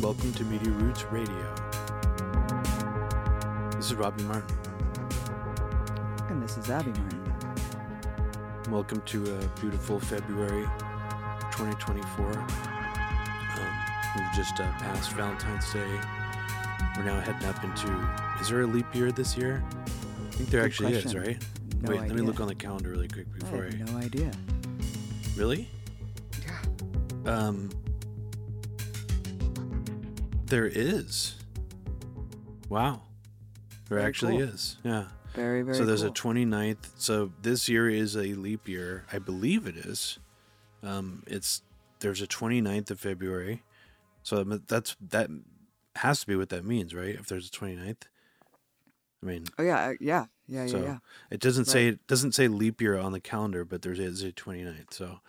Welcome 0.00 0.32
to 0.34 0.44
Media 0.44 0.70
Roots 0.70 1.04
Radio. 1.10 1.65
This 3.86 3.92
is 3.92 3.98
Robbie 3.98 4.24
Martin. 4.24 4.56
And 6.28 6.42
this 6.42 6.58
is 6.58 6.68
Abby 6.70 6.90
Martin. 6.90 7.34
Welcome 8.68 9.00
to 9.02 9.36
a 9.36 9.60
beautiful 9.60 10.00
February 10.00 10.64
2024. 11.52 12.26
Um, 12.26 12.46
we've 14.16 14.32
just 14.34 14.58
uh, 14.58 14.68
passed 14.80 15.12
Valentine's 15.12 15.72
Day. 15.72 15.86
We're 16.96 17.04
now 17.04 17.20
heading 17.20 17.48
up 17.48 17.62
into. 17.62 17.86
Is 18.40 18.48
there 18.48 18.62
a 18.62 18.66
leap 18.66 18.92
year 18.92 19.12
this 19.12 19.36
year? 19.36 19.62
I 19.70 20.30
think 20.32 20.50
there 20.50 20.62
Good 20.62 20.66
actually 20.66 20.94
is, 20.94 21.14
right? 21.14 21.40
No 21.82 21.90
Wait, 21.92 22.00
let 22.00 22.10
me 22.10 22.22
look 22.22 22.40
on 22.40 22.48
the 22.48 22.56
calendar 22.56 22.90
really 22.90 23.06
quick 23.06 23.32
before 23.38 23.68
I. 23.72 23.76
have 23.76 23.92
no 23.92 23.98
idea. 23.98 24.32
Really? 25.36 25.68
Yeah. 26.44 26.58
Um. 27.32 27.70
There 30.46 30.66
is. 30.66 31.36
Wow. 32.68 33.05
There 33.88 33.98
Very 33.98 34.08
actually 34.08 34.38
cool. 34.38 34.48
is. 34.48 34.76
Yeah. 34.84 35.04
Very, 35.34 35.62
very 35.62 35.76
so 35.76 35.84
there's 35.84 36.02
cool. 36.02 36.10
a 36.10 36.14
29th. 36.14 36.90
So 36.96 37.32
this 37.42 37.68
year 37.68 37.88
is 37.90 38.16
a 38.16 38.34
leap 38.34 38.68
year. 38.68 39.04
I 39.12 39.18
believe 39.18 39.66
it 39.66 39.76
is. 39.76 40.18
Um, 40.82 41.22
it's 41.26 41.62
there's 42.00 42.22
a 42.22 42.26
29th 42.26 42.90
of 42.90 43.00
February. 43.00 43.62
So 44.22 44.42
that's 44.44 44.96
that 45.10 45.28
has 45.96 46.20
to 46.20 46.26
be 46.26 46.36
what 46.36 46.48
that 46.50 46.64
means, 46.64 46.94
right? 46.94 47.14
If 47.14 47.26
there's 47.26 47.48
a 47.48 47.50
29th. 47.50 48.02
I 49.22 49.26
mean, 49.26 49.44
Oh, 49.58 49.62
yeah, 49.62 49.86
uh, 49.88 49.94
yeah, 50.00 50.26
yeah, 50.46 50.62
yeah, 50.62 50.66
so 50.66 50.82
yeah. 50.82 50.98
it 51.30 51.40
doesn't 51.40 51.64
say 51.66 51.88
it 51.88 52.06
doesn't 52.06 52.32
say 52.32 52.48
leap 52.48 52.80
year 52.80 52.96
on 52.98 53.12
the 53.12 53.20
calendar, 53.20 53.64
but 53.64 53.82
there 53.82 53.92
is 53.92 54.22
a 54.22 54.32
29th. 54.32 54.92
So 54.92 55.20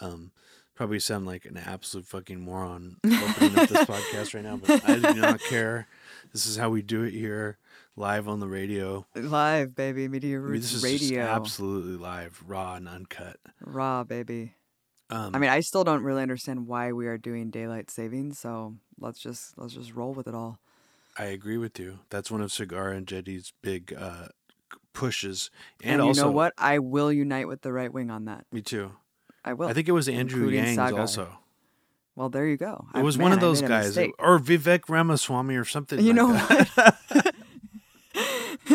um 0.00 0.32
probably 0.74 0.98
sound 0.98 1.26
like 1.26 1.44
an 1.44 1.56
absolute 1.58 2.06
fucking 2.06 2.40
moron 2.40 2.96
opening 3.04 3.58
up 3.58 3.68
this 3.68 3.84
podcast 3.84 4.34
right 4.34 4.44
now, 4.44 4.56
but 4.56 4.88
I 4.88 4.96
do 5.12 5.20
not 5.20 5.40
care. 5.40 5.86
This 6.32 6.46
is 6.46 6.56
how 6.56 6.70
we 6.70 6.80
do 6.82 7.02
it 7.02 7.12
here, 7.12 7.58
live 8.00 8.26
on 8.26 8.40
the 8.40 8.48
radio. 8.48 9.06
Live, 9.14 9.76
baby. 9.76 10.08
Media 10.08 10.36
I 10.36 10.40
mean, 10.40 10.48
Roots 10.50 10.72
this 10.72 10.82
is 10.82 11.00
just 11.00 11.10
Radio. 11.12 11.22
absolutely 11.22 11.96
live, 11.96 12.42
raw 12.46 12.74
and 12.74 12.88
uncut. 12.88 13.36
Raw, 13.60 14.02
baby. 14.04 14.54
Um, 15.10 15.34
I 15.34 15.38
mean, 15.38 15.50
I 15.50 15.60
still 15.60 15.84
don't 15.84 16.02
really 16.02 16.22
understand 16.22 16.66
why 16.66 16.92
we 16.92 17.06
are 17.06 17.18
doing 17.18 17.50
daylight 17.50 17.90
savings, 17.90 18.38
so 18.38 18.74
let's 18.98 19.20
just 19.20 19.56
let's 19.58 19.74
just 19.74 19.94
roll 19.94 20.14
with 20.14 20.26
it 20.26 20.34
all. 20.34 20.58
I 21.18 21.24
agree 21.24 21.58
with 21.58 21.78
you. 21.78 21.98
That's 22.08 22.30
one 22.30 22.40
of 22.40 22.50
Cigar 22.50 22.90
and 22.90 23.06
Jetty's 23.06 23.52
big 23.60 23.94
uh, 23.96 24.28
pushes, 24.94 25.50
and, 25.82 25.94
And, 25.94 26.02
you 26.02 26.08
also 26.08 26.24
know 26.24 26.30
what? 26.30 26.54
I 26.56 26.78
will 26.78 27.12
unite 27.12 27.48
with 27.48 27.62
the 27.62 27.72
right 27.72 27.92
wing 27.92 28.10
on 28.10 28.24
that. 28.24 28.46
Me 28.50 28.62
too. 28.62 28.92
I 29.44 29.52
will. 29.52 29.68
I 29.68 29.74
think 29.74 29.88
it 29.88 29.92
was 29.92 30.08
Andrew 30.08 30.48
Yang's 30.48 30.78
also. 30.78 31.38
well, 32.14 32.30
there 32.30 32.46
you 32.46 32.56
go. 32.56 32.86
It 32.94 33.00
I- 33.00 33.02
was 33.02 33.18
one 33.18 33.32
of 33.32 33.40
those 33.40 33.60
guys, 33.60 33.98
or 33.98 34.38
Vivek 34.38 34.88
Ramaswamy 34.88 35.56
or 35.56 35.64
something. 35.66 35.98
You 36.00 36.14
like 36.14 36.16
know 36.16 36.32
that. 36.32 37.34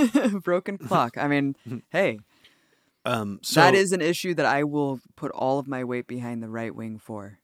Broken 0.43 0.77
clock. 0.77 1.17
I 1.17 1.27
mean, 1.27 1.55
hey, 1.89 2.19
um, 3.05 3.39
so 3.43 3.61
that 3.61 3.75
is 3.75 3.91
an 3.91 4.01
issue 4.01 4.33
that 4.33 4.45
I 4.45 4.63
will 4.63 4.99
put 5.15 5.31
all 5.31 5.59
of 5.59 5.67
my 5.67 5.83
weight 5.83 6.07
behind 6.07 6.41
the 6.41 6.49
right 6.49 6.73
wing 6.73 6.97
for. 6.97 7.37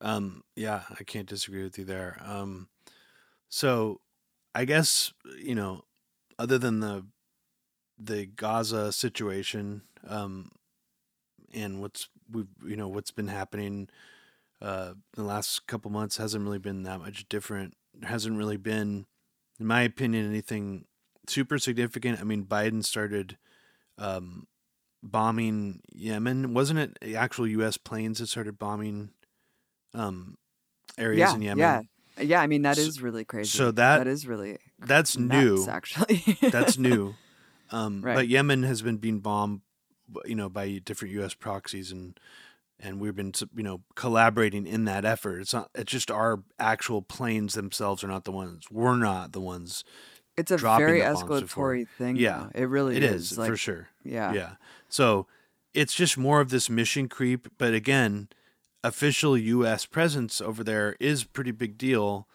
Um, 0.00 0.42
yeah, 0.56 0.82
I 0.98 1.04
can't 1.04 1.28
disagree 1.28 1.62
with 1.62 1.78
you 1.78 1.84
there. 1.84 2.20
Um, 2.24 2.68
so 3.48 4.00
I 4.54 4.66
guess 4.66 5.12
you 5.38 5.54
know, 5.54 5.82
other 6.38 6.58
than 6.58 6.80
the 6.80 7.06
the 7.98 8.26
Gaza 8.26 8.92
situation, 8.92 9.82
um, 10.06 10.50
and 11.54 11.80
what's 11.80 12.08
we've 12.30 12.48
you 12.64 12.76
know 12.76 12.88
what's 12.88 13.10
been 13.10 13.28
happening 13.28 13.88
uh 14.60 14.92
in 14.94 15.02
the 15.14 15.24
last 15.24 15.66
couple 15.66 15.90
months 15.90 16.16
hasn't 16.16 16.44
really 16.44 16.58
been 16.58 16.82
that 16.82 17.00
much 17.00 17.28
different. 17.28 17.74
There 17.94 18.10
hasn't 18.10 18.36
really 18.36 18.56
been, 18.56 19.06
in 19.58 19.66
my 19.66 19.82
opinion, 19.82 20.28
anything 20.28 20.84
super 21.28 21.58
significant. 21.58 22.20
I 22.20 22.24
mean, 22.24 22.44
Biden 22.44 22.84
started 22.84 23.36
um 23.98 24.46
bombing 25.02 25.80
Yemen. 25.92 26.54
Wasn't 26.54 26.78
it 26.78 27.14
actual 27.16 27.46
U.S. 27.48 27.76
planes 27.76 28.18
that 28.18 28.28
started 28.28 28.58
bombing 28.58 29.10
um 29.94 30.36
areas 30.98 31.18
yeah, 31.30 31.34
in 31.34 31.42
Yemen? 31.42 31.58
yeah, 31.58 32.22
yeah. 32.22 32.40
I 32.40 32.46
mean, 32.46 32.62
that 32.62 32.76
So- 32.76 32.82
is 32.82 33.00
really 33.02 33.24
crazy. 33.24 33.56
so 33.56 33.70
that- 33.72 33.98
that 33.98 34.06
is 34.06 34.26
really 34.26 34.58
That's 34.78 35.16
nuts, 35.16 35.32
new. 35.66 35.66
actually. 35.68 36.38
That's 36.50 36.78
new. 36.78 37.14
Um, 37.74 38.02
But 38.02 38.28
Yemen 38.28 38.64
has 38.64 38.82
been 38.82 38.98
being 38.98 39.20
bombed, 39.20 39.62
you 40.26 40.34
know, 40.34 40.50
by 40.50 40.76
different 40.84 41.14
U.S. 41.14 41.32
proxies, 41.32 41.90
and 41.90 42.20
and 42.78 43.00
we've 43.00 43.16
been, 43.16 43.32
you 43.56 43.62
know, 43.62 43.80
collaborating 43.94 44.66
in 44.66 44.84
that 44.84 45.06
effort. 45.06 45.40
It's 45.40 45.54
not. 45.54 45.70
It's 45.74 45.90
just 45.90 46.10
our 46.10 46.42
actual 46.58 47.00
planes 47.00 47.54
themselves 47.54 48.04
are 48.04 48.08
not 48.08 48.24
the 48.24 48.30
ones. 48.32 48.66
We're 48.70 48.96
not 48.98 49.32
the 49.32 49.40
ones. 49.40 49.84
It's 50.42 50.50
a 50.50 50.58
very 50.58 51.00
the 51.00 51.06
bombs 51.12 51.40
before. 51.40 51.74
escalatory 51.74 51.88
thing. 51.88 52.16
Yeah, 52.16 52.48
though. 52.54 52.60
it 52.62 52.64
really 52.64 52.96
It 52.96 53.02
is. 53.04 53.32
is 53.32 53.38
like, 53.38 53.50
for 53.50 53.56
sure. 53.56 53.88
Yeah. 54.04 54.32
Yeah. 54.32 54.50
So 54.88 55.26
it's 55.74 55.94
just 55.94 56.18
more 56.18 56.40
of 56.40 56.50
this 56.50 56.68
mission 56.68 57.08
creep. 57.08 57.48
But 57.58 57.72
again, 57.74 58.28
official 58.84 59.36
U.S. 59.38 59.86
presence 59.86 60.40
over 60.40 60.62
there 60.64 60.96
is 61.00 61.24
pretty 61.24 61.52
big 61.52 61.78
deal. 61.78 62.28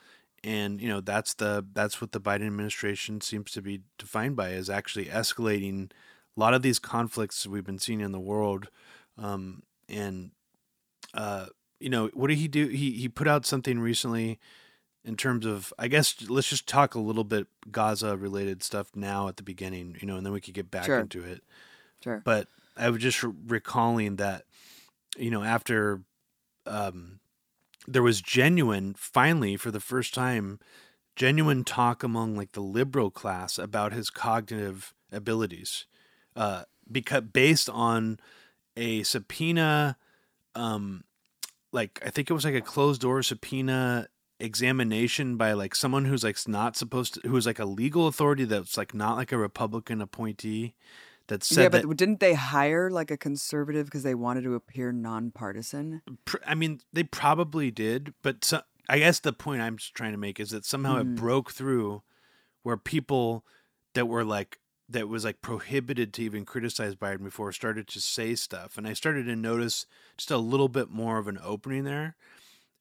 And 0.44 0.79
you 0.79 0.88
know 0.88 1.01
that's 1.01 1.34
the 1.34 1.66
that's 1.73 2.00
what 2.00 2.12
the 2.12 2.22
Biden 2.22 2.45
administration 2.47 3.22
seems 3.22 3.51
to 3.51 3.62
be 3.62 3.81
defined 3.97 4.35
by 4.35 4.50
is 4.50 4.69
actually 4.69 5.06
escalating 5.06 5.91
a 6.38 6.39
lot 6.39 6.53
of 6.53 6.62
these 6.62 6.79
conflicts 6.79 7.45
we've 7.47 7.66
been 7.66 7.79
seeing 7.79 8.01
in 8.01 8.12
the 8.12 8.19
world. 8.19 8.69
Um, 9.18 9.63
and 9.89 10.31
uh, 11.16 11.47
you 11.79 11.89
know 11.89 12.09
what 12.13 12.28
did 12.28 12.38
he 12.38 12.47
do? 12.47 12.68
He 12.68 12.91
he 12.91 13.09
put 13.09 13.28
out 13.28 13.45
something 13.45 13.79
recently 13.79 14.39
in 15.07 15.16
terms 15.16 15.45
of 15.45 15.73
I 15.79 15.88
guess 15.88 16.29
let's 16.29 16.50
just 16.50 16.68
talk 16.68 16.94
a 16.94 17.00
little 17.00 17.23
bit 17.23 17.47
Gaza 17.72 18.16
related 18.18 18.62
stuff 18.62 18.88
now 18.95 19.28
at 19.28 19.38
the 19.38 19.44
beginning, 19.44 19.95
you 20.01 20.07
know, 20.07 20.18
and 20.18 20.25
then 20.25 20.34
we 20.34 20.41
could 20.41 20.53
get 20.53 20.69
back 20.69 20.85
Sure. 20.85 21.00
into 21.00 21.23
it 21.23 21.41
Sure. 22.03 22.22
but 22.23 22.47
I 22.75 22.90
was 22.91 23.01
just 23.01 23.23
re- 23.23 23.34
recalling 23.47 24.18
that, 24.18 24.44
you 25.18 25.31
know, 25.31 25.44
after 25.44 26.01
um, 26.68 27.19
there 27.88 28.03
was 28.03 28.22
genuine, 28.22 28.94
finally, 28.97 29.56
for 29.57 29.72
the 29.72 29.79
first 29.79 30.13
time, 30.13 30.59
genuine 31.16 31.63
talk 31.63 32.03
among 32.03 32.35
like 32.35 32.51
the 32.51 32.62
liberal 32.62 33.09
class 33.09 33.57
about 33.57 33.94
his 33.94 34.09
cognitive 34.09 34.94
abilities, 35.12 35.85
uh, 36.35 36.63
because 36.91 37.24
based 37.34 37.69
on 37.69 38.19
a 38.75 39.01
subpoena, 39.03 39.97
um, 40.53 41.03
like 41.72 42.00
I 42.06 42.09
think 42.09 42.29
it 42.29 42.34
was 42.34 42.45
like 42.45 42.53
a 42.53 42.62
closed 42.62 43.01
door 43.01 43.24
subpoena 43.24 44.07
examination 44.40 45.38
by 45.38 45.53
like 45.53 45.75
someone 45.75 46.06
who's 46.06 46.24
like 46.24 46.38
not 46.48 46.75
supposed 46.75 47.16
to, 47.16 47.28
who's 47.28 47.46
like 47.46 47.59
a 47.59 47.66
legal 47.66 48.08
authority 48.08 48.46
that's 48.46 48.78
like 48.78 48.94
not 48.94 49.18
like 49.18 49.31
a 49.31 49.38
Republican 49.38 50.02
appointee 50.02 50.75
that 51.28 51.44
said 51.44 51.64
yeah, 51.64 51.70
that 51.70 51.88
but 51.88 51.98
didn't 51.98 52.20
they 52.20 52.34
hire 52.34 52.90
like 52.90 53.12
a 53.12 53.18
conservative 53.18 53.86
because 53.86 54.03
they 54.03 54.16
wanted 54.16 54.44
to 54.44 54.56
appear 54.56 54.92
nonpartisan? 54.92 56.02
pr- 56.25 56.38
I 56.46 56.56
mean, 56.56 56.80
they 56.94 57.03
probably 57.03 57.72
did, 57.72 58.14
but 58.22 58.46
so, 58.46 58.62
I 58.90 59.00
guess 59.00 59.20
the 59.20 59.34
point 59.34 59.62
I'm 59.62 59.78
just 59.78 59.94
trying 59.94 60.14
to 60.14 60.18
make 60.18 60.39
is 60.39 60.51
that 60.51 60.66
somehow 60.66 60.95
Mhm. 60.95 61.01
it 61.01 61.16
broke 61.16 61.51
through 61.51 62.04
where 62.63 62.78
people 62.78 63.45
that 63.94 64.06
were 64.07 64.24
like 64.24 64.60
that 64.89 65.10
was 65.10 65.25
like 65.25 65.42
prohibited 65.42 66.13
to 66.13 66.24
even 66.24 66.45
criticize 66.45 66.95
Biden 66.95 67.22
before 67.24 67.51
started 67.51 67.88
to 67.89 68.00
say 68.00 68.36
stuff, 68.36 68.78
and 68.78 68.88
I 68.88 68.94
started 68.94 69.25
to 69.25 69.36
notice 69.36 69.86
just 70.16 70.31
a 70.31 70.38
little 70.38 70.69
bit 70.69 70.89
more 70.89 71.18
of 71.18 71.28
an 71.28 71.38
opening 71.44 71.84
there. 71.84 72.16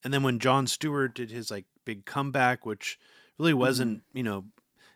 And 0.05 0.13
then 0.13 0.23
when 0.23 0.39
Jon 0.39 0.67
Stewart 0.67 1.15
did 1.15 1.31
his 1.31 1.51
like 1.51 1.65
big 1.85 2.05
comeback, 2.05 2.65
which 2.65 2.99
really 3.39 3.55
wasn't, 3.55 4.03
you 4.13 4.23
know, 4.23 4.45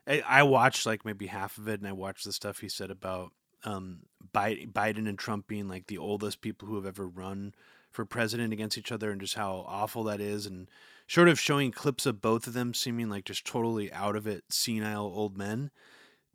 I, 0.07 0.23
I 0.27 0.43
watched 0.43 0.87
like 0.87 1.05
maybe 1.05 1.27
half 1.27 1.59
of 1.59 1.69
it, 1.69 1.81
and 1.81 1.89
I 1.89 1.93
watched 1.93 2.25
the 2.25 2.33
stuff 2.33 2.61
he 2.61 2.69
said 2.69 2.91
about 2.91 3.33
um, 3.65 4.01
Bi- 4.33 4.67
Biden 4.73 5.09
and 5.09 5.19
Trump 5.19 5.47
being 5.47 5.69
like 5.69 5.87
the 5.87 5.99
oldest 5.99 6.41
people 6.41 6.69
who 6.69 6.77
have 6.77 6.87
ever 6.87 7.07
run 7.07 7.55
for 7.91 8.05
president 8.05 8.53
against 8.53 8.79
each 8.79 8.93
other, 8.93 9.11
and 9.11 9.21
just 9.21 9.35
how 9.35 9.65
awful 9.67 10.05
that 10.05 10.21
is, 10.21 10.47
and 10.47 10.69
sort 11.09 11.29
of 11.29 11.41
showing 11.41 11.73
clips 11.73 12.07
of 12.07 12.23
both 12.23 12.47
of 12.47 12.53
them 12.53 12.73
seeming 12.73 13.09
like 13.09 13.25
just 13.25 13.45
totally 13.45 13.93
out 13.93 14.17
of 14.17 14.27
it, 14.27 14.45
senile 14.49 15.13
old 15.15 15.37
men. 15.37 15.71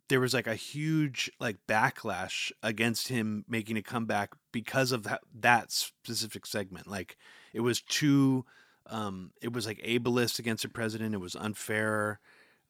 There 0.08 0.20
was 0.20 0.34
like 0.34 0.46
a 0.46 0.54
huge 0.54 1.30
like 1.40 1.66
backlash 1.66 2.52
against 2.62 3.08
him 3.08 3.44
making 3.48 3.76
a 3.76 3.82
comeback 3.82 4.34
because 4.60 4.90
of 4.92 5.02
that 5.02 5.20
that 5.40 5.70
specific 5.70 6.46
segment. 6.46 6.86
Like 6.86 7.16
it 7.52 7.60
was 7.60 7.82
too, 7.82 8.44
um, 8.88 9.32
it 9.42 9.52
was 9.52 9.66
like 9.66 9.78
ableist 9.82 10.38
against 10.38 10.62
the 10.62 10.68
president. 10.70 11.14
It 11.14 11.18
was 11.20 11.36
unfair. 11.36 12.20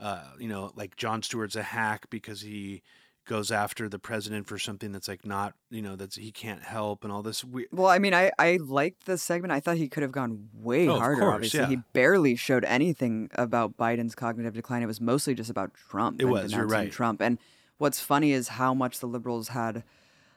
uh, 0.00 0.24
you 0.38 0.48
know, 0.48 0.72
like 0.74 0.96
Jon 0.96 1.22
Stewart's 1.22 1.56
a 1.56 1.62
hack 1.62 2.00
because 2.10 2.40
he 2.42 2.82
goes 3.26 3.50
after 3.50 3.88
the 3.88 3.98
president 3.98 4.46
for 4.46 4.58
something 4.58 4.92
that's 4.92 5.08
like 5.08 5.24
not, 5.24 5.54
you 5.70 5.82
know, 5.82 5.96
that's 5.96 6.16
he 6.16 6.30
can't 6.30 6.62
help 6.62 7.02
and 7.04 7.12
all 7.12 7.22
this. 7.22 7.42
We- 7.44 7.66
Well, 7.72 7.88
I 7.88 7.98
mean, 7.98 8.14
I, 8.14 8.30
I 8.38 8.58
liked 8.62 9.06
the 9.06 9.16
segment. 9.18 9.52
I 9.52 9.60
thought 9.60 9.76
he 9.78 9.88
could 9.88 10.02
have 10.02 10.12
gone 10.12 10.48
way 10.54 10.86
Oh, 10.88 10.98
harder. 10.98 11.20
course, 11.22 11.34
obviously, 11.34 11.60
yeah. 11.60 11.66
he 11.68 11.76
barely 11.92 12.36
showed 12.36 12.64
anything 12.64 13.30
about 13.34 13.76
Biden's 13.76 14.14
cognitive 14.14 14.54
decline. 14.54 14.82
It 14.82 14.86
was 14.86 15.00
mostly 15.00 15.34
just 15.34 15.50
about 15.50 15.70
Trump. 15.90 16.20
It 16.20 16.24
and 16.24 16.32
was, 16.32 16.52
you're 16.52 16.66
right. 16.68 16.92
Trump. 16.92 17.20
And 17.22 17.38
what's 17.78 18.00
funny 18.00 18.30
is 18.32 18.48
how 18.48 18.74
much 18.74 19.00
the 19.00 19.08
liberals 19.08 19.48
had 19.48 19.82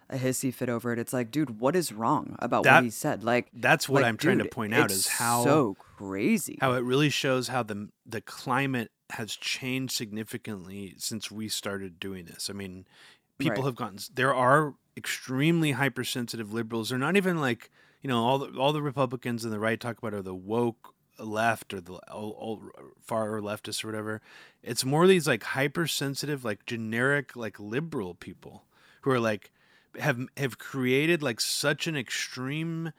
a 0.10 0.18
hissy 0.18 0.54
fit 0.54 0.70
over 0.70 0.92
it. 0.92 1.00
It's 1.00 1.14
like, 1.14 1.30
dude, 1.32 1.60
what 1.60 1.76
is 1.76 1.92
wrong 1.94 2.36
about 2.40 2.64
That- 2.64 2.76
what 2.76 2.84
he 2.86 2.90
said? 2.90 3.24
Like, 3.24 3.48
that's 3.54 3.88
what 3.88 4.02
like, 4.02 4.10
I'm 4.10 4.18
trying 4.18 4.40
to 4.40 4.46
point 4.46 4.74
out 4.74 4.92
is 4.92 5.08
how 5.08 5.44
so 5.44 5.76
crazy. 5.80 6.58
how 6.62 6.74
it 6.74 6.84
really 6.84 7.10
shows 7.10 7.48
how 7.50 7.64
the 7.64 7.90
the 8.06 8.22
climate 8.22 8.92
has 9.12 9.36
changed 9.36 9.94
significantly 9.96 10.94
since 10.98 11.32
we 11.32 11.48
started 11.48 12.00
doing 12.00 12.26
this. 12.26 12.50
I 12.50 12.54
mean, 12.54 12.86
people 13.38 13.58
Right. 13.64 13.66
have 13.66 13.76
gotten 13.76 14.00
there 14.14 14.34
are 14.34 14.76
extremely 14.98 15.72
hypersensitive 15.74 16.52
liberals. 16.54 16.90
They're 16.90 16.98
not 17.00 17.16
even 17.18 17.40
like 17.40 17.70
you 18.02 18.08
know 18.08 18.24
all 18.24 18.40
the 18.40 18.58
all 18.60 18.74
the 18.74 18.82
Republicans 18.82 19.44
and 19.44 19.54
the 19.54 19.60
right 19.60 19.80
talk 19.80 19.98
about 19.98 20.14
are 20.14 20.22
the 20.22 20.36
woke 20.36 20.94
left 21.20 21.74
or 21.74 21.82
the 21.82 21.94
all, 22.12 22.30
all 22.32 22.62
far 23.02 23.40
leftists 23.42 23.84
or 23.84 23.88
whatever. 23.88 24.22
It's 24.64 24.86
more 24.86 25.06
these 25.06 25.28
like 25.28 25.44
hypersensitive, 25.44 26.44
like 26.46 26.66
generic, 26.66 27.36
like 27.36 27.60
liberal 27.60 28.16
people 28.16 28.64
who 29.02 29.12
are 29.12 29.20
like 29.20 29.52
have 30.00 30.20
have 30.38 30.58
created 30.58 31.24
like 31.24 31.40
such 31.40 31.88
an 31.88 31.96
extreme 31.96 32.92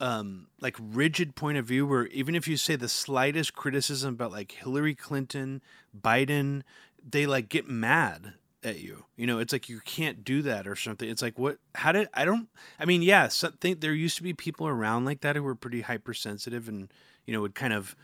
um 0.00 0.48
like 0.60 0.76
rigid 0.80 1.34
point 1.36 1.58
of 1.58 1.64
view 1.64 1.86
where 1.86 2.06
even 2.08 2.34
if 2.34 2.48
you 2.48 2.56
say 2.56 2.76
the 2.76 2.88
slightest 2.88 3.54
criticism 3.54 4.14
about 4.14 4.32
like 4.32 4.52
Hillary 4.52 4.94
Clinton, 4.94 5.62
Biden, 5.98 6.62
they 7.08 7.26
like 7.26 7.48
get 7.48 7.68
mad 7.68 8.34
at 8.64 8.80
you. 8.80 9.04
You 9.16 9.26
know, 9.26 9.38
it's 9.38 9.52
like 9.52 9.68
you 9.68 9.80
can't 9.84 10.24
do 10.24 10.42
that 10.42 10.66
or 10.66 10.76
something. 10.76 11.08
It's 11.08 11.22
like 11.22 11.38
what 11.38 11.58
how 11.74 11.92
did 11.92 12.08
I 12.14 12.24
don't 12.24 12.48
I 12.78 12.84
mean, 12.84 13.02
yeah, 13.02 13.28
so, 13.28 13.50
think 13.60 13.80
there 13.80 13.94
used 13.94 14.16
to 14.16 14.22
be 14.22 14.32
people 14.32 14.66
around 14.66 15.04
like 15.04 15.20
that 15.20 15.36
who 15.36 15.42
were 15.42 15.54
pretty 15.54 15.82
hypersensitive 15.82 16.68
and 16.68 16.92
you 17.26 17.32
know 17.32 17.40
would 17.40 17.54
kind 17.54 17.72
of 17.72 17.96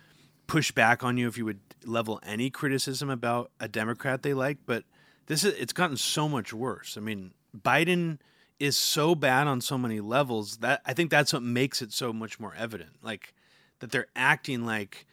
push 0.46 0.72
back 0.72 1.04
on 1.04 1.16
you 1.16 1.28
if 1.28 1.38
you 1.38 1.44
would 1.44 1.60
level 1.84 2.20
any 2.24 2.50
criticism 2.50 3.10
about 3.10 3.50
a 3.60 3.68
Democrat 3.68 4.22
they 4.22 4.34
like, 4.34 4.58
but 4.66 4.84
this 5.26 5.44
is 5.44 5.54
it's 5.54 5.72
gotten 5.72 5.96
so 5.96 6.28
much 6.28 6.52
worse. 6.52 6.96
I 6.96 7.00
mean, 7.00 7.32
Biden 7.56 8.18
is 8.58 8.76
so 8.76 9.14
bad 9.14 9.46
on 9.46 9.60
so 9.60 9.78
many 9.78 10.00
levels 10.00 10.58
that 10.58 10.82
I 10.84 10.92
think 10.92 11.10
that's 11.10 11.32
what 11.32 11.42
makes 11.42 11.80
it 11.80 11.92
so 11.92 12.12
much 12.12 12.40
more 12.40 12.54
evident. 12.56 12.90
Like 13.02 13.34
that 13.80 13.92
they're 13.92 14.08
acting 14.16 14.66
like, 14.66 15.06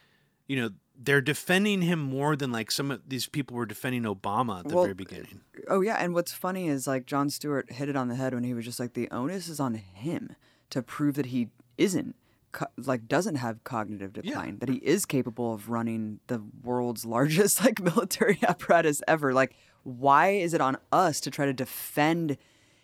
you 0.48 0.60
know, 0.60 0.70
they're 0.98 1.22
defending 1.22 1.82
him 1.82 2.00
more 2.00 2.36
than 2.36 2.52
like 2.52 2.72
some 2.72 2.90
of 2.90 3.02
these 3.08 3.28
people 3.28 3.58
were 3.58 3.66
defending 3.66 4.04
Obama 4.04 4.60
at 4.60 4.68
the 4.68 4.76
Well, 4.76 4.86
very 4.86 4.94
beginning. 4.94 5.42
Oh 5.68 5.82
yeah, 5.82 5.96
and 5.96 6.14
what's 6.14 6.32
funny 6.32 6.68
is 6.68 6.88
like 6.88 7.06
Jon 7.06 7.30
Stewart 7.30 7.72
hit 7.72 7.90
it 7.90 7.96
on 7.96 8.08
the 8.08 8.16
head 8.16 8.34
when 8.34 8.44
he 8.44 8.54
was 8.54 8.66
just 8.66 8.80
like 8.80 8.94
the 8.94 9.10
onus 9.12 9.50
is 9.50 9.60
on 9.60 9.76
him 9.76 10.36
to 10.70 10.82
prove 10.82 11.16
that 11.16 11.28
he 11.28 11.50
isn't 11.78 12.16
co- 12.56 12.68
like 12.78 13.08
doesn't 13.08 13.36
have 13.36 13.64
cognitive 13.64 14.14
decline, 14.14 14.58
that 14.60 14.70
he 14.70 14.78
is 14.78 15.06
capable 15.06 15.54
of 15.54 15.70
running 15.70 16.20
the 16.28 16.42
world's 16.64 17.06
largest 17.16 17.64
like 17.64 17.80
military 17.80 18.40
apparatus 18.48 19.04
ever. 19.08 19.34
Like 19.34 19.56
why 19.86 20.30
is 20.30 20.56
it 20.56 20.62
on 20.62 20.78
us 20.92 21.20
to 21.22 21.30
try 21.30 21.46
to 21.46 21.54
defend 21.54 22.38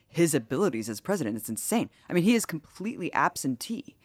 his 0.07 0.35
abilities 0.35 0.87
as 0.87 1.01
president? 1.01 1.35
It's 1.35 1.49
insane. 1.49 1.89
I 2.07 2.13
mean, 2.13 2.23
he 2.23 2.35
is 2.35 2.45
completely 2.45 3.11
absentee. 3.11 3.95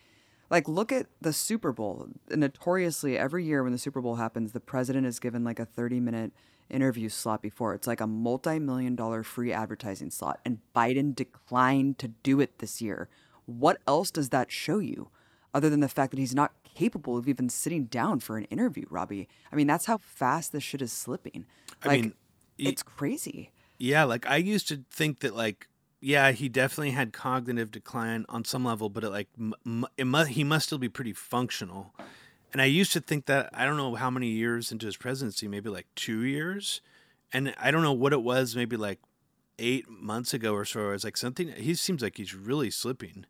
Like, 0.48 0.66
look 0.66 0.92
at 0.92 1.06
the 1.20 1.32
Super 1.32 1.72
Bowl. 1.72 2.08
Notoriously, 2.30 3.18
every 3.18 3.44
year 3.44 3.62
when 3.62 3.72
the 3.72 3.78
Super 3.78 4.00
Bowl 4.00 4.14
happens, 4.14 4.52
the 4.52 4.60
president 4.60 5.06
is 5.06 5.18
given 5.18 5.44
like 5.44 5.58
a 5.58 5.66
30 5.66 6.00
minute 6.00 6.32
interview 6.70 7.10
slot 7.10 7.42
before. 7.42 7.74
It's 7.74 7.86
like 7.86 8.00
a 8.00 8.06
multi 8.06 8.58
million 8.58 8.96
dollar 8.96 9.22
free 9.22 9.52
advertising 9.52 10.10
slot. 10.10 10.40
And 10.44 10.60
Biden 10.74 11.14
declined 11.14 11.98
to 11.98 12.08
do 12.08 12.40
it 12.40 12.60
this 12.60 12.80
year. 12.80 13.08
What 13.44 13.78
else 13.86 14.10
does 14.10 14.30
that 14.30 14.50
show 14.50 14.78
you 14.78 15.10
other 15.56 15.70
than 15.70 15.81
the 15.81 15.88
fact 15.88 16.11
that 16.12 16.19
he's 16.20 16.35
not 16.35 16.53
capable 16.75 17.17
of 17.17 17.29
even 17.29 17.49
sitting 17.49 17.85
down 17.85 18.20
for 18.20 18.37
an 18.37 18.44
interview, 18.44 18.85
Robbie? 18.91 19.29
I 19.50 19.56
mean, 19.56 19.67
that's 19.67 19.87
how 19.87 19.99
fast 19.99 20.53
this 20.53 20.62
shit 20.62 20.82
is 20.82 20.93
slipping. 20.93 21.47
I 21.82 21.88
Like, 21.88 22.03
mean, 22.03 22.14
y- 22.58 22.67
it's 22.70 22.82
crazy. 22.82 23.50
Yeah, 23.79 24.05
like 24.05 24.26
I 24.26 24.37
used 24.37 24.69
to 24.69 24.85
think 24.91 25.20
that 25.20 25.35
like 25.35 25.69
yeah, 26.00 26.31
he 26.32 26.49
definitely 26.49 26.91
had 26.91 27.12
cognitive 27.12 27.70
decline 27.70 28.26
on 28.29 28.44
some 28.44 28.64
level, 28.64 28.88
but 28.91 29.03
it 29.03 29.11
like 29.11 29.29
m- 29.38 29.55
m- 29.64 29.87
it 29.97 30.05
must, 30.06 30.31
he 30.31 30.44
must 30.44 30.67
still 30.67 30.79
be 30.79 30.88
pretty 30.91 31.12
functional. 31.14 31.94
And 32.52 32.62
I 32.62 32.67
used 32.67 32.93
to 32.93 33.00
think 33.00 33.26
that 33.26 33.50
I 33.52 33.64
don't 33.64 33.76
know 33.76 33.94
how 33.97 34.11
many 34.11 34.29
years 34.29 34.70
into 34.73 34.87
his 34.87 34.97
presidency, 34.97 35.49
maybe 35.49 35.69
like 35.69 35.87
2 35.97 36.20
years. 36.20 36.81
And 37.32 37.55
I 37.59 37.70
don't 37.70 37.82
know 37.82 37.93
what 37.93 38.12
it 38.12 38.23
was, 38.23 38.55
maybe 38.55 38.76
like 38.76 39.00
8 39.59 39.88
months 39.91 40.32
ago 40.32 40.52
or 40.55 40.64
so. 40.64 40.88
I 40.88 40.93
was 40.93 41.05
like 41.05 41.17
something 41.17 41.49
he 41.52 41.75
seems 41.75 42.02
like 42.02 42.17
he's 42.19 42.35
really 42.35 42.70
slipping. 42.70 43.26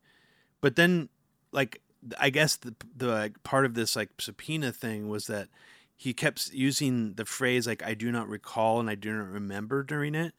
But 0.61 0.77
then 0.77 1.09
like 1.53 1.81
I 2.19 2.31
guess 2.31 2.57
the 2.57 2.75
the 2.97 3.09
like, 3.09 3.43
part 3.43 3.65
of 3.65 3.75
this 3.75 3.97
like 3.97 4.11
subpoena 4.19 4.73
thing 4.73 5.09
was 5.09 5.27
that 5.27 5.49
he 5.97 6.13
kept 6.13 6.53
using 6.53 7.15
the 7.15 7.25
phrase 7.25 7.67
like 7.67 7.83
I 7.83 7.95
do 7.95 8.13
not 8.13 8.29
recall 8.29 8.81
and 8.81 8.91
I 8.91 8.95
do 8.95 9.13
not 9.13 9.29
remember 9.29 9.83
during 9.83 10.15
it. 10.15 10.35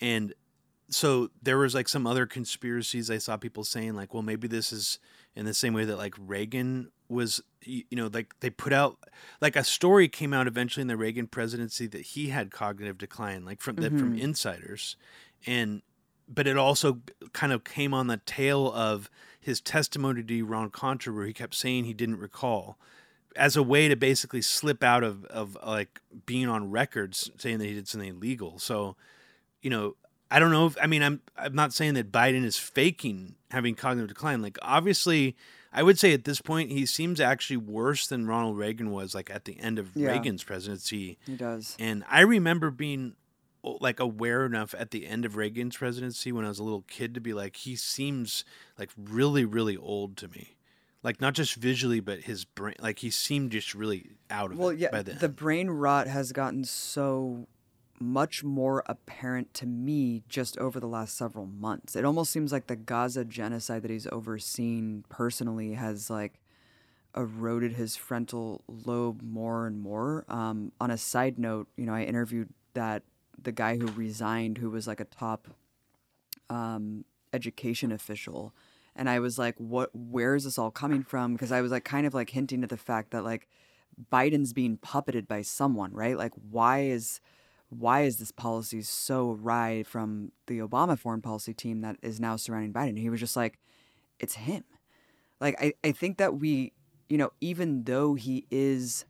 And 0.00 0.34
so 0.88 1.30
there 1.42 1.58
was 1.58 1.74
like 1.74 1.88
some 1.88 2.06
other 2.06 2.26
conspiracies 2.26 3.10
I 3.10 3.18
saw 3.18 3.36
people 3.36 3.64
saying 3.64 3.94
like, 3.94 4.12
well, 4.12 4.22
maybe 4.22 4.46
this 4.46 4.72
is 4.72 4.98
in 5.34 5.46
the 5.46 5.54
same 5.54 5.74
way 5.74 5.84
that 5.84 5.96
like 5.96 6.14
Reagan 6.18 6.90
was, 7.08 7.40
you 7.64 7.84
know, 7.92 8.10
like 8.12 8.34
they 8.40 8.50
put 8.50 8.72
out 8.72 8.98
like 9.40 9.56
a 9.56 9.64
story 9.64 10.08
came 10.08 10.32
out 10.32 10.46
eventually 10.46 10.82
in 10.82 10.88
the 10.88 10.96
Reagan 10.96 11.26
presidency 11.26 11.86
that 11.88 12.02
he 12.02 12.28
had 12.28 12.50
cognitive 12.50 12.98
decline, 12.98 13.44
like 13.44 13.60
from 13.60 13.76
that 13.76 13.90
from 13.90 14.12
mm-hmm. 14.12 14.22
insiders, 14.22 14.96
and 15.46 15.82
but 16.28 16.46
it 16.46 16.56
also 16.56 17.00
kind 17.32 17.52
of 17.52 17.64
came 17.64 17.92
on 17.92 18.06
the 18.06 18.18
tail 18.18 18.72
of 18.72 19.10
his 19.42 19.60
testimony 19.60 20.22
to 20.22 20.38
Iran 20.38 20.70
Contra, 20.70 21.12
where 21.12 21.26
he 21.26 21.32
kept 21.32 21.54
saying 21.54 21.84
he 21.84 21.92
didn't 21.92 22.18
recall, 22.20 22.78
as 23.36 23.56
a 23.56 23.62
way 23.62 23.88
to 23.88 23.96
basically 23.96 24.40
slip 24.40 24.82
out 24.84 25.02
of 25.02 25.24
of 25.26 25.58
like 25.66 26.00
being 26.26 26.48
on 26.48 26.70
records 26.70 27.30
saying 27.36 27.58
that 27.58 27.66
he 27.66 27.74
did 27.74 27.88
something 27.88 28.08
illegal. 28.10 28.58
So, 28.58 28.96
you 29.60 29.68
know, 29.68 29.96
I 30.30 30.38
don't 30.38 30.52
know 30.52 30.66
if 30.66 30.76
I 30.80 30.86
mean 30.86 31.02
I'm 31.02 31.20
I'm 31.36 31.54
not 31.54 31.72
saying 31.72 31.94
that 31.94 32.12
Biden 32.12 32.44
is 32.44 32.56
faking 32.56 33.34
having 33.50 33.74
cognitive 33.74 34.08
decline. 34.08 34.40
Like 34.42 34.58
obviously, 34.62 35.36
I 35.72 35.82
would 35.82 35.98
say 35.98 36.12
at 36.14 36.24
this 36.24 36.40
point 36.40 36.70
he 36.70 36.86
seems 36.86 37.20
actually 37.20 37.56
worse 37.58 38.06
than 38.06 38.26
Ronald 38.26 38.56
Reagan 38.56 38.92
was 38.92 39.14
like 39.14 39.28
at 39.28 39.44
the 39.44 39.58
end 39.58 39.78
of 39.78 39.90
Yeah. 39.96 40.12
Reagan's 40.12 40.44
presidency. 40.44 41.18
He 41.26 41.34
does. 41.36 41.76
And 41.80 42.04
I 42.08 42.20
remember 42.20 42.70
being 42.70 43.16
like 43.62 44.00
aware 44.00 44.44
enough 44.44 44.74
at 44.78 44.90
the 44.90 45.06
end 45.06 45.24
of 45.24 45.36
Reagan's 45.36 45.76
presidency 45.76 46.32
when 46.32 46.44
I 46.44 46.48
was 46.48 46.58
a 46.58 46.64
little 46.64 46.82
kid 46.82 47.14
to 47.14 47.20
be 47.20 47.32
like 47.32 47.56
he 47.56 47.76
seems 47.76 48.44
like 48.78 48.90
really 48.96 49.44
really 49.44 49.76
old 49.76 50.16
to 50.18 50.28
me. 50.28 50.56
Like 51.02 51.20
not 51.20 51.34
just 51.34 51.54
visually 51.54 52.00
but 52.00 52.20
his 52.20 52.44
brain 52.44 52.76
like 52.80 53.00
he 53.00 53.10
seemed 53.10 53.52
just 53.52 53.74
really 53.74 54.10
out 54.30 54.52
of 54.52 54.58
Well, 54.58 54.70
it 54.70 54.78
yeah, 54.78 54.90
by 54.90 55.02
then. 55.02 55.18
the 55.20 55.28
brain 55.28 55.70
rot 55.70 56.06
has 56.06 56.32
gotten 56.32 56.64
so 56.64 57.46
much 58.00 58.42
more 58.42 58.82
apparent 58.86 59.54
to 59.54 59.66
me 59.66 60.24
just 60.28 60.58
over 60.58 60.80
the 60.80 60.88
last 60.88 61.16
several 61.16 61.46
months. 61.46 61.94
It 61.94 62.04
almost 62.04 62.32
seems 62.32 62.50
like 62.50 62.66
the 62.66 62.74
Gaza 62.74 63.24
genocide 63.24 63.82
that 63.82 63.90
he's 63.92 64.08
overseen 64.08 65.04
personally 65.08 65.74
has 65.74 66.10
like 66.10 66.40
eroded 67.16 67.74
his 67.74 67.94
frontal 67.94 68.62
lobe 68.66 69.22
more 69.22 69.66
and 69.66 69.80
more. 69.80 70.24
Um, 70.28 70.72
on 70.80 70.90
a 70.90 70.98
side 70.98 71.38
note, 71.38 71.68
you 71.76 71.86
know, 71.86 71.94
I 71.94 72.02
interviewed 72.02 72.48
that 72.74 73.02
the 73.44 73.52
guy 73.52 73.76
who 73.76 73.86
resigned, 73.88 74.58
who 74.58 74.70
was 74.70 74.86
like 74.86 75.00
a 75.00 75.04
top 75.04 75.48
um, 76.50 77.04
education 77.32 77.92
official, 77.92 78.54
and 78.94 79.08
I 79.08 79.18
was 79.20 79.38
like, 79.38 79.54
"What? 79.58 79.90
Where 79.94 80.34
is 80.34 80.44
this 80.44 80.58
all 80.58 80.70
coming 80.70 81.02
from?" 81.02 81.32
Because 81.32 81.52
I 81.52 81.60
was 81.60 81.72
like, 81.72 81.84
kind 81.84 82.06
of 82.06 82.14
like 82.14 82.30
hinting 82.30 82.62
at 82.62 82.70
the 82.70 82.76
fact 82.76 83.10
that 83.10 83.24
like 83.24 83.48
Biden's 84.12 84.52
being 84.52 84.78
puppeted 84.78 85.26
by 85.28 85.42
someone, 85.42 85.92
right? 85.92 86.16
Like, 86.16 86.32
why 86.50 86.82
is 86.82 87.20
why 87.68 88.02
is 88.02 88.18
this 88.18 88.30
policy 88.30 88.82
so 88.82 89.32
awry 89.32 89.82
from 89.82 90.32
the 90.46 90.58
Obama 90.58 90.98
foreign 90.98 91.22
policy 91.22 91.54
team 91.54 91.80
that 91.80 91.96
is 92.02 92.20
now 92.20 92.36
surrounding 92.36 92.72
Biden? 92.72 92.98
He 92.98 93.08
was 93.08 93.20
just 93.20 93.36
like, 93.36 93.58
it's 94.18 94.34
him. 94.34 94.64
Like, 95.40 95.56
I, 95.60 95.72
I 95.82 95.92
think 95.92 96.18
that 96.18 96.38
we, 96.38 96.74
you 97.08 97.16
know, 97.16 97.32
even 97.40 97.84
though 97.84 98.14
he 98.14 98.46
is 98.50 99.06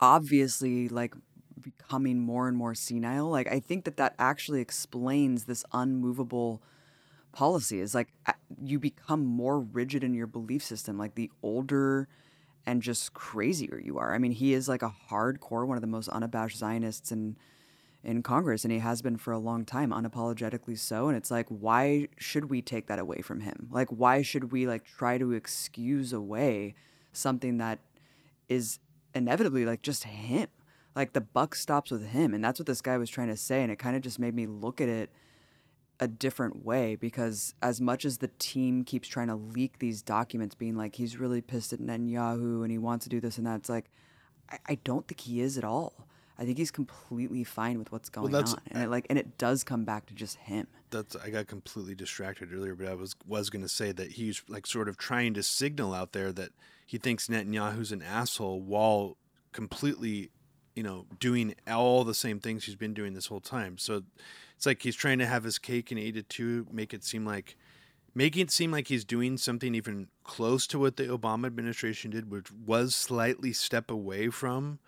obviously 0.00 0.88
like 0.88 1.14
becoming 1.58 2.20
more 2.20 2.48
and 2.48 2.56
more 2.56 2.74
senile, 2.74 3.28
like, 3.28 3.48
I 3.48 3.60
think 3.60 3.84
that 3.84 3.96
that 3.96 4.14
actually 4.18 4.60
explains 4.60 5.44
this 5.44 5.64
unmovable 5.72 6.62
policy 7.32 7.80
is 7.80 7.94
like 7.94 8.08
you 8.62 8.78
become 8.78 9.24
more 9.24 9.60
rigid 9.60 10.02
in 10.02 10.14
your 10.14 10.26
belief 10.26 10.62
system. 10.62 10.98
Like, 10.98 11.14
the 11.14 11.30
older 11.42 12.08
and 12.66 12.82
just 12.82 13.14
crazier 13.14 13.80
you 13.82 13.98
are. 13.98 14.14
I 14.14 14.18
mean, 14.18 14.32
he 14.32 14.52
is 14.52 14.68
like 14.68 14.82
a 14.82 14.94
hardcore, 15.10 15.66
one 15.66 15.76
of 15.76 15.80
the 15.80 15.86
most 15.86 16.08
unabashed 16.08 16.58
Zionists 16.58 17.10
in 17.12 17.36
in 18.04 18.22
Congress, 18.22 18.64
and 18.64 18.72
he 18.72 18.78
has 18.78 19.02
been 19.02 19.16
for 19.16 19.32
a 19.32 19.38
long 19.38 19.64
time, 19.64 19.90
unapologetically 19.90 20.78
so. 20.78 21.08
And 21.08 21.16
it's 21.16 21.30
like, 21.30 21.46
why 21.48 22.08
should 22.16 22.48
we 22.48 22.62
take 22.62 22.86
that 22.86 22.98
away 22.98 23.22
from 23.22 23.40
him? 23.40 23.68
Like, 23.70 23.88
why 23.88 24.22
should 24.22 24.52
we 24.52 24.66
like 24.66 24.84
try 24.84 25.18
to 25.18 25.32
excuse 25.32 26.12
away 26.12 26.74
something 27.12 27.58
that 27.58 27.80
is 28.48 28.78
inevitably 29.14 29.64
like 29.64 29.82
just 29.82 30.04
him? 30.04 30.48
Like 30.94 31.12
the 31.12 31.20
buck 31.20 31.54
stops 31.54 31.90
with 31.90 32.08
him, 32.08 32.34
and 32.34 32.42
that's 32.42 32.58
what 32.58 32.66
this 32.66 32.80
guy 32.80 32.96
was 32.98 33.10
trying 33.10 33.28
to 33.28 33.36
say, 33.36 33.62
and 33.62 33.70
it 33.70 33.78
kind 33.78 33.94
of 33.94 34.02
just 34.02 34.18
made 34.18 34.34
me 34.34 34.46
look 34.46 34.80
at 34.80 34.88
it 34.88 35.10
a 36.00 36.08
different 36.08 36.64
way 36.64 36.94
because 36.94 37.54
as 37.60 37.80
much 37.80 38.04
as 38.04 38.18
the 38.18 38.30
team 38.38 38.84
keeps 38.84 39.08
trying 39.08 39.28
to 39.28 39.34
leak 39.34 39.78
these 39.78 40.02
documents, 40.02 40.54
being 40.54 40.76
like 40.76 40.96
he's 40.96 41.18
really 41.18 41.40
pissed 41.40 41.72
at 41.72 41.80
Netanyahu 41.80 42.62
and 42.62 42.70
he 42.70 42.78
wants 42.78 43.04
to 43.04 43.08
do 43.08 43.20
this 43.20 43.38
and 43.38 43.46
that, 43.46 43.56
it's 43.56 43.68
like 43.68 43.90
I, 44.50 44.58
I 44.66 44.74
don't 44.84 45.06
think 45.06 45.20
he 45.20 45.40
is 45.40 45.58
at 45.58 45.64
all. 45.64 46.06
I 46.40 46.44
think 46.44 46.56
he's 46.56 46.70
completely 46.70 47.42
fine 47.42 47.80
with 47.80 47.90
what's 47.90 48.08
going 48.08 48.30
that's- 48.30 48.54
on, 48.54 48.60
and 48.70 48.84
it, 48.84 48.90
like 48.90 49.06
and 49.10 49.18
it 49.18 49.38
does 49.38 49.64
come 49.64 49.84
back 49.84 50.06
to 50.06 50.14
just 50.14 50.36
him. 50.36 50.68
That's 50.90 51.16
I 51.16 51.30
got 51.30 51.48
completely 51.48 51.94
distracted 51.96 52.52
earlier, 52.52 52.74
but 52.74 52.86
I 52.86 52.94
was 52.94 53.16
was 53.26 53.50
going 53.50 53.62
to 53.62 53.68
say 53.68 53.92
that 53.92 54.12
he's 54.12 54.42
like 54.48 54.66
sort 54.66 54.88
of 54.88 54.96
trying 54.96 55.34
to 55.34 55.42
signal 55.42 55.92
out 55.92 56.12
there 56.12 56.32
that 56.32 56.50
he 56.86 56.96
thinks 56.96 57.26
Netanyahu's 57.26 57.90
an 57.92 58.02
asshole 58.02 58.62
while 58.62 59.16
completely, 59.52 60.30
you 60.78 60.84
know, 60.84 61.06
doing 61.18 61.56
all 61.66 62.04
the 62.04 62.14
same 62.14 62.38
things 62.38 62.64
he's 62.64 62.76
been 62.76 62.94
doing 62.94 63.12
this 63.12 63.26
whole 63.26 63.40
time. 63.40 63.76
So 63.78 64.04
it's 64.56 64.64
like 64.64 64.80
he's 64.80 64.94
trying 64.94 65.18
to 65.18 65.26
have 65.26 65.42
his 65.42 65.58
cake 65.58 65.90
and 65.90 65.98
eat 65.98 66.16
it 66.16 66.28
too, 66.28 66.68
make 66.70 66.94
it 66.94 67.02
seem 67.02 67.26
like 67.26 67.56
making 68.14 68.42
it 68.42 68.52
seem 68.52 68.70
like 68.70 68.86
he's 68.86 69.04
doing 69.04 69.36
something 69.38 69.74
even 69.74 70.06
close 70.22 70.68
to 70.68 70.78
what 70.78 70.96
the 70.96 71.06
Obama 71.06 71.46
administration 71.46 72.12
did, 72.12 72.30
which 72.30 72.52
was 72.52 72.94
slightly 72.94 73.52
step 73.52 73.90
away 73.90 74.28
from 74.28 74.78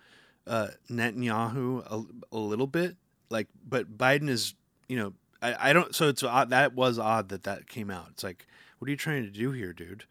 uh, 0.46 0.68
Netanyahu 0.88 1.84
a, 1.90 2.36
a 2.36 2.38
little 2.38 2.68
bit. 2.68 2.94
Like, 3.28 3.48
but 3.68 3.98
Biden 3.98 4.28
is, 4.28 4.54
you 4.88 4.96
know, 4.96 5.12
I, 5.42 5.70
I 5.70 5.72
don't. 5.72 5.92
So 5.92 6.06
it's 6.06 6.22
odd. 6.22 6.50
That 6.50 6.72
was 6.72 7.00
odd 7.00 7.30
that 7.30 7.42
that 7.42 7.68
came 7.68 7.90
out. 7.90 8.06
It's 8.10 8.22
like, 8.22 8.46
what 8.78 8.86
are 8.86 8.92
you 8.92 8.96
trying 8.96 9.24
to 9.24 9.30
do 9.30 9.50
here, 9.50 9.72
dude? 9.72 10.04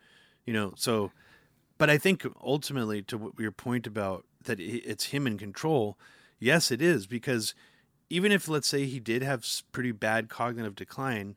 You 0.45 0.51
know. 0.51 0.73
So, 0.75 1.11
but 1.77 1.89
I 1.89 1.97
think 1.97 2.27
ultimately, 2.43 3.01
to 3.03 3.33
your 3.39 3.53
point 3.53 3.87
about 3.87 4.25
that, 4.43 4.59
it's 4.59 5.07
him 5.07 5.27
in 5.27 5.37
control. 5.37 5.97
Yes, 6.39 6.71
it 6.71 6.81
is 6.81 7.07
because 7.07 7.53
even 8.09 8.31
if 8.31 8.47
let's 8.47 8.67
say 8.67 8.85
he 8.85 8.99
did 8.99 9.21
have 9.21 9.45
pretty 9.71 9.91
bad 9.91 10.29
cognitive 10.29 10.75
decline, 10.75 11.35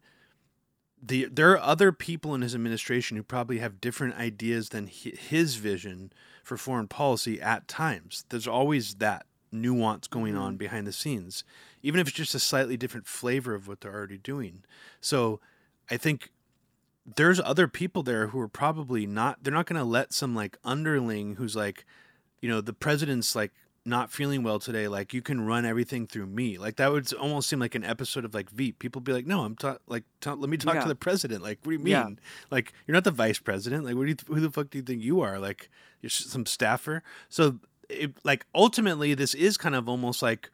the 1.03 1.27
there 1.31 1.51
are 1.51 1.59
other 1.59 1.91
people 1.91 2.35
in 2.35 2.43
his 2.43 2.55
administration 2.55 3.17
who 3.17 3.23
probably 3.23 3.59
have 3.59 3.81
different 3.81 4.15
ideas 4.15 4.69
than 4.69 4.87
his 4.87 5.57
vision 5.57 6.13
for 6.45 6.57
foreign 6.57 6.89
policy 6.89 7.41
at 7.41 7.67
times. 7.67 8.25
There's 8.29 8.47
always 8.47 8.95
that 8.97 9.27
nuance 9.51 10.07
going 10.07 10.37
on 10.37 10.53
mm-hmm. 10.53 10.59
behind 10.59 10.87
the 10.87 10.93
scenes, 10.93 11.45
even 11.83 12.01
if 12.01 12.09
it's 12.09 12.17
just 12.17 12.35
a 12.35 12.41
slightly 12.41 12.77
different 12.77 13.07
flavor 13.07 13.55
of 13.55 13.69
what 13.69 13.81
they're 13.81 13.93
already 13.93 14.19
doing. 14.19 14.63
So 15.01 15.41
I 15.91 15.97
think 15.97 16.31
there's 17.05 17.41
other 17.41 17.67
people 17.67 18.03
there 18.03 18.29
who 18.29 18.39
are 18.41 18.49
probably 18.49 19.07
not 19.07 19.43
they're 19.43 19.53
not 19.53 19.67
going 19.67 19.79
to 19.81 19.85
let 19.85 20.13
some 20.13 20.35
like 20.35 20.57
underling 20.65 21.35
who's 21.35 21.57
like 21.57 21.85
you 22.43 22.49
know 22.51 22.61
the 22.61 22.75
president's 22.75 23.35
like 23.35 23.53
not 23.85 24.13
feeling 24.13 24.45
well 24.45 24.61
today 24.61 24.87
like 24.87 25.13
you 25.13 25.21
can 25.21 25.41
run 25.45 25.65
everything 25.65 26.07
through 26.07 26.27
me. 26.27 26.57
Like 26.57 26.77
that 26.77 26.93
would 26.93 27.13
almost 27.15 27.49
seem 27.49 27.59
like 27.59 27.75
an 27.75 27.83
episode 27.83 28.25
of 28.25 28.33
like 28.35 28.49
veep. 28.51 28.79
People 28.79 29.01
be 29.01 29.13
like 29.13 29.27
no 29.27 29.41
i'm 29.45 29.57
ta- 29.57 29.79
like 29.89 30.05
ta- 30.21 30.35
let 30.35 30.49
me 30.51 30.57
talk 30.57 30.75
Yeah. 30.75 30.83
to 30.83 30.89
the 30.89 30.95
president. 30.95 31.43
Like 31.43 31.59
what 31.65 31.71
do 31.71 31.79
you 31.79 31.79
mean? 31.79 31.91
Yeah. 31.93 32.09
like 32.51 32.73
you're 32.87 32.93
not 32.95 33.05
the 33.05 33.11
vice 33.11 33.39
president. 33.41 33.85
Like 33.85 33.97
what 33.97 34.03
do 34.05 34.11
you 34.11 34.17
who 34.35 34.41
the 34.41 34.51
fuck 34.51 34.71
do 34.71 34.79
you 34.79 34.85
think 34.85 35.03
you 35.03 35.21
are? 35.21 35.39
Like 35.41 35.69
you're 36.01 36.11
some 36.11 36.47
staffer? 36.47 37.03
So 37.29 37.59
it, 37.89 38.13
like 38.23 38.47
ultimately 38.55 39.15
this 39.15 39.35
is 39.35 39.57
kind 39.57 39.75
of 39.75 39.89
almost 39.89 40.23
like 40.23 40.51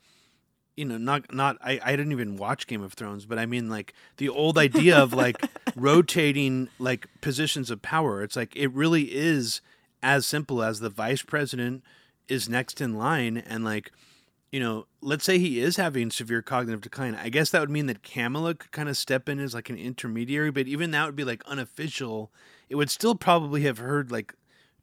you 0.78 0.86
know 0.86 0.96
not 0.96 1.34
not 1.34 1.58
I, 1.62 1.78
I 1.84 1.96
didn't 1.96 2.12
even 2.12 2.36
watch 2.38 2.66
game 2.66 2.82
of 2.82 2.92
thrones 2.94 3.26
but 3.26 3.36
i 3.38 3.46
mean 3.46 3.68
like 3.68 3.92
the 4.18 4.28
old 4.28 4.56
idea 4.56 4.96
of 4.96 5.12
like 5.12 5.36
rotating 5.76 6.68
like 6.78 7.08
positions 7.20 7.70
of 7.70 7.82
power. 7.82 8.22
It's 8.22 8.36
like 8.36 8.54
it 8.56 8.72
really 8.72 9.14
is 9.14 9.60
as 10.02 10.26
simple 10.26 10.62
as 10.62 10.80
the 10.80 10.90
vice 10.90 11.22
president 11.22 11.82
is 12.28 12.48
next 12.48 12.80
in 12.80 12.94
line 12.94 13.36
and 13.38 13.64
like 13.64 13.90
you 14.52 14.60
know 14.60 14.86
let's 15.00 15.24
say 15.24 15.38
he 15.38 15.60
is 15.60 15.76
having 15.76 16.10
severe 16.10 16.42
cognitive 16.42 16.80
decline. 16.80 17.14
I 17.14 17.28
guess 17.28 17.50
that 17.50 17.60
would 17.60 17.70
mean 17.70 17.86
that 17.86 18.02
kamala 18.02 18.54
could 18.54 18.70
kind 18.72 18.88
of 18.88 18.96
step 18.96 19.28
in 19.28 19.38
as 19.38 19.54
like 19.54 19.70
an 19.70 19.76
intermediary 19.78 20.50
but 20.50 20.66
even 20.66 20.90
that 20.92 21.06
would 21.06 21.16
be 21.16 21.24
like 21.24 21.42
unofficial. 21.46 22.30
It 22.68 22.74
would 22.76 22.90
still 22.90 23.14
probably 23.14 23.62
have 23.62 23.78
heard 23.78 24.10
like 24.10 24.34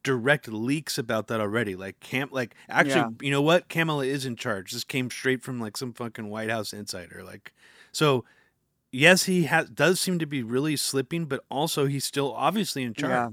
direct 0.02 0.46
leaks 0.48 0.98
about 0.98 1.26
that 1.28 1.40
already. 1.40 1.74
Like 1.76 1.98
cam 2.00 2.28
like 2.30 2.54
actually 2.68 2.94
Yeah. 3.00 3.08
you 3.20 3.30
know 3.30 3.42
what? 3.42 3.68
Kamala 3.68 4.04
is 4.06 4.24
in 4.24 4.36
charge. 4.36 4.72
This 4.72 4.84
came 4.84 5.10
straight 5.10 5.42
from 5.42 5.60
like 5.60 5.76
some 5.76 5.92
fucking 5.92 6.28
white 6.28 6.50
house 6.50 6.72
insider 6.72 7.22
like 7.24 7.52
so 7.92 8.24
yes 8.92 9.24
he 9.24 9.44
has 9.44 9.68
does 9.68 9.98
seem 10.00 10.18
to 10.18 10.26
be 10.26 10.42
really 10.42 10.76
slipping 10.76 11.24
but 11.26 11.44
also 11.50 11.86
he's 11.86 12.04
still 12.04 12.32
obviously 12.34 12.82
in 12.82 12.94
Yeah. 12.98 13.28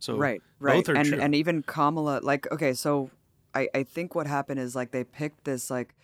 So 0.00 0.16
right, 0.16 0.42
right, 0.58 0.74
both 0.84 0.88
are 0.88 0.98
and 0.98 1.08
true. 1.08 1.20
and 1.20 1.34
even 1.34 1.62
Kamala, 1.62 2.20
like, 2.22 2.50
okay, 2.50 2.72
so 2.72 3.10
I 3.54 3.68
I 3.74 3.82
think 3.84 4.14
what 4.14 4.26
happened 4.26 4.58
is 4.58 4.74
like 4.74 4.90
they 4.90 5.04
picked 5.04 5.44
this 5.44 5.70
like 5.70 5.94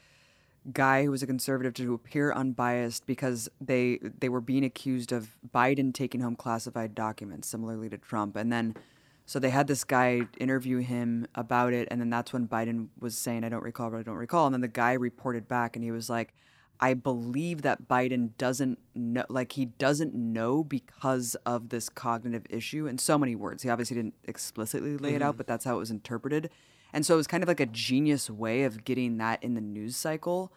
guy 0.72 1.04
who 1.04 1.10
was 1.10 1.22
a 1.22 1.26
conservative 1.26 1.74
to 1.74 1.94
appear 1.94 2.32
unbiased 2.32 3.06
because 3.06 3.48
they 3.60 3.98
they 4.20 4.28
were 4.28 4.40
being 4.40 4.64
accused 4.64 5.12
of 5.12 5.38
Biden 5.52 5.92
taking 5.92 6.20
home 6.20 6.36
classified 6.36 6.94
documents, 6.94 7.48
similarly 7.48 7.88
to 7.88 7.98
Trump, 7.98 8.36
and 8.36 8.52
then. 8.52 8.76
So 9.28 9.40
they 9.40 9.50
had 9.50 9.66
this 9.66 9.82
guy 9.82 10.28
interview 10.38 10.78
him 10.78 11.26
about 11.34 11.72
it, 11.72 11.88
and 11.90 12.00
then 12.00 12.10
that's 12.10 12.32
when 12.32 12.46
Biden 12.46 12.90
was 13.00 13.18
saying, 13.18 13.42
"I 13.42 13.48
don't 13.48 13.64
recall, 13.64 13.90
but 13.90 13.96
I 13.96 14.02
don't 14.04 14.14
recall." 14.14 14.46
And 14.46 14.54
then 14.54 14.60
the 14.60 14.68
guy 14.68 14.92
reported 14.92 15.48
back, 15.48 15.74
and 15.74 15.84
he 15.84 15.90
was 15.90 16.08
like, 16.08 16.32
"I 16.80 16.94
believe 16.94 17.62
that 17.62 17.88
Biden 17.88 18.36
doesn't 18.38 18.78
know, 18.94 19.24
like 19.28 19.52
he 19.52 19.66
doesn't 19.66 20.14
know 20.14 20.62
because 20.64 21.34
of 21.46 21.68
this 21.70 21.88
cognitive 21.88 22.44
issue." 22.50 22.86
In 22.86 22.98
so 22.98 23.18
many 23.18 23.34
words, 23.34 23.62
he 23.62 23.68
obviously 23.70 23.96
didn't 23.96 24.14
explicitly 24.24 24.96
lay 24.96 25.14
it 25.14 25.22
out, 25.22 25.36
but 25.36 25.46
that's 25.46 25.64
how 25.64 25.76
it 25.76 25.78
was 25.78 25.90
interpreted. 25.90 26.50
And 26.92 27.04
so 27.04 27.14
it 27.14 27.16
was 27.18 27.26
kind 27.26 27.42
of 27.42 27.48
like 27.48 27.60
a 27.60 27.66
genius 27.66 28.30
way 28.30 28.62
of 28.64 28.84
getting 28.84 29.18
that 29.18 29.42
in 29.42 29.54
the 29.54 29.60
news 29.60 29.96
cycle 29.96 30.52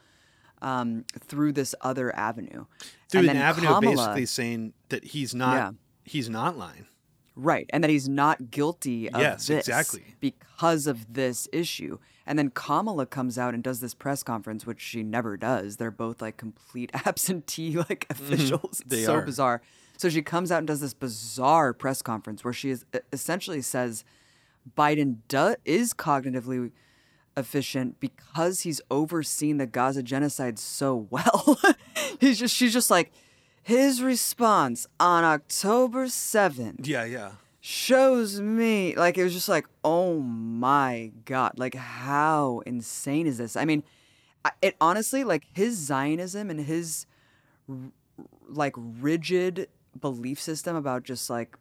um, 0.62 1.06
through 1.20 1.54
this 1.54 1.74
other 1.82 2.16
avenue. 2.16 2.66
through 3.10 3.22
and 3.22 3.30
an 3.32 3.38
avenue 3.38 3.68
Kamala- 3.68 3.96
basically 3.96 4.26
saying 4.26 4.74
that 4.90 5.04
he's 5.06 5.34
not 5.34 5.56
Yeah. 5.56 5.72
he's 6.04 6.30
not 6.30 6.58
lying 6.58 6.86
Right, 7.36 7.70
and 7.72 7.82
that 7.84 7.90
he's 7.90 8.10
not 8.10 8.52
guilty 8.52 9.10
of 9.10 9.22
Yes, 9.22 9.48
this 9.48 9.60
exactly. 9.70 10.16
because 10.20 10.88
of 10.88 11.14
this 11.14 11.48
issue. 11.54 11.98
And 12.30 12.38
then 12.40 12.52
Kamala 12.52 13.08
comes 13.08 13.38
out 13.40 13.54
and 13.56 13.64
does 13.64 13.80
this 13.82 13.94
press 13.96 14.22
conference, 14.22 14.66
which 14.66 14.80
she 14.80 15.02
never 15.04 15.36
does. 15.36 15.78
They're 15.78 15.90
both 15.92 16.22
like 16.22 16.38
complete 16.38 16.92
absentee 17.06 17.76
like 17.78 18.06
officials. 18.10 18.80
It's 18.80 18.80
Mm-hmm. 18.82 18.90
They 18.90 19.04
so 19.04 19.14
are. 19.16 19.22
bizarre. 19.24 19.62
So 19.98 20.10
she 20.10 20.22
comes 20.22 20.52
out 20.52 20.60
and 20.60 20.68
does 20.68 20.80
this 20.80 20.94
bizarre 20.94 21.74
press 21.74 22.02
conference 22.04 22.44
where 22.44 22.54
she 22.54 22.70
is 22.70 22.86
essentially 23.12 23.62
says 23.62 24.06
Biden 24.78 25.18
do- 25.28 25.56
is 25.66 25.94
cognitively 25.96 26.72
efficient 27.36 28.00
because 28.00 28.62
he's 28.62 28.80
overseen 28.92 29.58
the 29.58 29.66
Gaza 29.66 30.04
genocide 30.04 30.60
so 30.60 30.96
well. 31.10 31.60
he's 32.20 32.38
just 32.40 32.56
she's 32.56 32.74
just 32.74 32.92
like 32.92 33.12
his 33.64 34.02
response 34.04 34.88
on 35.00 35.24
October 35.24 36.06
7th 36.06 36.86
yeah 36.88 37.04
yeah 37.06 37.32
shows 37.62 38.40
me 38.40 38.96
like 38.96 39.18
it 39.18 39.24
was 39.24 39.34
just 39.34 39.50
like 39.50 39.66
oh 39.84 40.20
my 40.20 41.12
god 41.26 41.52
like 41.58 41.76
how 41.76 42.62
insane 42.66 43.28
is 43.28 43.38
this? 43.38 43.56
I 43.56 43.66
mean 43.66 43.84
it 44.62 44.76
honestly 44.80 45.24
like 45.24 45.46
his 45.54 45.76
zionism 45.76 46.50
and 46.50 46.62
his 46.62 47.06
like 48.48 48.74
rigid 48.78 49.68
belief 50.00 50.40
system 50.40 50.76
about 50.76 51.04
just 51.04 51.30
like 51.30 51.58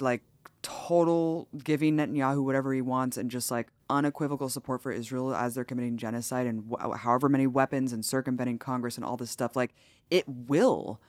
like 0.00 0.22
total 0.62 1.46
giving 1.62 1.96
Netanyahu 1.96 2.42
whatever 2.42 2.72
he 2.72 2.80
wants 2.80 3.16
and 3.16 3.30
just 3.30 3.50
like 3.50 3.68
unequivocal 3.88 4.48
support 4.48 4.82
for 4.82 4.90
Israel 4.90 5.34
as 5.34 5.54
they're 5.54 5.64
committing 5.64 5.96
genocide 5.96 6.46
and 6.46 6.64
wh- 6.72 6.96
however 6.96 7.28
many 7.28 7.46
weapons 7.46 7.92
and 7.92 8.04
circumventing 8.04 8.58
Congress 8.58 8.96
and 8.96 9.04
all 9.04 9.16
this 9.16 9.30
stuff 9.30 9.54
like 9.54 9.74
it 10.10 10.24
will 10.26 11.00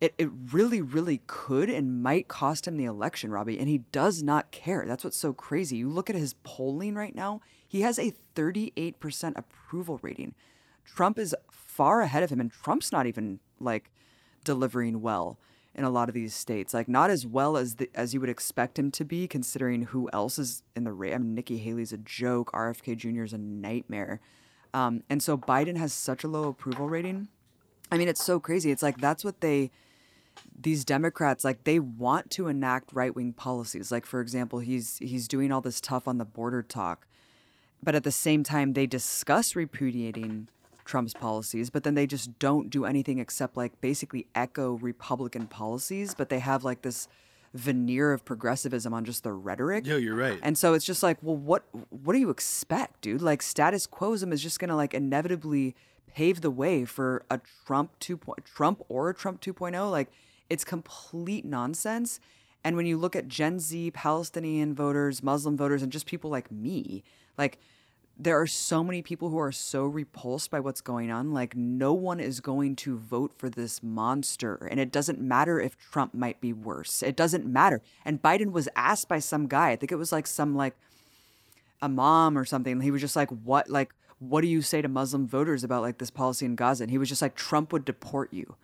it, 0.00 0.14
it 0.16 0.30
really, 0.52 0.80
really 0.80 1.22
could 1.26 1.68
and 1.68 2.02
might 2.02 2.28
cost 2.28 2.68
him 2.68 2.76
the 2.76 2.84
election, 2.84 3.30
Robbie, 3.30 3.58
and 3.58 3.68
he 3.68 3.78
does 3.90 4.22
not 4.22 4.50
care. 4.52 4.84
That's 4.86 5.02
what's 5.02 5.16
so 5.16 5.32
crazy. 5.32 5.76
You 5.76 5.88
look 5.88 6.08
at 6.08 6.16
his 6.16 6.34
polling 6.44 6.94
right 6.94 7.14
now, 7.14 7.40
he 7.66 7.80
has 7.82 7.98
a 7.98 8.14
38% 8.36 9.32
approval 9.36 9.98
rating. 10.02 10.34
Trump 10.84 11.18
is 11.18 11.34
far 11.50 12.00
ahead 12.00 12.22
of 12.22 12.30
him, 12.30 12.40
and 12.40 12.52
Trump's 12.52 12.92
not 12.92 13.06
even 13.06 13.40
like 13.58 13.90
delivering 14.44 15.02
well 15.02 15.38
in 15.74 15.84
a 15.84 15.90
lot 15.90 16.08
of 16.08 16.14
these 16.14 16.34
states. 16.34 16.72
Like 16.72 16.88
not 16.88 17.10
as 17.10 17.26
well 17.26 17.56
as 17.56 17.76
the, 17.76 17.90
as 17.94 18.14
you 18.14 18.20
would 18.20 18.30
expect 18.30 18.78
him 18.78 18.90
to 18.92 19.04
be, 19.04 19.26
considering 19.26 19.82
who 19.82 20.08
else 20.12 20.38
is 20.38 20.62
in 20.76 20.84
the 20.84 20.92
race. 20.92 21.14
I 21.14 21.18
mean, 21.18 21.34
Nikki 21.34 21.58
Haley's 21.58 21.92
a 21.92 21.98
joke. 21.98 22.52
RFK 22.52 22.96
Jr. 22.96 23.24
is 23.24 23.32
a 23.32 23.38
nightmare. 23.38 24.20
Um, 24.72 25.02
and 25.10 25.22
so 25.22 25.36
Biden 25.36 25.76
has 25.76 25.92
such 25.92 26.22
a 26.22 26.28
low 26.28 26.48
approval 26.48 26.88
rating. 26.88 27.28
I 27.90 27.96
mean, 27.96 28.08
it's 28.08 28.24
so 28.24 28.38
crazy. 28.38 28.70
It's 28.70 28.82
like 28.82 28.98
that's 28.98 29.24
what 29.24 29.40
they 29.40 29.70
these 30.60 30.84
Democrats 30.84 31.44
like 31.44 31.64
they 31.64 31.78
want 31.78 32.30
to 32.32 32.48
enact 32.48 32.92
right 32.92 33.14
wing 33.14 33.32
policies. 33.32 33.92
Like 33.92 34.06
for 34.06 34.20
example, 34.20 34.58
he's 34.58 34.98
he's 34.98 35.28
doing 35.28 35.52
all 35.52 35.60
this 35.60 35.80
tough 35.80 36.08
on 36.08 36.18
the 36.18 36.24
border 36.24 36.62
talk, 36.62 37.06
but 37.82 37.94
at 37.94 38.04
the 38.04 38.12
same 38.12 38.42
time 38.42 38.72
they 38.72 38.86
discuss 38.86 39.54
repudiating 39.54 40.48
Trump's 40.84 41.14
policies, 41.14 41.70
but 41.70 41.84
then 41.84 41.94
they 41.94 42.06
just 42.06 42.38
don't 42.38 42.70
do 42.70 42.84
anything 42.84 43.18
except 43.18 43.56
like 43.56 43.80
basically 43.80 44.26
echo 44.34 44.72
Republican 44.72 45.46
policies. 45.46 46.14
But 46.14 46.28
they 46.28 46.40
have 46.40 46.64
like 46.64 46.82
this 46.82 47.08
veneer 47.54 48.12
of 48.12 48.24
progressivism 48.24 48.92
on 48.92 49.04
just 49.04 49.22
the 49.22 49.32
rhetoric. 49.32 49.86
Yo, 49.86 49.96
you're 49.96 50.16
right. 50.16 50.38
And 50.42 50.56
so 50.58 50.74
it's 50.74 50.84
just 50.84 51.02
like, 51.02 51.18
well, 51.22 51.36
what 51.36 51.64
what 51.90 52.14
do 52.14 52.18
you 52.18 52.30
expect, 52.30 53.02
dude? 53.02 53.22
Like 53.22 53.42
status 53.42 53.86
quoism 53.86 54.32
is 54.32 54.42
just 54.42 54.58
gonna 54.58 54.76
like 54.76 54.94
inevitably 54.94 55.76
pave 56.14 56.40
the 56.40 56.50
way 56.50 56.84
for 56.84 57.24
a 57.30 57.40
Trump 57.66 57.92
two 58.00 58.16
point 58.16 58.44
Trump 58.44 58.82
or 58.88 59.10
a 59.10 59.14
Trump 59.14 59.40
2.0. 59.40 59.90
Like 59.90 60.08
it's 60.50 60.64
complete 60.64 61.44
nonsense. 61.44 62.20
And 62.64 62.76
when 62.76 62.86
you 62.86 62.96
look 62.96 63.14
at 63.14 63.28
Gen 63.28 63.60
Z, 63.60 63.92
Palestinian 63.92 64.74
voters, 64.74 65.22
Muslim 65.22 65.56
voters, 65.56 65.82
and 65.82 65.92
just 65.92 66.06
people 66.06 66.30
like 66.30 66.50
me, 66.50 67.04
like 67.36 67.58
there 68.20 68.40
are 68.40 68.48
so 68.48 68.82
many 68.82 69.00
people 69.00 69.30
who 69.30 69.38
are 69.38 69.52
so 69.52 69.84
repulsed 69.84 70.50
by 70.50 70.58
what's 70.58 70.80
going 70.80 71.10
on. 71.10 71.32
Like, 71.32 71.54
no 71.54 71.92
one 71.92 72.18
is 72.18 72.40
going 72.40 72.74
to 72.76 72.98
vote 72.98 73.32
for 73.38 73.48
this 73.48 73.80
monster. 73.80 74.66
And 74.68 74.80
it 74.80 74.90
doesn't 74.90 75.20
matter 75.20 75.60
if 75.60 75.76
Trump 75.78 76.14
might 76.14 76.40
be 76.40 76.52
worse. 76.52 77.00
It 77.00 77.14
doesn't 77.14 77.46
matter. 77.46 77.80
And 78.04 78.20
Biden 78.20 78.50
was 78.50 78.68
asked 78.74 79.08
by 79.08 79.20
some 79.20 79.46
guy, 79.46 79.70
I 79.70 79.76
think 79.76 79.92
it 79.92 79.96
was 79.96 80.10
like 80.10 80.26
some 80.26 80.56
like 80.56 80.74
a 81.80 81.88
mom 81.88 82.36
or 82.36 82.44
something. 82.44 82.80
He 82.80 82.90
was 82.90 83.00
just 83.00 83.14
like, 83.14 83.30
what, 83.30 83.70
like, 83.70 83.94
what 84.18 84.40
do 84.40 84.48
you 84.48 84.62
say 84.62 84.82
to 84.82 84.88
Muslim 84.88 85.28
voters 85.28 85.62
about 85.62 85.82
like 85.82 85.98
this 85.98 86.10
policy 86.10 86.44
in 86.44 86.56
Gaza? 86.56 86.82
And 86.82 86.90
he 86.90 86.98
was 86.98 87.08
just 87.08 87.22
like, 87.22 87.36
Trump 87.36 87.72
would 87.72 87.84
deport 87.84 88.32
you. 88.32 88.56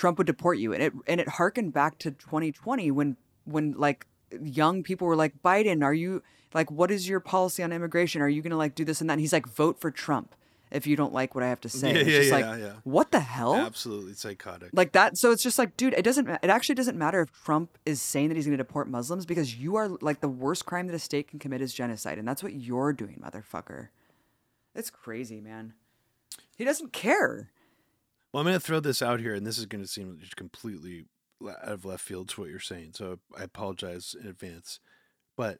Trump 0.00 0.16
would 0.16 0.26
deport 0.26 0.56
you. 0.56 0.72
And 0.72 0.82
it, 0.82 0.92
and 1.06 1.20
it 1.20 1.28
harkened 1.28 1.74
back 1.74 1.98
to 1.98 2.10
2020 2.10 2.90
when, 2.90 3.18
when 3.44 3.72
like 3.72 4.06
young 4.42 4.82
people 4.82 5.06
were 5.06 5.14
like, 5.14 5.34
Biden, 5.44 5.84
are 5.84 5.92
you, 5.92 6.22
like 6.54 6.70
what 6.70 6.90
is 6.90 7.06
your 7.06 7.20
policy 7.20 7.62
on 7.62 7.70
immigration? 7.70 8.22
Are 8.22 8.28
you 8.28 8.40
gonna 8.40 8.56
like 8.56 8.74
do 8.74 8.84
this 8.84 9.02
and 9.02 9.10
that? 9.10 9.14
And 9.14 9.20
he's 9.20 9.32
like 9.32 9.46
vote 9.46 9.78
for 9.78 9.90
trump 9.90 10.34
if 10.70 10.86
you 10.86 10.94
don't 10.94 11.12
like 11.12 11.34
what 11.34 11.44
i 11.44 11.48
have 11.48 11.60
to 11.60 11.68
say. 11.68 11.92
Yeah, 11.92 11.98
it's 11.98 12.08
yeah, 12.08 12.16
just 12.18 12.30
yeah, 12.30 12.50
like 12.50 12.60
yeah. 12.60 12.72
what 12.84 13.10
the 13.10 13.20
hell? 13.20 13.54
Absolutely 13.54 14.14
psychotic. 14.14 14.70
like 14.72 14.92
that 14.92 15.18
so 15.18 15.32
it's 15.32 15.42
just 15.42 15.58
like 15.58 15.76
dude 15.76 15.94
it 15.94 16.02
doesn't 16.02 16.28
it 16.28 16.50
actually 16.50 16.76
doesn't 16.76 16.96
matter 16.96 17.20
if 17.20 17.32
trump 17.32 17.76
is 17.84 18.00
saying 18.00 18.28
that 18.28 18.36
he's 18.36 18.46
going 18.46 18.56
to 18.56 18.64
deport 18.64 18.88
muslims 18.88 19.26
because 19.26 19.56
you 19.56 19.76
are 19.76 19.88
like 20.00 20.20
the 20.20 20.28
worst 20.28 20.66
crime 20.66 20.86
that 20.86 20.94
a 20.94 20.98
state 20.98 21.28
can 21.28 21.38
commit 21.38 21.60
is 21.60 21.74
genocide 21.74 22.18
and 22.18 22.26
that's 22.26 22.42
what 22.42 22.54
you're 22.54 22.92
doing 22.92 23.22
motherfucker. 23.22 23.88
It's 24.74 24.90
crazy 24.90 25.40
man. 25.40 25.74
He 26.56 26.64
doesn't 26.64 26.92
care 26.92 27.50
Well, 28.32 28.40
I'm 28.40 28.46
going 28.46 28.54
to 28.54 28.60
throw 28.60 28.80
this 28.80 29.02
out 29.02 29.20
here, 29.20 29.34
and 29.34 29.46
this 29.46 29.58
is 29.58 29.66
going 29.66 29.82
to 29.82 29.88
seem 29.90 30.18
just 30.20 30.36
completely 30.36 31.06
out 31.46 31.56
of 31.62 31.84
left 31.84 32.02
field 32.02 32.28
to 32.30 32.40
what 32.40 32.50
you're 32.50 32.60
saying. 32.60 32.92
So 32.94 33.18
I 33.36 33.42
apologize 33.42 34.14
in 34.18 34.28
advance. 34.28 34.78
But 35.36 35.58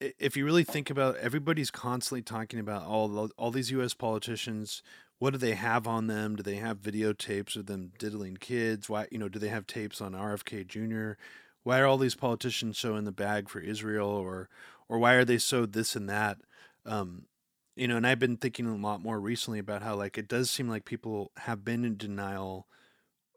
if 0.00 0.36
you 0.36 0.44
really 0.44 0.64
think 0.64 0.90
about, 0.90 1.16
everybody's 1.16 1.70
constantly 1.70 2.22
talking 2.22 2.60
about 2.60 2.84
all 2.84 3.30
all 3.38 3.50
these 3.50 3.70
U.S. 3.70 3.94
politicians. 3.94 4.82
What 5.18 5.30
do 5.32 5.38
they 5.38 5.54
have 5.54 5.86
on 5.86 6.08
them? 6.08 6.36
Do 6.36 6.42
they 6.42 6.56
have 6.56 6.82
videotapes 6.82 7.56
of 7.56 7.66
them 7.66 7.92
diddling 7.98 8.36
kids? 8.36 8.90
Why, 8.90 9.06
you 9.10 9.16
know, 9.16 9.30
do 9.30 9.38
they 9.38 9.48
have 9.48 9.66
tapes 9.66 10.02
on 10.02 10.12
RFK 10.12 10.66
Jr.? 10.66 11.18
Why 11.62 11.80
are 11.80 11.86
all 11.86 11.96
these 11.96 12.14
politicians 12.14 12.76
so 12.76 12.96
in 12.96 13.04
the 13.04 13.12
bag 13.12 13.48
for 13.48 13.60
Israel, 13.60 14.10
or 14.10 14.50
or 14.88 14.98
why 14.98 15.14
are 15.14 15.24
they 15.24 15.38
so 15.38 15.64
this 15.64 15.96
and 15.96 16.08
that? 16.10 16.38
Um, 16.84 17.24
you 17.76 17.86
know, 17.86 17.96
and 17.96 18.06
I've 18.06 18.18
been 18.18 18.38
thinking 18.38 18.66
a 18.66 18.74
lot 18.74 19.02
more 19.02 19.20
recently 19.20 19.58
about 19.58 19.82
how 19.82 19.94
like 19.94 20.18
it 20.18 20.28
does 20.28 20.50
seem 20.50 20.68
like 20.68 20.84
people 20.84 21.30
have 21.36 21.64
been 21.64 21.84
in 21.84 21.96
denial. 21.96 22.66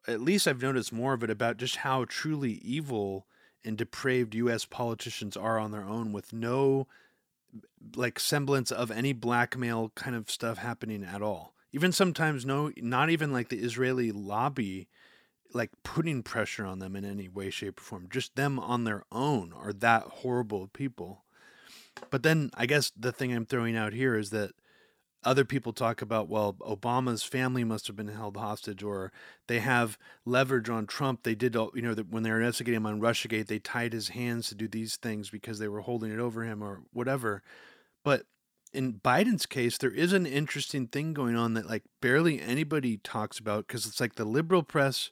At 0.08 0.22
least 0.22 0.48
I've 0.48 0.62
noticed 0.62 0.94
more 0.94 1.14
of 1.14 1.24
it 1.24 1.30
about 1.30 1.58
just 1.58 1.78
how 1.78 2.06
truly 2.06 2.54
evil 2.54 3.28
and 3.66 3.78
depraved 3.78 4.34
U.S. 4.36 4.64
politicians 4.64 5.36
are 5.36 5.60
on 5.60 5.72
their 5.72 5.84
own, 5.84 6.14
with 6.14 6.32
no 6.32 6.88
like 7.96 8.20
semblance 8.20 8.72
of 8.72 8.90
any 8.92 9.12
blackmail 9.12 9.92
kind 9.96 10.16
of 10.16 10.32
stuff 10.32 10.58
happening 10.60 11.04
at 11.04 11.22
all. 11.22 11.54
Even 11.72 11.92
sometimes, 11.92 12.46
no, 12.46 12.72
not 12.78 13.10
even 13.10 13.34
like 13.34 13.50
the 13.50 13.60
Israeli 13.60 14.12
lobby, 14.12 14.88
like 15.54 15.72
putting 15.84 16.24
pressure 16.24 16.66
on 16.66 16.80
them 16.80 16.96
in 16.96 17.04
any 17.04 17.28
way, 17.28 17.50
shape, 17.50 17.80
or 17.80 17.84
form. 17.84 18.08
Just 18.10 18.36
them 18.36 18.58
on 18.58 18.86
their 18.86 19.04
own 19.12 19.54
are 19.54 19.74
that 19.74 20.04
horrible 20.04 20.68
people. 20.68 21.26
But 22.10 22.24
then 22.24 22.52
I 22.54 22.66
guess 22.66 22.92
the 22.98 23.12
thing 23.12 23.34
I'm 23.34 23.46
throwing 23.46 23.76
out 23.76 23.94
here 23.94 24.16
is 24.16 24.30
that 24.32 24.52
other 25.24 25.44
people 25.44 25.74
talk 25.74 26.02
about, 26.02 26.30
well, 26.30 26.54
Obama's 26.62 27.24
family 27.24 27.64
must 27.64 27.88
have 27.88 27.96
been 27.96 28.08
held 28.08 28.38
hostage, 28.38 28.82
or 28.84 29.12
they 29.48 29.60
have 29.60 29.98
leverage 30.26 30.70
on 30.70 30.88
Trump. 30.88 31.24
They 31.24 31.36
did, 31.36 31.56
you 31.56 31.82
know, 31.82 31.94
that 31.94 32.10
when 32.10 32.24
they 32.24 32.32
were 32.32 32.38
investigating 32.38 32.78
him 32.78 32.86
on 32.86 33.02
Russiagate, 33.02 33.48
they 33.48 33.60
tied 33.60 33.92
his 33.92 34.10
hands 34.10 34.48
to 34.48 34.56
do 34.56 34.68
these 34.68 34.96
things 34.96 35.30
because 35.30 35.60
they 35.60 35.68
were 35.68 35.82
holding 35.82 36.12
it 36.12 36.20
over 36.20 36.44
him 36.44 36.64
or 36.64 36.84
whatever. 36.94 37.44
But 38.04 38.24
in 38.72 38.94
Biden's 38.94 39.46
case, 39.46 39.78
there 39.78 39.92
is 39.92 40.14
an 40.14 40.26
interesting 40.26 40.88
thing 40.88 41.14
going 41.14 41.36
on 41.36 41.54
that 41.56 41.68
like 41.68 41.84
barely 42.02 42.42
anybody 42.42 42.98
talks 42.98 43.40
about 43.40 43.68
because 43.68 43.86
it's 43.86 44.00
like 44.00 44.16
the 44.16 44.26
liberal 44.26 44.64
press 44.64 45.12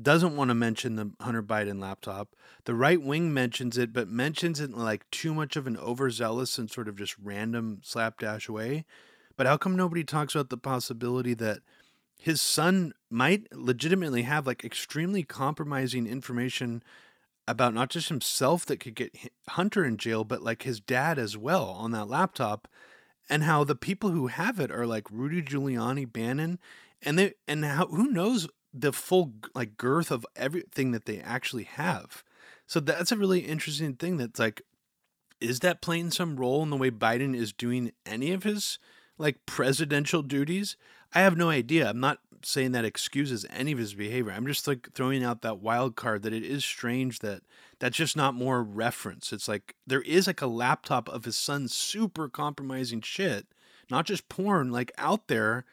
doesn't 0.00 0.36
want 0.36 0.48
to 0.50 0.54
mention 0.54 0.96
the 0.96 1.12
Hunter 1.20 1.42
Biden 1.42 1.80
laptop. 1.80 2.34
The 2.64 2.74
right 2.74 3.00
wing 3.00 3.32
mentions 3.32 3.78
it, 3.78 3.92
but 3.92 4.08
mentions 4.08 4.60
it 4.60 4.70
in 4.70 4.76
like 4.76 5.10
too 5.10 5.32
much 5.32 5.56
of 5.56 5.66
an 5.66 5.76
overzealous 5.76 6.58
and 6.58 6.70
sort 6.70 6.88
of 6.88 6.96
just 6.96 7.16
random 7.22 7.80
slapdash 7.82 8.48
way. 8.48 8.84
But 9.36 9.46
how 9.46 9.56
come 9.56 9.76
nobody 9.76 10.04
talks 10.04 10.34
about 10.34 10.50
the 10.50 10.58
possibility 10.58 11.34
that 11.34 11.60
his 12.18 12.40
son 12.40 12.92
might 13.10 13.46
legitimately 13.52 14.22
have 14.22 14.46
like 14.46 14.64
extremely 14.64 15.22
compromising 15.22 16.06
information 16.06 16.82
about 17.48 17.74
not 17.74 17.90
just 17.90 18.08
himself 18.08 18.66
that 18.66 18.80
could 18.80 18.94
get 18.94 19.16
Hunter 19.50 19.84
in 19.84 19.96
jail, 19.96 20.24
but 20.24 20.42
like 20.42 20.62
his 20.62 20.80
dad 20.80 21.18
as 21.18 21.36
well 21.36 21.64
on 21.64 21.92
that 21.92 22.08
laptop, 22.08 22.66
and 23.28 23.44
how 23.44 23.64
the 23.64 23.76
people 23.76 24.10
who 24.10 24.26
have 24.26 24.58
it 24.58 24.70
are 24.70 24.86
like 24.86 25.10
Rudy 25.10 25.42
Giuliani, 25.42 26.10
Bannon, 26.10 26.58
and 27.02 27.18
they 27.18 27.34
and 27.46 27.64
how 27.64 27.86
who 27.86 28.10
knows 28.10 28.48
the 28.80 28.92
full 28.92 29.32
like 29.54 29.76
girth 29.76 30.10
of 30.10 30.26
everything 30.36 30.92
that 30.92 31.06
they 31.06 31.18
actually 31.18 31.64
have. 31.64 32.22
So 32.66 32.80
that's 32.80 33.12
a 33.12 33.16
really 33.16 33.40
interesting 33.40 33.94
thing. 33.94 34.16
That's 34.16 34.40
like, 34.40 34.62
is 35.40 35.60
that 35.60 35.82
playing 35.82 36.10
some 36.10 36.36
role 36.36 36.62
in 36.62 36.70
the 36.70 36.76
way 36.76 36.90
Biden 36.90 37.34
is 37.34 37.52
doing 37.52 37.92
any 38.04 38.32
of 38.32 38.42
his 38.42 38.78
like 39.18 39.46
presidential 39.46 40.22
duties? 40.22 40.76
I 41.14 41.20
have 41.20 41.36
no 41.36 41.50
idea. 41.50 41.88
I'm 41.88 42.00
not 42.00 42.18
saying 42.42 42.72
that 42.72 42.84
excuses 42.84 43.46
any 43.50 43.72
of 43.72 43.78
his 43.78 43.94
behavior. 43.94 44.32
I'm 44.32 44.46
just 44.46 44.66
like 44.66 44.92
throwing 44.92 45.24
out 45.24 45.42
that 45.42 45.60
wild 45.60 45.96
card 45.96 46.22
that 46.22 46.32
it 46.32 46.44
is 46.44 46.64
strange 46.64 47.20
that 47.20 47.42
that's 47.78 47.96
just 47.96 48.16
not 48.16 48.34
more 48.34 48.62
reference. 48.62 49.32
It's 49.32 49.48
like 49.48 49.74
there 49.86 50.02
is 50.02 50.26
like 50.26 50.42
a 50.42 50.46
laptop 50.46 51.08
of 51.08 51.24
his 51.24 51.36
son's 51.36 51.74
super 51.74 52.28
compromising 52.28 53.00
shit, 53.00 53.46
not 53.90 54.06
just 54.06 54.28
porn, 54.28 54.70
like 54.70 54.92
out 54.98 55.28
there, 55.28 55.64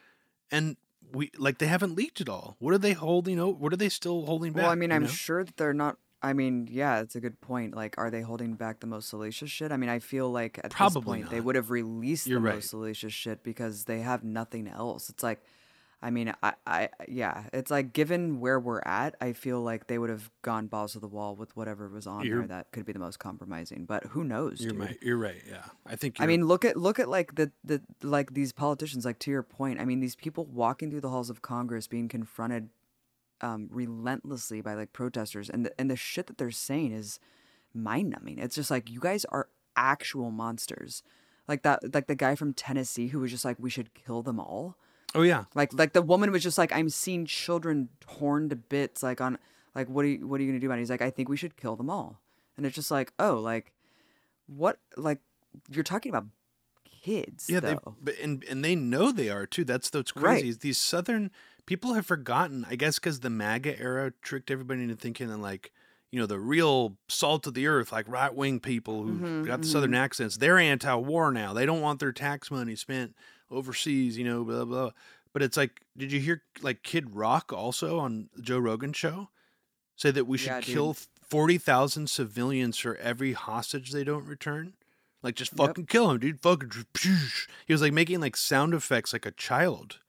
and 0.52 0.78
we 1.14 1.32
like 1.38 1.60
they 1.60 1.68
haven't 1.68 1.96
leaked 1.96 2.20
it 2.20 2.28
all. 2.28 2.58
What 2.60 2.74
are 2.74 2.78
they 2.78 2.94
holding? 2.94 3.40
What 3.40 3.72
are 3.72 3.78
they 3.78 3.90
still 3.90 4.26
holding 4.26 4.52
back? 4.54 4.64
well 4.64 4.72
i 4.72 4.76
mean 4.76 4.92
i'm 4.92 5.04
know? 5.04 5.08
sure 5.08 5.44
that 5.44 5.56
they're 5.58 5.74
not 5.74 5.98
I 6.26 6.32
mean, 6.32 6.70
yeah, 6.72 7.02
it's 7.02 7.18
a 7.18 7.20
good 7.20 7.42
point. 7.42 7.76
Like, 7.76 7.96
are 7.98 8.10
they 8.10 8.22
holding 8.22 8.54
back 8.54 8.80
the 8.80 8.88
most 8.88 9.10
salacious 9.10 9.52
shit? 9.52 9.74
I 9.74 9.78
mean, 9.78 9.90
I 9.90 10.00
feel 10.00 10.32
like 10.32 10.58
at 10.64 10.72
Probably 10.72 11.02
this 11.02 11.06
point 11.06 11.30
they 11.30 11.42
would 11.42 11.56
have 11.58 11.70
released 11.70 12.28
You're 12.28 12.40
the 12.40 12.46
right. 12.46 12.56
most 12.56 12.70
salacious 12.70 13.12
shit 13.12 13.44
because 13.44 13.84
they 13.84 14.00
have 14.00 14.24
nothing 14.24 14.70
else. 14.70 15.10
It's 15.10 15.22
like, 15.22 15.42
I 16.04 16.10
mean, 16.10 16.34
I, 16.44 16.54
I, 16.68 16.90
yeah, 17.08 17.46
it's 17.54 17.72
like 17.72 17.94
given 17.94 18.42
where 18.42 18.60
we're 18.60 18.82
at, 18.82 19.16
I 19.22 19.32
feel 19.32 19.62
like 19.62 19.88
they 19.88 19.98
would 19.98 20.10
have 20.10 20.30
gone 20.42 20.68
balls 20.68 20.92
to 20.94 21.00
the 21.00 21.08
wall 21.08 21.34
with 21.34 21.56
whatever 21.56 21.88
was 21.88 22.06
on 22.06 22.26
You're- 22.26 22.40
there 22.40 22.48
that 22.48 22.72
could 22.74 22.86
be 22.86 22.92
the 22.92 23.00
most 23.00 23.20
compromising. 23.20 23.86
But 23.86 24.08
who 24.08 24.26
knows? 24.26 24.60
You're 24.60 24.74
dude? 24.74 24.82
right. 24.82 24.98
You're 25.02 25.18
right. 25.18 25.42
Yeah, 25.50 25.64
I 25.88 25.96
think. 25.96 26.18
I 26.20 26.26
mean, 26.26 26.46
look 26.46 26.66
at 26.66 26.76
look 26.76 27.00
at 27.00 27.08
like 27.08 27.36
the 27.36 27.52
the 27.64 27.82
like 28.02 28.34
these 28.34 28.52
politicians. 28.52 29.06
Like 29.06 29.20
to 29.20 29.32
your 29.32 29.44
point, 29.44 29.80
I 29.80 29.86
mean, 29.86 30.02
these 30.02 30.18
people 30.18 30.46
walking 30.46 30.92
through 30.92 31.02
the 31.02 31.10
halls 31.10 31.30
of 31.30 31.42
Congress, 31.42 31.88
being 31.88 32.10
confronted 32.10 32.70
um, 33.40 33.70
relentlessly 33.72 34.60
by 34.60 34.74
like 34.74 34.92
protesters, 34.92 35.50
and 35.50 35.66
the, 35.66 35.72
and 35.80 35.90
the 35.90 35.96
shit 35.96 36.28
that 36.28 36.38
they're 36.38 36.52
saying 36.52 36.92
is 36.92 37.20
mind 37.74 38.10
numbing. 38.10 38.40
It's 38.40 38.56
just 38.56 38.70
like 38.70 38.90
you 38.90 39.00
guys 39.00 39.26
are 39.26 39.48
actual 39.78 40.32
monsters. 40.32 41.02
Like 41.48 41.64
that, 41.64 41.94
like 41.94 42.08
the 42.08 42.16
guy 42.16 42.36
from 42.36 42.54
Tennessee 42.54 43.08
who 43.08 43.20
was 43.20 43.32
just 43.32 43.44
like, 43.46 43.58
we 43.60 43.70
should 43.70 43.94
kill 43.94 44.22
them 44.22 44.40
all. 44.40 44.78
Oh 45.16 45.22
yeah, 45.22 45.46
Like 45.56 45.74
like 45.74 45.94
the 45.94 46.02
woman 46.02 46.32
was 46.32 46.44
just 46.44 46.58
like, 46.58 46.72
I'm 46.74 46.90
seeing 46.90 47.26
children 47.26 47.90
torn 48.00 48.50
to 48.50 48.56
bits. 48.56 49.04
Like 49.04 49.22
on 49.22 49.38
like 49.76 49.88
what 49.90 50.06
are 50.06 50.08
you 50.10 50.28
what 50.28 50.40
are 50.40 50.44
you 50.44 50.50
gonna 50.50 50.60
do 50.60 50.68
about 50.68 50.78
it? 50.78 50.82
He's 50.82 50.90
like, 50.90 51.02
I 51.02 51.10
think 51.10 51.30
we 51.30 51.38
should 51.38 51.58
kill 51.58 51.76
them 51.76 51.90
all. 51.90 52.20
And 52.58 52.66
it's 52.66 52.76
just 52.76 52.92
like, 52.92 53.14
oh, 53.20 53.36
like 53.36 53.74
what? 54.48 54.80
Like 54.98 55.20
you're 55.70 55.84
talking 55.84 56.10
about 56.10 56.26
kids, 57.04 57.50
yeah. 57.50 57.60
They 57.60 57.74
though. 57.76 57.96
but 58.02 58.16
and 58.22 58.44
and 58.50 58.64
they 58.64 58.76
know 58.76 59.12
they 59.12 59.30
are 59.30 59.46
too. 59.46 59.64
That's 59.64 59.92
Right. 59.94 60.04
crazy. 60.06 60.50
is 60.50 60.58
These 60.60 60.78
southern 60.78 61.32
people 61.66 61.94
have 61.94 62.06
forgotten. 62.06 62.66
I 62.70 62.76
guess 62.76 63.00
because 63.00 63.20
the 63.22 63.30
MAGA 63.30 63.80
era 63.80 64.12
tricked 64.22 64.52
everybody 64.52 64.84
into 64.84 64.96
thinking 64.96 65.28
that 65.30 65.38
like 65.38 65.72
you 66.12 66.20
know 66.20 66.26
the 66.26 66.40
real 66.40 66.98
salt 67.08 67.48
of 67.48 67.54
the 67.54 67.68
earth, 67.68 67.92
like 67.92 68.08
right 68.08 68.34
wing 68.34 68.60
people 68.60 69.04
who 69.04 69.20
Mhm, 69.20 69.46
got 69.46 69.62
the 69.62 69.68
southern 69.68 69.94
accents. 69.96 70.38
They're 70.38 70.60
anti-war 70.60 71.32
now. 71.32 71.54
They 71.54 71.66
don't 71.66 71.82
want 71.82 72.00
their 72.00 72.12
tax 72.12 72.52
money 72.52 72.76
spent 72.76 73.16
overseas. 73.52 74.18
You 74.18 74.24
know, 74.26 74.44
blah 74.44 74.66
blah. 74.66 74.92
But 75.34 75.42
it's 75.42 75.58
like, 75.58 75.82
did 75.98 76.12
you 76.12 76.20
hear 76.20 76.44
like 76.62 76.84
Kid 76.84 77.16
Rock 77.16 77.52
also 77.52 78.00
on 78.00 78.30
Joe 78.40 78.60
Rogan 78.60 78.94
show 78.94 79.30
say 79.96 80.12
that 80.12 80.26
we 80.26 80.38
should 80.38 80.52
Yeah, 80.52 80.62
kill 80.62 80.96
forty 81.22 81.58
thousand 81.58 82.10
civilians 82.10 82.78
for 82.78 82.96
every 82.98 83.34
hostage 83.34 83.92
they 83.92 84.04
don't 84.04 84.26
return? 84.26 84.74
Like 85.24 85.36
just 85.36 85.52
Yep. 85.54 85.58
fucking 85.58 85.86
kill 85.88 86.12
him, 86.12 86.20
dude. 86.20 86.42
Fucking. 86.42 86.72
He 87.66 87.74
was 87.74 87.82
like 87.82 87.94
making 87.94 88.20
like 88.20 88.36
sound 88.36 88.74
effects 88.74 89.14
like 89.14 89.26
a 89.26 89.32
child. 89.32 90.00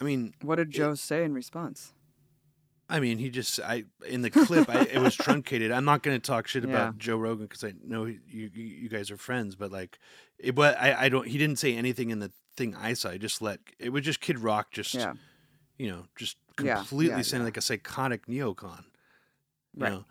I 0.00 0.04
mean, 0.04 0.34
What 0.42 0.56
did 0.56 0.70
Joe 0.70 0.94
say 0.94 1.22
in 1.24 1.34
response? 1.34 1.92
I 2.88 3.00
mean, 3.00 3.18
he 3.18 3.28
just 3.28 3.60
I 3.60 3.84
in 4.06 4.22
the 4.22 4.30
clip 4.30 4.68
I, 4.70 4.80
it 4.82 4.98
was 4.98 5.14
truncated. 5.14 5.70
I'm 5.70 5.84
not 5.84 6.02
going 6.02 6.18
to 6.18 6.26
talk 6.26 6.48
shit 6.48 6.64
Yeah. 6.64 6.70
about 6.70 6.98
Joe 6.98 7.18
Rogan 7.18 7.44
because 7.46 7.62
I 7.62 7.74
know 7.84 8.06
you, 8.06 8.18
you 8.26 8.48
you 8.54 8.88
guys 8.88 9.10
are 9.10 9.18
friends, 9.18 9.54
but 9.56 9.70
like, 9.70 9.98
it, 10.38 10.54
but 10.54 10.80
I 10.80 11.04
I 11.04 11.08
don't. 11.10 11.26
He 11.28 11.36
didn't 11.36 11.58
say 11.58 11.76
anything 11.76 12.08
in 12.10 12.18
the 12.20 12.32
thing 12.58 12.74
I 12.74 12.92
saw. 12.94 13.10
He 13.10 13.18
just 13.18 13.40
let 13.40 13.60
it 13.78 13.90
was 13.90 14.04
just 14.04 14.20
Kid 14.20 14.38
Rock 14.38 14.70
just 14.72 14.94
Yeah. 14.94 15.14
you 15.78 15.88
know 15.90 16.04
just 16.16 16.36
completely 16.56 17.06
yeah, 17.16 17.22
sounding 17.22 17.42
yeah. 17.42 17.44
like 17.46 17.56
a 17.56 17.60
psychotic 17.62 18.26
neocon. 18.26 18.84
You 19.74 19.82
Right. 19.84 19.92
know? 19.92 20.04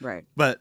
Right. 0.00 0.24
But 0.36 0.60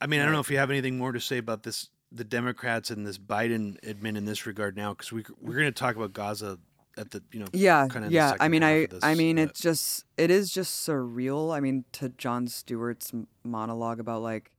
I 0.00 0.06
mean, 0.06 0.20
I 0.20 0.24
don't 0.24 0.32
know 0.32 0.40
if 0.40 0.50
you 0.50 0.58
have 0.58 0.70
anything 0.70 0.96
more 0.98 1.12
to 1.12 1.20
say 1.20 1.38
about 1.38 1.62
this, 1.62 1.88
the 2.12 2.24
Democrats 2.24 2.90
and 2.90 3.06
this 3.06 3.18
Biden 3.18 3.78
admin 3.82 4.16
in 4.16 4.24
this 4.24 4.46
regard 4.46 4.76
now, 4.76 4.92
because 4.94 5.12
we 5.12 5.24
we're 5.40 5.54
going 5.54 5.66
to 5.66 5.72
talk 5.72 5.96
about 5.96 6.12
Gaza 6.12 6.58
at 6.96 7.10
the 7.10 7.22
you 7.32 7.40
know 7.40 7.46
Yeah, 7.52 7.84
in 7.94 8.02
the 8.02 8.10
yeah. 8.10 8.34
I 8.40 8.48
mean, 8.48 8.62
I, 8.62 8.86
this, 8.86 9.02
I 9.02 9.14
mean, 9.14 9.36
but- 9.36 9.42
it's 9.50 9.60
just, 9.60 10.04
it 10.16 10.30
is 10.30 10.50
just 10.50 10.86
surreal. 10.86 11.54
I 11.54 11.60
mean, 11.60 11.84
to 11.92 12.08
Jon 12.10 12.48
Stewart's 12.48 13.12
monologue 13.44 14.00
about 14.00 14.22
like, 14.22 14.50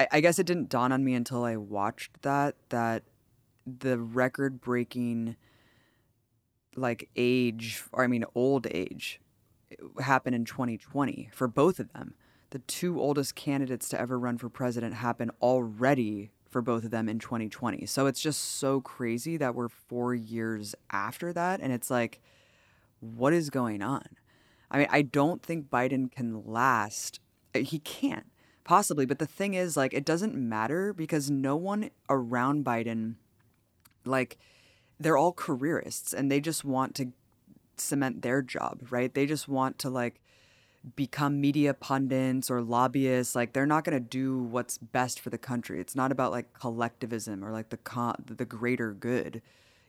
I, 0.00 0.06
I 0.12 0.20
guess 0.20 0.38
it 0.38 0.46
didn't 0.46 0.68
dawn 0.68 0.92
on 0.92 1.04
me 1.04 1.14
until 1.14 1.44
I 1.44 1.56
watched 1.56 2.22
that 2.22 2.56
that 2.70 3.02
the 3.66 3.98
record-breaking, 3.98 5.36
like 6.76 7.08
age, 7.16 7.84
or 7.92 8.04
I 8.04 8.06
mean, 8.06 8.24
old 8.34 8.66
age, 8.70 9.20
happened 10.00 10.34
in 10.34 10.44
2020 10.44 11.30
for 11.32 11.48
both 11.48 11.78
of 11.80 11.92
them. 11.92 12.14
The 12.50 12.58
two 12.60 13.00
oldest 13.00 13.34
candidates 13.34 13.88
to 13.88 14.00
ever 14.00 14.18
run 14.18 14.38
for 14.38 14.48
president 14.48 14.94
happened 14.94 15.32
already 15.42 16.30
for 16.48 16.62
both 16.62 16.84
of 16.84 16.92
them 16.92 17.08
in 17.08 17.18
2020. 17.18 17.84
So 17.86 18.06
it's 18.06 18.20
just 18.20 18.40
so 18.40 18.80
crazy 18.80 19.36
that 19.38 19.56
we're 19.56 19.68
four 19.68 20.14
years 20.14 20.76
after 20.90 21.32
that. 21.32 21.60
And 21.60 21.72
it's 21.72 21.90
like, 21.90 22.20
what 23.00 23.32
is 23.32 23.50
going 23.50 23.82
on? 23.82 24.04
I 24.70 24.78
mean, 24.78 24.86
I 24.90 25.02
don't 25.02 25.42
think 25.42 25.68
Biden 25.68 26.12
can 26.12 26.46
last. 26.46 27.18
Uh, 27.54 27.58
He 27.58 27.80
can't, 27.80 28.26
possibly. 28.62 29.04
But 29.04 29.18
the 29.18 29.26
thing 29.26 29.54
is, 29.54 29.76
like, 29.76 29.92
it 29.92 30.04
doesn't 30.04 30.36
matter 30.36 30.92
because 30.92 31.28
no 31.28 31.56
one 31.56 31.90
around 32.08 32.64
Biden, 32.64 33.16
like, 34.04 34.38
they're 34.98 35.16
all 35.16 35.32
careerists 35.32 36.12
and 36.12 36.30
they 36.30 36.40
just 36.40 36.64
want 36.64 36.94
to 36.96 37.12
cement 37.76 38.22
their 38.22 38.42
job, 38.42 38.86
right? 38.90 39.12
They 39.12 39.26
just 39.26 39.48
want 39.48 39.78
to, 39.80 39.90
like, 39.90 40.20
become 40.96 41.40
media 41.40 41.72
pundits 41.72 42.50
or 42.50 42.60
lobbyists. 42.60 43.34
Like 43.34 43.54
they're 43.54 43.64
not 43.64 43.84
going 43.84 43.96
to 43.96 44.06
do 44.06 44.38
what's 44.38 44.76
best 44.76 45.18
for 45.18 45.30
the 45.30 45.38
country. 45.38 45.80
It's 45.80 45.96
not 45.96 46.12
about 46.12 46.30
like 46.30 46.52
collectivism 46.52 47.42
or 47.42 47.50
like 47.52 47.70
the 47.70 47.78
con- 47.78 48.22
the 48.26 48.44
greater 48.44 48.92
good 48.92 49.40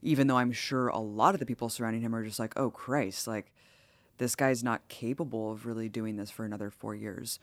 even 0.05 0.27
though 0.27 0.37
i'm 0.37 0.51
sure 0.51 0.87
a 0.87 0.99
lot 0.99 1.33
of 1.33 1.39
the 1.39 1.45
people 1.45 1.67
surrounding 1.67 2.01
him 2.01 2.15
are 2.15 2.23
just 2.23 2.39
like 2.39 2.53
oh 2.57 2.69
christ 2.69 3.27
like 3.27 3.51
this 4.17 4.35
guy's 4.35 4.63
not 4.63 4.87
capable 4.87 5.51
of 5.51 5.65
really 5.65 5.89
doing 5.89 6.15
this 6.15 6.31
for 6.31 6.45
another 6.45 6.69
4 6.69 6.95
years 6.95 7.39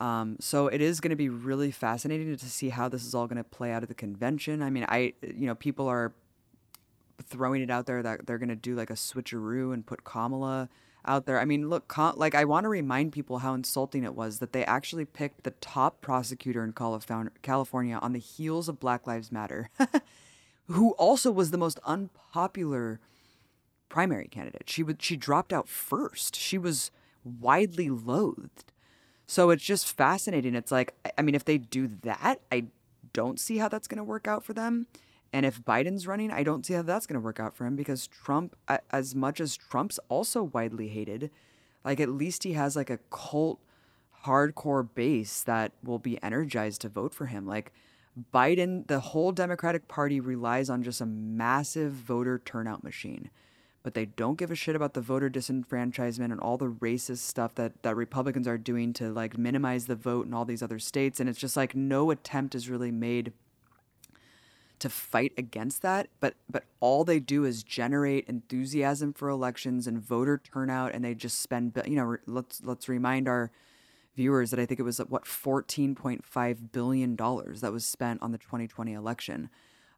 um, 0.00 0.36
so 0.40 0.68
it 0.68 0.80
is 0.80 1.00
going 1.00 1.10
to 1.10 1.16
be 1.16 1.28
really 1.28 1.70
fascinating 1.70 2.36
to 2.36 2.46
see 2.46 2.70
how 2.70 2.88
this 2.88 3.04
is 3.04 3.14
all 3.14 3.26
going 3.26 3.36
to 3.36 3.44
play 3.44 3.72
out 3.72 3.82
at 3.82 3.88
the 3.88 3.94
convention 3.94 4.62
i 4.62 4.70
mean 4.70 4.84
i 4.88 5.12
you 5.22 5.46
know 5.46 5.54
people 5.54 5.88
are 5.88 6.12
throwing 7.22 7.62
it 7.62 7.70
out 7.70 7.86
there 7.86 8.02
that 8.02 8.26
they're 8.26 8.38
going 8.38 8.48
to 8.48 8.56
do 8.56 8.74
like 8.74 8.90
a 8.90 8.94
switcheroo 8.94 9.72
and 9.72 9.86
put 9.86 10.04
Kamala 10.04 10.68
out 11.04 11.26
there. 11.26 11.40
I 11.40 11.44
mean, 11.44 11.68
look, 11.68 11.88
Ka- 11.88 12.14
like 12.16 12.34
I 12.34 12.44
want 12.44 12.64
to 12.64 12.68
remind 12.68 13.12
people 13.12 13.38
how 13.38 13.54
insulting 13.54 14.04
it 14.04 14.14
was 14.14 14.38
that 14.38 14.52
they 14.52 14.64
actually 14.64 15.04
picked 15.04 15.44
the 15.44 15.52
top 15.52 16.00
prosecutor 16.00 16.62
in 16.64 16.72
California 16.72 17.98
on 18.00 18.12
the 18.12 18.18
heels 18.18 18.68
of 18.68 18.80
Black 18.80 19.06
Lives 19.06 19.32
Matter, 19.32 19.70
who 20.66 20.92
also 20.92 21.30
was 21.30 21.50
the 21.50 21.58
most 21.58 21.78
unpopular 21.84 23.00
primary 23.88 24.28
candidate. 24.28 24.64
She 24.66 24.82
would 24.82 25.02
she 25.02 25.16
dropped 25.16 25.52
out 25.52 25.68
first. 25.68 26.36
She 26.36 26.58
was 26.58 26.90
widely 27.24 27.90
loathed. 27.90 28.71
So 29.32 29.48
it's 29.48 29.64
just 29.64 29.96
fascinating. 29.96 30.54
It's 30.54 30.70
like 30.70 30.92
I- 31.16 31.22
mean, 31.22 31.34
if 31.34 31.46
they 31.46 31.56
do 31.56 31.88
that, 32.02 32.42
I 32.52 32.66
don't 33.14 33.40
see 33.40 33.56
how 33.56 33.68
that's 33.68 33.88
going 33.88 33.96
to 33.96 34.04
work 34.04 34.28
out 34.28 34.44
for 34.44 34.52
them. 34.52 34.88
And 35.32 35.46
if 35.46 35.64
Biden's 35.64 36.06
running, 36.06 36.30
I 36.30 36.42
don't 36.42 36.66
see 36.66 36.74
how 36.74 36.82
that's 36.82 37.06
going 37.06 37.18
to 37.18 37.24
work 37.24 37.40
out 37.40 37.56
for 37.56 37.64
him 37.64 37.74
because 37.74 38.06
Trump, 38.06 38.54
as 38.90 39.14
much 39.14 39.40
as 39.40 39.56
Trump's 39.56 39.98
also 40.10 40.42
widely 40.42 40.88
hated, 40.88 41.30
like 41.82 41.98
at 41.98 42.10
least 42.10 42.42
he 42.44 42.52
has 42.52 42.76
like 42.76 42.90
a 42.90 42.98
cult 43.08 43.58
hardcore 44.26 44.86
base 44.94 45.42
that 45.44 45.72
will 45.82 45.98
be 45.98 46.22
energized 46.22 46.82
to 46.82 46.90
vote 46.90 47.14
for 47.14 47.24
him. 47.24 47.46
Like 47.46 47.72
Biden, 48.34 48.86
the 48.86 49.00
whole 49.00 49.32
Democratic 49.32 49.88
Party 49.88 50.20
relies 50.20 50.68
on 50.68 50.82
just 50.82 51.00
a 51.00 51.06
massive 51.06 51.92
voter 51.92 52.38
turnout 52.38 52.84
machine. 52.84 53.30
But 53.82 53.94
they 53.94 54.04
don't 54.04 54.38
give 54.38 54.50
a 54.50 54.54
shit 54.54 54.76
about 54.76 54.94
the 54.94 55.00
voter 55.00 55.28
disenfranchisement 55.28 56.30
and 56.30 56.40
all 56.40 56.56
the 56.56 56.70
racist 56.70 57.18
stuff 57.18 57.54
that, 57.56 57.82
that 57.82 57.96
Republicans 57.96 58.46
are 58.46 58.58
doing 58.58 58.92
to 58.94 59.10
like 59.12 59.36
minimize 59.36 59.86
the 59.86 59.96
vote 59.96 60.26
in 60.26 60.34
all 60.34 60.44
these 60.44 60.62
other 60.62 60.78
states. 60.78 61.18
And 61.18 61.28
it's 61.28 61.38
just 61.38 61.56
like 61.56 61.74
no 61.74 62.10
attempt 62.10 62.54
is 62.54 62.70
really 62.70 62.92
made 62.92 63.32
to 64.78 64.88
fight 64.88 65.32
against 65.38 65.80
that 65.82 66.08
but 66.18 66.34
but 66.50 66.64
all 66.80 67.04
they 67.04 67.20
do 67.20 67.44
is 67.44 67.62
generate 67.62 68.26
enthusiasm 68.26 69.12
for 69.12 69.28
elections 69.28 69.86
and 69.86 70.02
voter 70.02 70.42
turnout 70.42 70.92
and 70.92 71.04
they 71.04 71.14
just 71.14 71.38
spend 71.38 71.80
you 71.86 71.94
know 71.94 72.16
let's 72.26 72.60
let's 72.64 72.88
remind 72.88 73.28
our 73.28 73.52
viewers 74.16 74.50
that 74.50 74.60
I 74.60 74.66
think 74.66 74.80
it 74.80 74.84
was 74.84 74.98
what 74.98 75.24
14.5 75.24 76.72
billion 76.72 77.16
dollars 77.16 77.60
that 77.60 77.72
was 77.72 77.84
spent 77.84 78.20
on 78.22 78.32
the 78.32 78.38
2020 78.38 78.92
election 78.92 79.48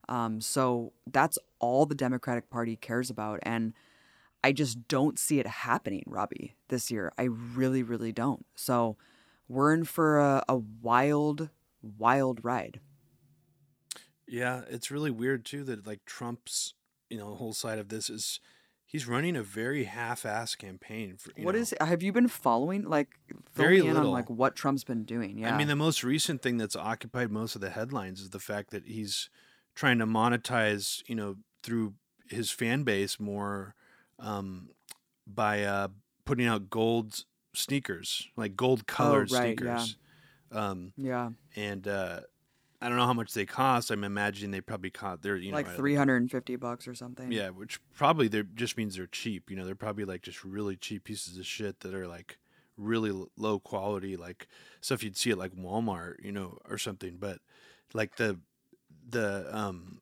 um, 0.09 0.41
so 0.41 0.93
that's 1.07 1.39
all 1.59 1.87
the 1.87 1.95
Democratic 1.95 2.51
Party 2.51 2.77
cares 2.77 3.11
about 3.11 3.39
and 3.43 3.73
I 4.43 4.53
just 4.53 4.89
don't 4.89 5.19
see 5.19 5.39
it 5.41 5.47
happening 5.47 6.03
Robbie 6.07 6.55
this 6.69 6.91
year 6.91 7.13
I 7.19 7.25
really 7.25 7.83
really 7.83 8.13
don't 8.13 8.45
so 8.55 8.97
we're 9.49 9.73
in 9.73 9.85
for 9.85 10.19
a, 10.19 10.45
a 10.49 10.57
wild 10.57 11.49
wild 11.83 12.41
ride 12.45 12.81
Yeah, 14.27 14.63
it's 14.71 14.91
really 14.91 15.11
weird 15.11 15.45
too 15.45 15.65
that 15.65 15.87
like 15.87 16.05
Trump's, 16.07 16.75
you 17.11 17.19
know, 17.19 17.35
whole 17.35 17.53
side 17.53 17.79
of 17.79 17.89
this 17.89 18.09
is 18.09 18.41
he's 18.87 19.07
running 19.07 19.37
a 19.37 19.43
very 19.43 19.85
half-ass 19.85 20.55
campaign 20.55 21.17
for 21.19 21.31
you 21.37 21.45
What 21.45 21.55
know, 21.55 21.61
is? 21.61 21.75
Have 21.81 22.03
you 22.03 22.13
been 22.13 22.29
following 22.29 22.85
like 22.85 23.09
Very 23.55 23.83
little. 23.83 24.07
on 24.07 24.13
like 24.13 24.31
what 24.31 24.57
Trump's 24.57 24.85
been 24.85 25.05
doing? 25.05 25.39
Yeah, 25.39 25.55
I 25.55 25.59
mean, 25.59 25.69
the 25.69 25.77
most 25.77 26.03
recent 26.03 26.43
thing 26.43 26.57
that's 26.57 26.77
occupied 26.77 27.31
most 27.31 27.55
of 27.55 27.61
the 27.61 27.71
headlines 27.71 28.21
is 28.21 28.31
the 28.31 28.39
fact 28.41 28.71
that 28.71 28.87
he's 28.87 29.29
trying 29.75 29.99
to 29.99 30.07
monetize, 30.07 31.03
you 31.09 31.15
know, 31.15 31.37
through 31.63 31.95
his 32.29 32.51
fan 32.51 32.85
base 32.85 33.19
more 33.21 33.75
um, 34.19 34.71
by 35.27 35.63
uh, 35.63 35.89
putting 36.25 36.47
out 36.47 36.71
gold 36.71 37.25
sneakers, 37.55 38.29
like 38.37 38.57
gold 38.57 38.87
colored 38.87 39.31
Oh, 39.31 39.37
right, 39.37 39.59
yeah. 39.61 39.79
sneakers. 39.79 39.97
Um, 40.53 40.93
yeah, 40.97 41.31
and 41.57 41.87
uh, 41.89 42.21
I 42.81 42.89
don't 42.89 42.99
know 42.99 43.07
how 43.07 43.15
much 43.15 43.33
they 43.33 43.47
cost. 43.47 43.91
I'm 43.91 44.05
imagining 44.05 44.51
they 44.51 44.61
probably 44.61 44.91
cost. 44.91 45.23
They're 45.23 45.37
you 45.37 45.51
know 45.51 45.57
like 45.57 45.67
uh, 45.67 45.77
three 45.77 45.95
hundred 45.95 46.19
and 46.19 46.31
fifty 46.31 46.57
bucks 46.57 46.87
or 46.87 46.95
something. 46.95 47.33
Yeah, 47.33 47.51
which 47.51 47.81
probably 47.97 48.29
they 48.29 48.43
just 48.55 48.77
means 48.77 48.97
they're 48.97 49.07
cheap. 49.07 49.51
You 49.51 49.57
know, 49.57 49.65
they're 49.65 49.75
probably 49.75 50.05
like 50.05 50.23
just 50.23 50.45
really 50.45 50.77
cheap 50.77 51.05
pieces 51.05 51.39
of 51.39 51.47
shit 51.47 51.81
that 51.81 51.95
are 51.95 52.07
like 52.07 52.39
really 52.77 53.27
low 53.37 53.59
quality, 53.59 54.17
like 54.17 54.49
stuff 54.81 55.03
you'd 55.03 55.17
see 55.17 55.31
at 55.31 55.39
like 55.39 55.53
Walmart, 55.53 56.23
you 56.23 56.33
know, 56.33 56.59
or 56.69 56.79
something. 56.79 57.17
But 57.19 57.39
like 57.95 58.17
the 58.17 58.39
the 59.09 59.47
um 59.57 60.01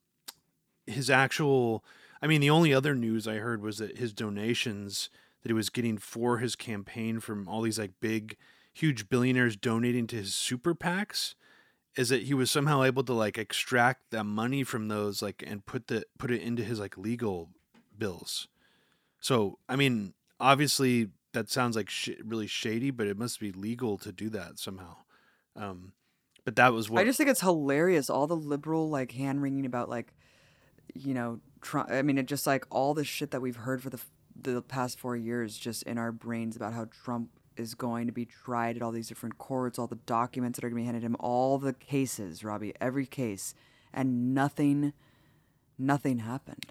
his 0.87 1.11
actual, 1.11 1.85
I 2.21 2.27
mean, 2.27 2.41
the 2.41 2.51
only 2.51 2.75
other 2.75 2.95
news 2.95 3.29
I 3.29 3.37
heard 3.37 3.63
was 3.63 3.79
that 3.79 3.99
his 3.99 4.13
donations 4.13 5.11
that 5.43 5.49
he 5.49 5.55
was 5.55 5.71
getting 5.71 5.99
for 5.99 6.39
his 6.39 6.57
campaign 6.57 7.21
from 7.21 7.49
all 7.49 7.63
these 7.63 7.79
like 7.79 7.93
big, 8.01 8.37
huge 8.73 9.09
billionaires 9.09 9.57
donating 9.57 10.07
to 10.09 10.17
his 10.17 10.35
super 10.35 10.75
PACs 10.75 11.35
is 11.97 12.09
that 12.09 12.23
he 12.23 12.35
was 12.35 12.51
somehow 12.51 12.83
able 12.83 13.05
to 13.05 13.13
like 13.13 13.37
extract 13.37 14.11
that 14.11 14.25
money 14.25 14.65
from 14.65 14.89
those 14.89 15.21
like 15.21 15.43
and 15.47 15.67
put 15.67 15.89
the 15.89 16.05
put 16.19 16.31
it 16.31 16.41
into 16.43 16.65
his 16.65 16.81
like 16.81 16.97
legal 16.97 17.51
bills. 17.97 18.49
So 19.21 19.59
I 19.69 19.77
mean, 19.77 20.15
obviously 20.41 21.09
that 21.33 21.51
sounds 21.51 21.77
like 21.77 21.91
sh- 21.91 22.11
really 22.25 22.47
shady, 22.47 22.91
but 22.91 23.07
it 23.07 23.19
must 23.19 23.41
be 23.41 23.53
legal 23.53 23.99
to 23.99 24.13
do 24.13 24.29
that 24.31 24.59
somehow. 24.59 24.97
Um, 25.55 25.93
but 26.45 26.57
that 26.57 26.73
was 26.73 26.91
what 26.91 27.01
I 27.01 27.05
just 27.05 27.19
think 27.19 27.31
it's 27.31 27.41
hilarious. 27.41 28.11
All 28.11 28.27
the 28.27 28.37
liberal 28.37 28.91
like 28.91 29.13
hand 29.13 29.43
wringing 29.43 29.67
about 29.67 29.89
like, 29.89 30.13
you 30.95 31.15
know, 31.15 31.41
Trump. 31.61 31.91
I 31.91 32.03
mean, 32.03 32.19
it 32.19 32.27
just 32.27 32.47
like 32.47 32.67
all 32.71 32.95
the 32.95 33.05
shit 33.05 33.31
that 33.31 33.41
we've 33.41 33.57
heard 33.57 33.83
for 33.83 33.91
the 33.91 34.01
the 34.41 34.63
past 34.63 34.99
four 34.99 35.17
years, 35.17 35.57
just 35.57 35.83
in 35.85 35.99
our 35.99 36.13
brains 36.13 36.57
about 36.57 36.73
how 36.73 36.87
Trump 36.87 37.31
is 37.57 37.75
going 37.75 38.07
to 38.07 38.13
be 38.13 38.25
tried 38.25 38.77
at 38.77 38.83
all 38.83 38.91
these 38.91 39.09
different 39.09 39.39
courts, 39.39 39.79
all 39.79 39.87
the 39.87 39.97
documents 39.97 40.57
that 40.59 40.65
are 40.65 40.71
going 40.71 40.81
to 40.81 40.83
be 40.83 40.87
handed 40.87 41.03
him, 41.03 41.17
all 41.21 41.59
the 41.59 41.75
cases, 41.75 42.43
Robbie, 42.43 42.73
every 42.81 43.07
case, 43.07 43.55
and 43.93 44.35
nothing, 44.35 44.93
nothing 45.79 46.21
happened. 46.21 46.67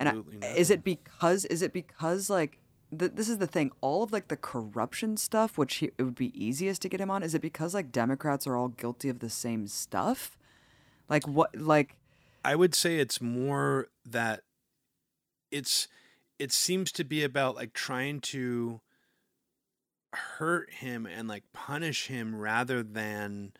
And 0.00 0.08
I- 0.08 0.12
absolutely. 0.12 0.48
is 0.48 0.70
it 0.70 0.84
because 0.84 1.44
is 1.46 1.62
it 1.62 1.72
because 1.72 2.28
like 2.30 2.58
th- 2.96 3.12
this 3.14 3.28
is 3.28 3.38
the 3.38 3.46
thing 3.46 3.70
all 3.80 4.02
of 4.02 4.12
like 4.12 4.28
the 4.28 4.36
corruption 4.36 5.16
stuff 5.16 5.58
which 5.58 5.76
he, 5.76 5.86
it 5.98 6.02
would 6.02 6.14
be 6.14 6.32
easiest 6.42 6.82
to 6.82 6.88
get 6.88 7.00
him 7.00 7.10
on 7.10 7.22
is 7.22 7.34
it 7.34 7.42
because 7.42 7.74
like 7.74 7.90
democrats 7.92 8.46
are 8.46 8.56
all 8.56 8.68
guilty 8.68 9.08
of 9.08 9.18
the 9.20 9.30
same 9.30 9.66
stuff 9.66 10.36
like 11.08 11.26
what 11.26 11.54
like 11.56 11.94
I 12.44 12.54
would 12.54 12.74
say 12.74 12.98
it's 12.98 13.20
more 13.20 13.88
that 14.06 14.42
it's 15.50 15.88
it 16.38 16.52
seems 16.52 16.92
to 16.92 17.04
be 17.04 17.24
about 17.24 17.56
like 17.56 17.72
trying 17.72 18.20
to 18.20 18.80
hurt 20.14 20.70
him 20.72 21.06
and 21.06 21.28
like 21.28 21.44
punish 21.52 22.06
him 22.06 22.34
rather 22.34 22.82
than 22.82 23.52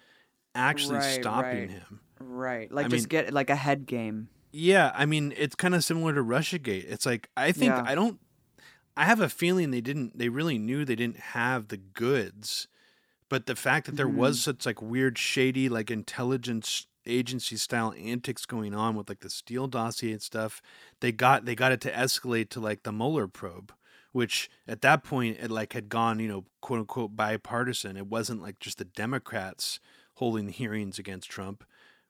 actually 0.55 0.97
Right, 0.99 1.21
stopping 1.21 1.59
right. 1.61 1.71
him. 1.71 2.01
Right. 2.21 2.73
Like 2.73 2.87
I 2.87 2.89
just 2.89 3.05
mean- 3.05 3.25
get 3.25 3.33
like 3.33 3.51
a 3.51 3.57
head 3.57 3.87
game. 3.87 4.29
Yeah, 4.51 4.93
I 4.95 5.05
mean, 5.05 5.35
it's 5.37 5.55
kind 5.55 5.75
of 5.75 5.85
similar 5.85 6.15
to 6.15 6.23
Russiagate. 6.23 6.91
It's 6.91 7.05
like 7.05 7.29
I 7.37 7.53
think 7.53 7.71
Yeah. 7.75 7.83
I 7.87 7.95
don't. 7.95 8.19
I 8.99 9.05
have 9.07 9.21
a 9.21 9.29
feeling 9.31 9.71
they 9.71 9.81
didn't. 9.81 10.19
They 10.19 10.29
really 10.29 10.59
knew 10.59 10.85
they 10.85 10.97
didn't 10.97 11.19
have 11.21 11.69
the 11.69 11.79
goods, 11.79 12.69
but 13.29 13.47
the 13.47 13.57
fact 13.57 13.87
that 13.87 13.97
there 13.97 14.09
Mm-hmm. 14.09 14.09
was 14.09 14.41
such 14.41 14.67
like 14.67 14.83
weird, 14.83 15.19
shady, 15.19 15.69
like 15.69 15.91
intelligence 15.91 16.87
agency 17.07 17.57
style 17.57 17.95
antics 17.99 18.47
going 18.47 18.75
on 18.75 18.97
with 18.97 19.09
like 19.09 19.21
the 19.21 19.31
Steele 19.31 19.69
dossier 19.69 20.13
and 20.13 20.23
stuff, 20.23 20.63
they 21.01 21.13
got 21.13 21.45
they 21.47 21.55
got 21.55 21.73
it 21.73 21.81
to 21.83 21.93
escalate 21.93 22.51
to 22.51 22.61
like 22.61 22.85
the 22.85 22.93
Mueller 22.93 23.29
probe, 23.29 23.73
which 24.13 24.51
at 24.69 24.83
that 24.83 25.05
point 25.05 25.39
it 25.41 25.51
like 25.51 25.75
had 25.75 25.89
gone 25.91 26.21
you 26.21 26.29
know 26.29 26.47
quote 26.63 26.81
unquote 26.81 27.17
bipartisan. 27.17 27.97
It 27.97 28.09
wasn't 28.09 28.43
like 28.43 28.61
just 28.61 28.79
the 28.79 28.85
Democrats 28.87 29.81
holding 30.17 30.49
hearings 30.51 30.99
against 30.99 31.31
Trump, 31.31 31.65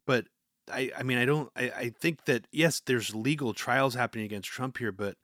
but 0.07 0.27
I, 0.73 0.91
I 0.99 1.03
mean, 1.03 1.19
I 1.19 1.25
don't, 1.25 1.51
I, 1.57 1.71
I 1.71 1.89
think 1.91 2.25
that, 2.27 2.47
yes, 2.53 2.81
there's 2.81 3.15
legal 3.15 3.55
trials 3.55 3.95
happening 3.95 4.27
against 4.27 4.51
Trump 4.51 4.79
here, 4.79 4.93
but 4.93 5.17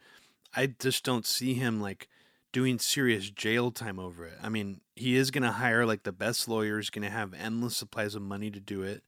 I 0.56 0.66
just 0.66 1.04
don't 1.04 1.26
see 1.26 1.54
him 1.54 1.80
like 1.80 2.08
doing 2.52 2.78
serious 2.78 3.30
jail 3.30 3.70
time 3.70 3.98
over 3.98 4.24
it. 4.24 4.38
I 4.42 4.48
mean, 4.48 4.80
he 4.94 5.16
is 5.16 5.30
going 5.30 5.42
to 5.42 5.52
hire 5.52 5.84
like 5.84 6.04
the 6.04 6.12
best 6.12 6.48
lawyers, 6.48 6.90
going 6.90 7.02
to 7.02 7.10
have 7.10 7.34
endless 7.34 7.76
supplies 7.76 8.14
of 8.14 8.22
money 8.22 8.50
to 8.50 8.60
do 8.60 8.82
it. 8.82 9.02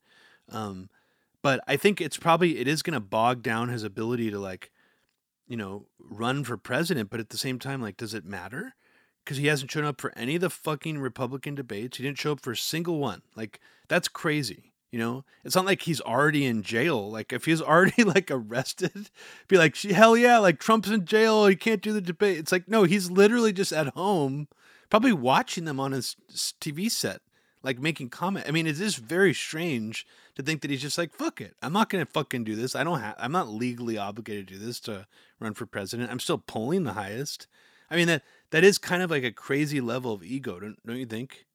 Um, 0.50 0.90
but 1.42 1.60
I 1.68 1.76
think 1.76 2.00
it's 2.00 2.16
probably, 2.16 2.58
it 2.58 2.66
is 2.66 2.82
going 2.82 2.94
to 2.94 3.00
bog 3.00 3.42
down 3.42 3.68
his 3.68 3.84
ability 3.84 4.30
to 4.30 4.38
like, 4.38 4.72
you 5.46 5.56
know, 5.56 5.86
run 6.00 6.42
for 6.42 6.56
president. 6.56 7.08
But 7.08 7.20
at 7.20 7.28
the 7.28 7.38
same 7.38 7.60
time, 7.60 7.80
like, 7.80 7.96
does 7.96 8.14
it 8.14 8.24
matter? 8.24 8.74
Because 9.24 9.36
he 9.36 9.46
hasn't 9.46 9.70
shown 9.70 9.84
up 9.84 10.00
for 10.00 10.12
any 10.16 10.34
of 10.34 10.40
the 10.40 10.50
fucking 10.50 10.98
Republican 10.98 11.54
debates. 11.54 11.98
He 11.98 12.02
didn't 12.02 12.18
show 12.18 12.32
up 12.32 12.40
for 12.40 12.52
a 12.52 12.56
single 12.56 12.98
one. 12.98 13.22
Like, 13.36 13.60
that's 13.88 14.08
crazy. 14.08 14.72
You 14.90 14.98
know, 15.00 15.24
it's 15.44 15.56
not 15.56 15.66
like 15.66 15.82
he's 15.82 16.00
already 16.00 16.46
in 16.46 16.62
jail. 16.62 17.10
Like 17.10 17.32
if 17.32 17.44
he's 17.44 17.62
already 17.62 18.04
like 18.04 18.30
arrested, 18.30 19.10
be 19.48 19.58
like, 19.58 19.76
hell 19.76 20.16
yeah, 20.16 20.38
like 20.38 20.60
Trump's 20.60 20.90
in 20.90 21.04
jail. 21.04 21.46
He 21.46 21.56
can't 21.56 21.82
do 21.82 21.92
the 21.92 22.00
debate. 22.00 22.38
It's 22.38 22.52
like 22.52 22.68
no, 22.68 22.84
he's 22.84 23.10
literally 23.10 23.52
just 23.52 23.72
at 23.72 23.88
home, 23.88 24.48
probably 24.90 25.12
watching 25.12 25.64
them 25.64 25.80
on 25.80 25.92
his 25.92 26.16
TV 26.60 26.90
set, 26.90 27.20
like 27.62 27.78
making 27.78 28.10
comment. 28.10 28.46
I 28.48 28.52
mean, 28.52 28.66
it 28.66 28.80
is 28.80 28.96
very 28.96 29.34
strange 29.34 30.06
to 30.36 30.42
think 30.42 30.62
that 30.62 30.70
he's 30.70 30.82
just 30.82 30.98
like, 30.98 31.12
fuck 31.12 31.40
it, 31.40 31.54
I'm 31.62 31.72
not 31.72 31.88
gonna 31.88 32.06
fucking 32.06 32.44
do 32.44 32.54
this. 32.54 32.76
I 32.76 32.84
don't 32.84 33.00
have. 33.00 33.16
I'm 33.18 33.32
not 33.32 33.48
legally 33.48 33.98
obligated 33.98 34.48
to 34.48 34.54
do 34.54 34.64
this 34.64 34.80
to 34.80 35.06
run 35.40 35.54
for 35.54 35.66
president. 35.66 36.10
I'm 36.10 36.20
still 36.20 36.38
polling 36.38 36.84
the 36.84 36.92
highest. 36.92 37.48
I 37.90 37.96
mean 37.96 38.06
that 38.06 38.22
that 38.50 38.64
is 38.64 38.78
kind 38.78 39.02
of 39.02 39.10
like 39.10 39.24
a 39.24 39.32
crazy 39.32 39.80
level 39.80 40.12
of 40.12 40.24
ego, 40.24 40.60
don't 40.60 40.78
don't 40.86 40.96
you 40.96 41.06
think? 41.06 41.46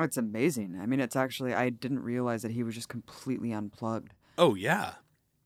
Oh, 0.00 0.04
it's 0.04 0.16
amazing. 0.16 0.78
I 0.80 0.86
mean, 0.86 0.98
it's 0.98 1.14
actually 1.16 1.52
I 1.54 1.68
didn't 1.70 2.00
realize 2.00 2.40
that 2.42 2.52
he 2.52 2.62
was 2.62 2.74
just 2.74 2.88
completely 2.88 3.52
unplugged. 3.52 4.14
Oh 4.38 4.54
yeah, 4.54 4.94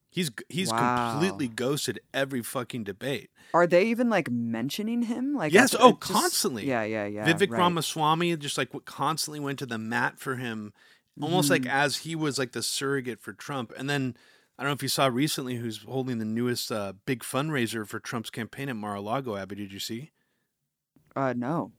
he's 0.09 0.31
he's 0.47 0.71
Wow. 0.71 1.11
completely 1.11 1.49
ghosted 1.49 1.99
every 2.13 2.41
fucking 2.41 2.85
debate. 2.85 3.29
Are 3.53 3.67
they 3.67 3.85
even 3.87 4.09
like 4.09 4.31
mentioning 4.31 5.03
him? 5.03 5.33
Like 5.35 5.51
Yes, 5.51 5.75
oh, 5.77 5.89
just- 5.91 5.99
constantly. 6.13 6.65
Yeah, 6.65 6.83
yeah, 6.83 7.05
yeah. 7.05 7.25
Vivek 7.27 7.51
right. 7.51 7.59
Ramaswamy 7.59 8.35
just 8.37 8.57
like 8.57 8.69
constantly 8.85 9.41
went 9.41 9.59
to 9.59 9.65
the 9.65 9.77
mat 9.77 10.17
for 10.19 10.35
him, 10.37 10.71
almost 11.21 11.49
like 11.49 11.63
Mhm. 11.63 11.69
as 11.71 11.97
he 11.97 12.15
was 12.15 12.39
like 12.39 12.53
the 12.53 12.63
surrogate 12.63 13.19
for 13.21 13.33
Trump. 13.33 13.73
And 13.77 13.89
then 13.89 14.15
I 14.57 14.63
don't 14.63 14.69
know 14.69 14.75
if 14.75 14.83
you 14.83 14.87
saw 14.87 15.07
recently 15.07 15.55
who's 15.57 15.83
holding 15.83 16.17
the 16.19 16.23
newest 16.25 16.71
uh, 16.71 16.93
big 17.05 17.23
fundraiser 17.23 17.85
for 17.85 17.99
Trump's 17.99 18.29
campaign 18.29 18.69
at 18.69 18.77
Mar-a-Lago. 18.77 19.35
Abby, 19.35 19.55
did 19.55 19.73
you 19.73 19.79
see? 19.79 20.11
Uh, 21.13 21.33
no. 21.35 21.73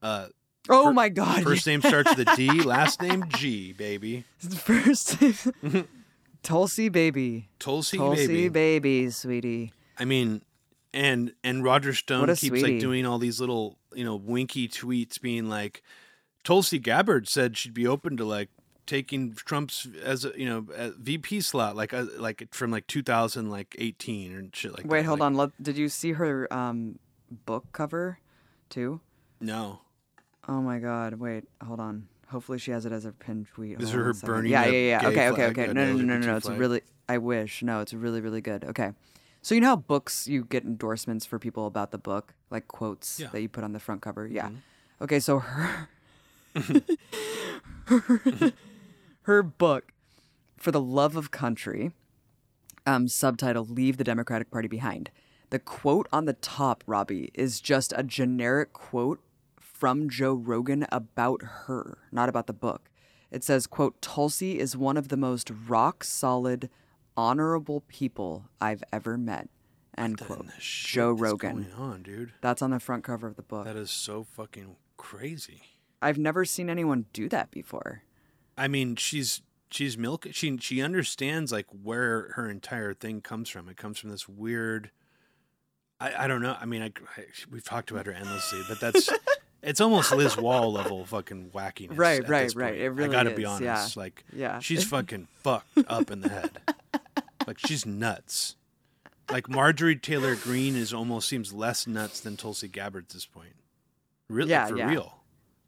Uh, 0.00 0.28
Oh 0.68 0.86
Fir- 0.86 0.92
my 0.92 1.08
God. 1.08 1.42
first 1.42 1.66
name 1.66 1.80
starts 1.80 2.14
with 2.16 2.28
a 2.28 2.36
D, 2.36 2.48
last 2.64 3.00
name 3.02 3.24
G, 3.30 3.72
baby. 3.72 4.24
First. 4.38 5.16
Tulsi 6.42 6.88
baby. 6.88 7.48
Tulsi, 7.58 7.96
Tulsi 7.98 8.26
baby. 8.26 8.48
baby, 8.48 9.10
sweetie. 9.10 9.72
I 9.98 10.04
mean, 10.04 10.42
and 10.94 11.32
and 11.44 11.62
Roger 11.62 11.92
Stone 11.94 12.26
keeps 12.28 12.40
sweetie. 12.40 12.62
like 12.74 12.80
doing 12.80 13.04
all 13.06 13.18
these 13.18 13.40
little 13.40 13.78
you 13.94 14.04
know 14.04 14.16
winky 14.16 14.66
tweets, 14.68 15.20
being 15.20 15.48
like, 15.48 15.82
Tulsi 16.44 16.78
Gabbard 16.78 17.28
said 17.28 17.56
she'd 17.56 17.74
be 17.74 17.86
open 17.86 18.16
to 18.16 18.24
like 18.24 18.48
taking 18.86 19.34
Trump's 19.34 19.86
as 20.02 20.24
a 20.24 20.32
you 20.34 20.46
know 20.48 20.66
a 20.74 20.90
VP 20.92 21.42
slot, 21.42 21.76
like 21.76 21.92
uh, 21.92 22.06
like 22.18 22.46
from 22.52 22.70
like 22.70 22.86
2000 22.86 23.50
like 23.50 23.76
18 23.78 24.34
and 24.34 24.56
shit 24.56 24.72
like 24.72 24.82
that. 24.82 24.88
Wait, 24.88 25.04
hold 25.04 25.20
Like, 25.20 25.36
on. 25.38 25.52
Did 25.60 25.76
you 25.76 25.88
see 25.90 26.12
her 26.12 26.50
um 26.52 26.98
book 27.44 27.66
cover 27.72 28.18
too? 28.70 29.00
No, 29.42 29.80
Oh 30.50 30.60
my 30.60 30.80
God. 30.80 31.14
Wait, 31.14 31.44
hold 31.64 31.78
on. 31.80 32.08
Hopefully 32.28 32.58
she 32.58 32.72
has 32.72 32.84
it 32.84 32.92
as 32.92 33.04
a 33.04 33.12
pinned 33.12 33.46
tweet. 33.54 33.80
Is 33.80 33.90
Hold 33.92 33.94
her 33.94 34.04
on 34.04 34.10
a 34.10 34.14
second. 34.14 34.26
burning 34.34 34.52
Yeah, 34.52 34.66
yeah, 34.66 35.00
yeah. 35.00 35.08
Okay, 35.08 35.28
okay, 35.30 35.46
okay. 35.46 35.64
an 35.68 35.74
No, 35.76 35.92
no, 35.92 36.02
no, 36.02 36.18
no, 36.18 36.26
no. 36.26 36.36
It's 36.36 36.46
flag? 36.46 36.58
really. 36.58 36.82
I 37.08 37.18
wish. 37.18 37.62
No, 37.62 37.80
it's 37.80 37.94
really, 37.94 38.20
really 38.20 38.40
good. 38.40 38.64
Okay. 38.64 38.90
So 39.42 39.54
you 39.54 39.60
know 39.60 39.68
how 39.68 39.76
books 39.76 40.26
you 40.26 40.44
get 40.44 40.64
endorsements 40.64 41.24
for 41.24 41.38
people 41.38 41.66
about 41.66 41.92
the 41.92 41.98
book, 41.98 42.34
like 42.50 42.68
quotes 42.68 43.18
Yeah. 43.20 43.26
Mm-hmm. 43.26 43.36
that 43.36 43.42
you 43.42 43.48
put 43.48 43.64
on 43.64 43.72
the 43.72 43.80
front 43.80 44.02
cover. 44.02 44.26
Yeah. 44.26 44.50
Okay, 45.00 45.20
so 45.20 45.38
her 45.38 45.88
her 49.22 49.42
book 49.42 49.92
for 50.56 50.70
the 50.72 50.80
love 50.80 51.16
of 51.16 51.30
country 51.30 51.92
um, 52.86 53.08
subtitle 53.08 53.64
leave 53.64 53.96
the 53.96 54.04
democratic 54.04 54.50
party 54.50 54.68
behind 54.68 55.10
the 55.50 55.58
quote 55.58 56.08
on 56.12 56.24
the 56.24 56.32
top 56.32 56.82
robbie 56.86 57.30
is 57.34 57.60
just 57.60 57.92
a 57.96 58.02
generic 58.02 58.72
quote 58.72 59.20
from 59.80 60.08
joe 60.10 60.34
rogan 60.34 60.86
about 60.92 61.40
her 61.66 61.98
not 62.12 62.28
about 62.28 62.46
the 62.46 62.52
book 62.52 62.90
it 63.30 63.42
says 63.42 63.66
quote 63.66 64.00
tulsi 64.02 64.58
is 64.58 64.76
one 64.76 64.96
of 64.98 65.08
the 65.08 65.16
most 65.16 65.50
rock 65.66 66.04
solid 66.04 66.68
honorable 67.16 67.80
people 67.88 68.44
i've 68.60 68.84
ever 68.92 69.16
met 69.16 69.48
end 69.96 70.18
quote 70.20 70.46
joe 70.58 71.10
rogan 71.10 71.62
going 71.62 71.72
on, 71.92 72.02
dude. 72.02 72.32
that's 72.42 72.60
on 72.62 72.70
the 72.70 72.78
front 72.78 73.02
cover 73.02 73.26
of 73.26 73.36
the 73.36 73.42
book 73.42 73.64
That 73.64 73.76
is 73.76 73.90
so 73.90 74.22
fucking 74.22 74.76
crazy. 74.98 75.62
i've 76.02 76.18
never 76.18 76.44
seen 76.44 76.68
anyone 76.68 77.06
do 77.14 77.28
that 77.30 77.50
before 77.50 78.02
I 78.58 78.68
mean, 78.68 78.96
she's 78.96 79.40
she's 79.70 79.96
milk. 79.96 80.26
She 80.32 80.58
she 80.58 80.82
understands 80.82 81.50
like 81.50 81.64
where 81.70 82.32
her 82.34 82.50
entire 82.50 82.92
thing 82.92 83.22
comes 83.22 83.48
from. 83.48 83.70
It 83.70 83.78
comes 83.78 83.98
from 83.98 84.10
this 84.10 84.28
weird. 84.28 84.90
I 85.98 86.24
I 86.24 86.26
don't 86.26 86.42
know. 86.42 86.58
I 86.60 86.66
mean, 86.66 86.82
I, 86.82 86.92
I 87.16 87.24
we've 87.50 87.64
talked 87.64 87.90
about 87.90 88.04
her 88.04 88.12
endlessly, 88.12 88.60
but 88.68 88.78
that's 88.78 89.08
it's 89.62 89.80
almost 89.80 90.12
Liz 90.12 90.36
Wall 90.36 90.72
level 90.72 91.04
fucking 91.04 91.50
wackiness. 91.50 91.98
Right, 91.98 92.26
right, 92.28 92.52
right. 92.54 92.74
It 92.78 92.90
really 92.90 93.10
I 93.16 93.24
gotta 93.24 93.34
be 93.36 93.42
is, 93.42 93.48
honest. 93.48 93.96
yeah. 93.96 94.00
Like, 94.02 94.24
Yeah. 94.32 94.58
she's 94.60 94.84
fucking 94.88 95.28
fucked 95.42 95.78
up 95.88 96.10
in 96.10 96.20
the 96.20 96.28
head. 96.28 96.58
Like 97.46 97.58
she's 97.58 97.84
nuts. 97.86 98.56
Like 99.30 99.48
Marjorie 99.48 99.96
Taylor 99.96 100.34
Greene 100.34 100.76
is 100.76 100.92
almost 100.92 101.28
seems 101.28 101.52
less 101.52 101.86
nuts 101.86 102.20
than 102.20 102.36
Tulsi 102.36 102.68
Gabbard 102.68 103.04
at 103.04 103.08
this 103.10 103.26
point. 103.26 103.54
Really, 104.28 104.50
Yeah, 104.50 104.66
for 104.66 104.76
yeah. 104.76 104.88
real. 104.88 105.14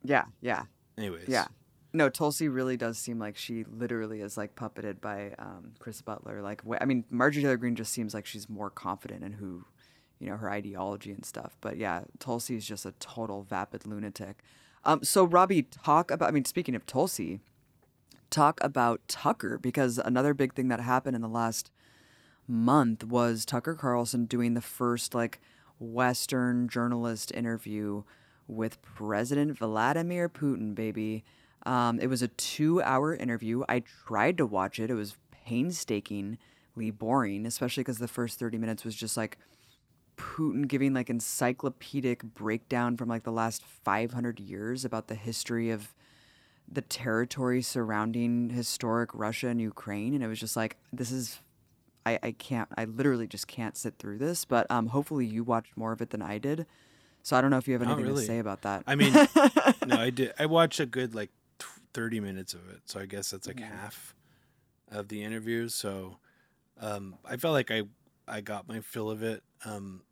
yeah 0.05 0.25
yeah 0.41 0.65
Anyways, 0.99 1.29
Yeah. 1.29 1.47
No, 1.95 2.09
Tulsi 2.09 2.49
really 2.49 2.79
does 2.79 2.97
seem 2.99 3.19
like 3.19 3.37
she 3.37 3.65
literally 3.65 4.21
is 4.23 4.37
like 4.39 4.55
puppeted 4.55 5.01
by 5.03 5.35
um, 5.39 5.73
Chris 5.79 6.01
Butler. 6.01 6.41
Like, 6.41 6.63
wh- 6.67 6.79
I 6.81 6.87
mean, 6.87 7.05
Marjorie 7.11 7.43
Taylor 7.43 7.59
Greene 7.59 7.77
just 7.77 7.93
seems 7.93 8.15
like 8.15 8.25
she's 8.25 8.49
more 8.49 8.71
confident 8.71 9.23
in 9.23 9.33
who, 9.33 9.65
you 10.23 10.31
know, 10.31 10.37
her 10.37 10.51
ideology 10.51 11.11
and 11.11 11.25
stuff. 11.25 11.57
But 11.61 11.77
yeah, 11.77 12.03
Tulsi 12.21 12.55
is 12.55 12.65
just 12.65 12.87
a 12.87 12.93
total 12.93 13.43
vapid 13.43 13.85
lunatic. 13.87 14.43
Um, 14.85 15.03
so 15.03 15.25
Robbie, 15.25 15.63
talk 15.63 16.11
about. 16.11 16.29
I 16.29 16.33
mean, 16.33 16.45
speaking 16.45 16.77
of 16.77 16.87
Tulsi, 16.87 17.41
talk 18.31 18.63
about 18.63 19.01
Tucker 19.09 19.59
because 19.59 19.99
another 19.99 20.33
big 20.33 20.55
thing 20.55 20.69
that 20.69 20.81
happened 20.81 21.17
in 21.17 21.23
the 21.23 21.29
last 21.29 21.73
month 22.47 23.05
was 23.05 23.45
Tucker 23.45 23.75
Carlson 23.75 24.27
doing 24.27 24.55
the 24.55 24.61
first 24.61 25.13
like 25.15 25.41
Western 25.81 26.69
journalist 26.69 27.33
interview 27.35 28.05
with 28.47 28.81
President 28.83 29.59
Vladimir 29.59 30.29
Putin, 30.29 30.75
baby. 30.75 31.25
Um, 31.67 31.99
it 31.99 32.07
was 32.07 32.23
a 32.23 32.29
two 32.29 32.81
hour 32.83 33.15
interview. 33.15 33.65
I 33.69 33.81
tried 34.07 34.39
to 34.39 34.47
watch 34.47 34.79
it. 34.79 34.91
It 34.91 34.95
was 34.95 35.17
painstakingly 35.47 36.91
boring, 36.93 37.45
especially 37.45 37.83
because 37.83 37.99
the 37.99 38.09
first 38.09 38.39
30 38.39 38.59
minutes 38.59 38.85
was 38.85 38.95
just 38.95 39.17
like 39.17 39.37
Putin 40.17 40.69
giving 40.69 40.95
like 40.95 41.11
encyclopedic 41.11 42.23
breakdown 42.23 42.97
from 42.97 43.09
like 43.09 43.25
the 43.25 43.33
last 43.33 43.65
500 43.65 44.41
years 44.41 44.85
about 44.85 45.09
the 45.09 45.15
history 45.15 45.71
of 45.71 45.95
the 46.71 46.83
territory 46.83 47.63
surrounding 47.63 48.51
historic 48.51 49.11
Russia 49.15 49.49
and 49.49 49.61
Ukraine. 49.61 50.15
And 50.15 50.23
it 50.23 50.29
was 50.29 50.41
just 50.41 50.57
like, 50.57 50.77
this 50.93 51.11
is, 51.11 51.41
I, 52.07 52.19
I 52.23 52.33
can't, 52.33 52.69
I 52.77 52.85
literally 52.85 53.27
just 53.27 53.47
can't 53.47 53.77
sit 53.77 53.99
through 53.99 54.19
this. 54.19 54.45
But 54.45 54.71
um, 54.71 54.89
hopefully 54.89 55.27
you 55.27 55.45
watched 55.45 55.77
more 55.77 55.93
of 55.93 56.01
it 56.01 56.11
than 56.11 56.23
I 56.23 56.39
did. 56.39 56.67
So 57.23 57.37
I 57.37 57.41
don't 57.41 57.51
know 57.51 57.59
if 57.59 57.69
you 57.69 57.75
have 57.75 57.83
anything 57.83 58.05
really. 58.05 58.23
to 58.23 58.27
say 58.27 58.39
about 58.39 58.63
that. 58.63 58.83
I 58.87 58.95
mean, 58.95 59.13
no, 59.87 59.97
I 59.97 60.11
did. 60.11 60.33
I 60.39 60.47
watched 60.47 60.81
a 60.81 60.87
good 60.87 61.15
like 61.15 61.31
thirty 61.95 62.19
minutes 62.19 62.53
of 62.53 62.69
it, 62.69 62.81
so 62.87 62.99
I 62.99 63.07
guess 63.07 63.31
that's 63.31 63.47
like 63.47 63.61
half 63.61 64.15
of 64.91 65.09
the 65.09 65.23
interview. 65.23 65.69
So 65.69 66.17
um, 66.81 67.17
I 67.25 67.37
felt 67.37 67.55
like 67.55 67.71
I 67.71 67.83
I 68.29 68.41
got 68.41 68.69
my 68.69 68.81
fill 68.81 69.11
of 69.11 69.23
it. 69.23 69.43
Um, 69.65 70.03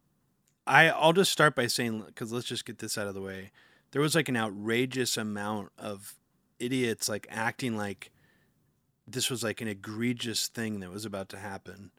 I 0.66 0.88
I'll 0.90 1.12
just 1.12 1.32
start 1.32 1.54
by 1.54 1.66
saying 1.66 2.02
because 2.06 2.32
let's 2.32 2.46
just 2.46 2.64
get 2.64 2.78
this 2.78 2.96
out 2.98 3.06
of 3.06 3.14
the 3.14 3.20
way. 3.22 3.50
there 3.92 4.02
was 4.02 4.14
like 4.14 4.28
an 4.28 4.36
outrageous 4.36 5.16
amount 5.16 5.70
of 5.78 6.14
idiots 6.58 7.08
like 7.08 7.26
acting 7.30 7.76
like 7.76 8.10
this 9.08 9.30
was 9.30 9.42
like 9.42 9.60
an 9.60 9.66
egregious 9.68 10.46
thing 10.48 10.80
that 10.80 10.90
was 10.90 11.04
about 11.04 11.28
to 11.30 11.38
happen 11.38 11.90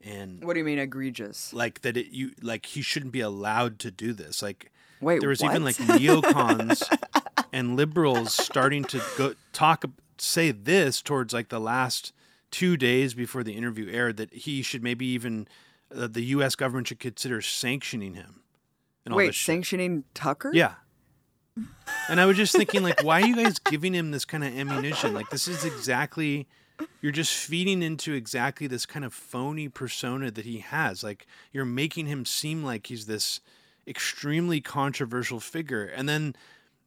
and 0.00 0.42
What 0.44 0.54
do 0.54 0.60
you 0.60 0.64
mean 0.64 0.78
egregious? 0.78 1.52
like 1.52 1.80
that 1.82 1.96
it 1.96 2.06
you 2.12 2.30
like 2.40 2.64
he 2.66 2.80
shouldn't 2.80 3.12
be 3.12 3.20
allowed 3.20 3.78
to 3.80 3.90
do 3.90 4.12
this 4.12 4.40
like 4.42 4.70
Wait, 5.00 5.20
there 5.20 5.28
was 5.28 5.42
what? 5.42 5.50
even 5.50 5.64
like 5.64 5.76
neocons 5.76 6.82
and 7.52 7.76
liberals 7.76 8.32
starting 8.32 8.84
to 8.84 9.02
go 9.18 9.34
talk 9.52 9.84
say 10.16 10.50
this 10.52 11.02
towards 11.02 11.34
like 11.34 11.48
the 11.48 11.60
last 11.60 12.12
two 12.54 12.76
days 12.76 13.14
before 13.14 13.42
the 13.42 13.52
interview 13.52 13.90
aired 13.90 14.16
that 14.16 14.32
he 14.32 14.62
should 14.62 14.80
maybe 14.80 15.06
even 15.06 15.48
uh, 15.92 16.06
the 16.06 16.22
U.S. 16.26 16.54
government 16.54 16.86
should 16.86 17.00
consider 17.00 17.40
sanctioning 17.40 18.14
him. 18.14 18.42
Wait, 19.10 19.34
sanctioning 19.34 20.04
Tucker? 20.14 20.52
Yeah. 20.54 20.74
And 22.08 22.20
I 22.20 22.26
was 22.26 22.36
just 22.36 22.54
thinking, 22.54 22.82
like, 22.82 23.02
why 23.02 23.22
are 23.22 23.26
you 23.26 23.36
guys 23.36 23.58
giving 23.58 23.94
him 23.94 24.10
this 24.10 24.26
kind 24.26 24.44
of 24.44 24.54
ammunition? 24.54 25.14
Like, 25.14 25.30
this 25.30 25.48
is 25.48 25.64
exactly, 25.64 26.46
you're 27.00 27.12
just 27.12 27.32
feeding 27.32 27.82
into 27.82 28.12
exactly 28.12 28.66
this 28.66 28.84
kind 28.84 29.06
of 29.06 29.14
phony 29.14 29.70
persona 29.70 30.30
that 30.30 30.44
he 30.44 30.58
has. 30.58 31.02
Like, 31.02 31.26
you're 31.50 31.64
making 31.64 32.06
him 32.06 32.26
seem 32.26 32.62
like 32.62 32.88
he's 32.88 33.06
this 33.06 33.40
extremely 33.86 34.60
controversial 34.60 35.40
figure. 35.40 35.84
And 35.84 36.06
then, 36.06 36.36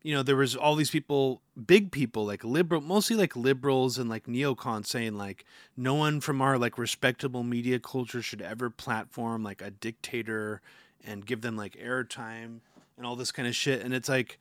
you 0.04 0.14
know, 0.14 0.24
there 0.24 0.36
was 0.36 0.56
all 0.56 0.76
these 0.76 0.92
people, 0.92 1.42
big 1.66 1.92
people, 1.92 2.26
like 2.26 2.44
liberal, 2.44 2.82
mostly 2.82 3.16
like 3.16 3.36
liberals 3.36 3.98
and 3.98 4.10
like 4.10 4.26
neocons 4.26 4.88
saying, 4.88 5.18
like, 5.18 5.46
no 5.76 5.96
one 5.96 6.22
from 6.22 6.42
our 6.42 6.58
like 6.58 6.78
respectable 6.78 7.44
media 7.44 7.80
culture 7.80 8.22
should 8.22 8.42
ever 8.42 8.70
platform 8.70 9.44
like 9.44 9.62
a 9.62 9.72
dictator 9.72 10.62
and 11.06 11.26
give 11.26 11.42
them 11.42 11.58
like 11.58 11.76
airtime 11.78 12.60
and 12.96 13.06
all 13.06 13.16
this 13.16 13.32
kind 13.32 13.48
of 13.48 13.56
shit. 13.56 13.82
And 13.82 13.94
it's 13.94 14.10
like, 14.10 14.40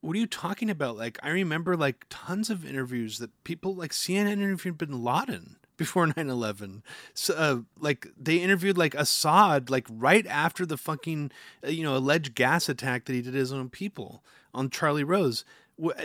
what 0.00 0.16
are 0.16 0.20
you 0.20 0.26
talking 0.26 0.70
about? 0.70 0.96
Like, 0.96 1.18
I 1.22 1.30
remember 1.30 1.76
like 1.76 2.06
tons 2.08 2.50
of 2.50 2.64
interviews 2.64 3.18
that 3.18 3.30
people 3.44 3.74
like 3.74 3.92
CNN 3.92 4.32
interviewed 4.32 4.78
Bin 4.78 5.02
Laden 5.02 5.56
before 5.76 6.06
9 6.16 6.28
11. 6.28 6.82
So, 7.14 7.34
uh, 7.34 7.58
like, 7.78 8.06
they 8.18 8.36
interviewed 8.36 8.78
like 8.78 8.94
Assad, 8.94 9.70
like, 9.70 9.86
right 9.90 10.26
after 10.26 10.66
the 10.66 10.76
fucking, 10.76 11.30
uh, 11.64 11.68
you 11.68 11.82
know, 11.82 11.96
alleged 11.96 12.34
gas 12.34 12.68
attack 12.68 13.04
that 13.04 13.12
he 13.12 13.22
did 13.22 13.34
his 13.34 13.52
own 13.52 13.68
people 13.68 14.22
on 14.54 14.70
Charlie 14.70 15.04
Rose. 15.04 15.44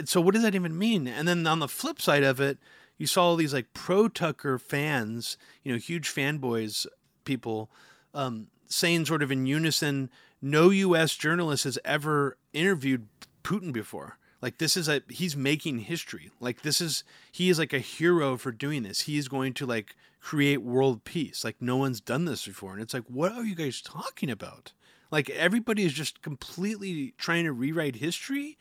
So, 0.06 0.20
what 0.20 0.34
does 0.34 0.44
that 0.44 0.56
even 0.56 0.78
mean? 0.78 1.08
And 1.08 1.28
then 1.28 1.48
on 1.48 1.60
the 1.60 1.68
flip 1.68 2.02
side 2.02 2.24
of 2.24 2.42
it, 2.42 2.58
you 2.98 3.08
saw 3.08 3.24
all 3.24 3.36
these 3.36 3.54
like 3.54 3.74
pro 3.74 4.08
Tucker 4.08 4.60
fans, 4.60 5.38
you 5.64 5.72
know, 5.72 5.80
huge 5.80 6.14
fanboys, 6.14 6.86
people, 7.24 7.72
um, 8.14 8.48
saying 8.68 9.06
sort 9.06 9.24
of 9.24 9.32
in 9.32 9.46
unison, 9.46 10.10
no 10.42 10.70
U.S. 10.70 11.16
journalist 11.16 11.64
has 11.64 11.80
ever 11.84 12.38
interviewed 12.54 13.08
Putin 13.44 13.72
before. 13.72 14.18
Like 14.42 14.58
this 14.58 14.76
is 14.76 14.90
a 14.90 15.02
he's 15.10 15.36
making 15.36 15.80
history. 15.80 16.32
Like 16.40 16.62
this 16.62 16.82
is 16.82 17.04
he 17.32 17.50
is 17.50 17.60
like 17.60 17.74
a 17.74 17.80
hero 17.80 18.38
for 18.38 18.52
doing 18.52 18.84
this. 18.84 19.02
He 19.02 19.18
is 19.18 19.28
going 19.28 19.54
to 19.56 19.66
like 19.66 19.96
create 20.20 20.62
world 20.62 21.04
peace. 21.04 21.44
Like 21.44 21.58
no 21.60 21.78
one's 21.78 22.02
done 22.02 22.26
this 22.26 22.46
before. 22.46 22.74
And 22.74 22.82
it's 22.82 22.94
like, 22.94 23.06
what 23.08 23.32
are 23.32 23.44
you 23.44 23.56
guys 23.56 23.82
talking 23.82 24.30
about? 24.30 24.74
Like 25.12 25.30
everybody 25.30 25.86
is 25.86 25.94
just 25.94 26.22
completely 26.22 27.14
trying 27.18 27.44
to 27.44 27.52
rewrite 27.52 27.98
history, 27.98 28.58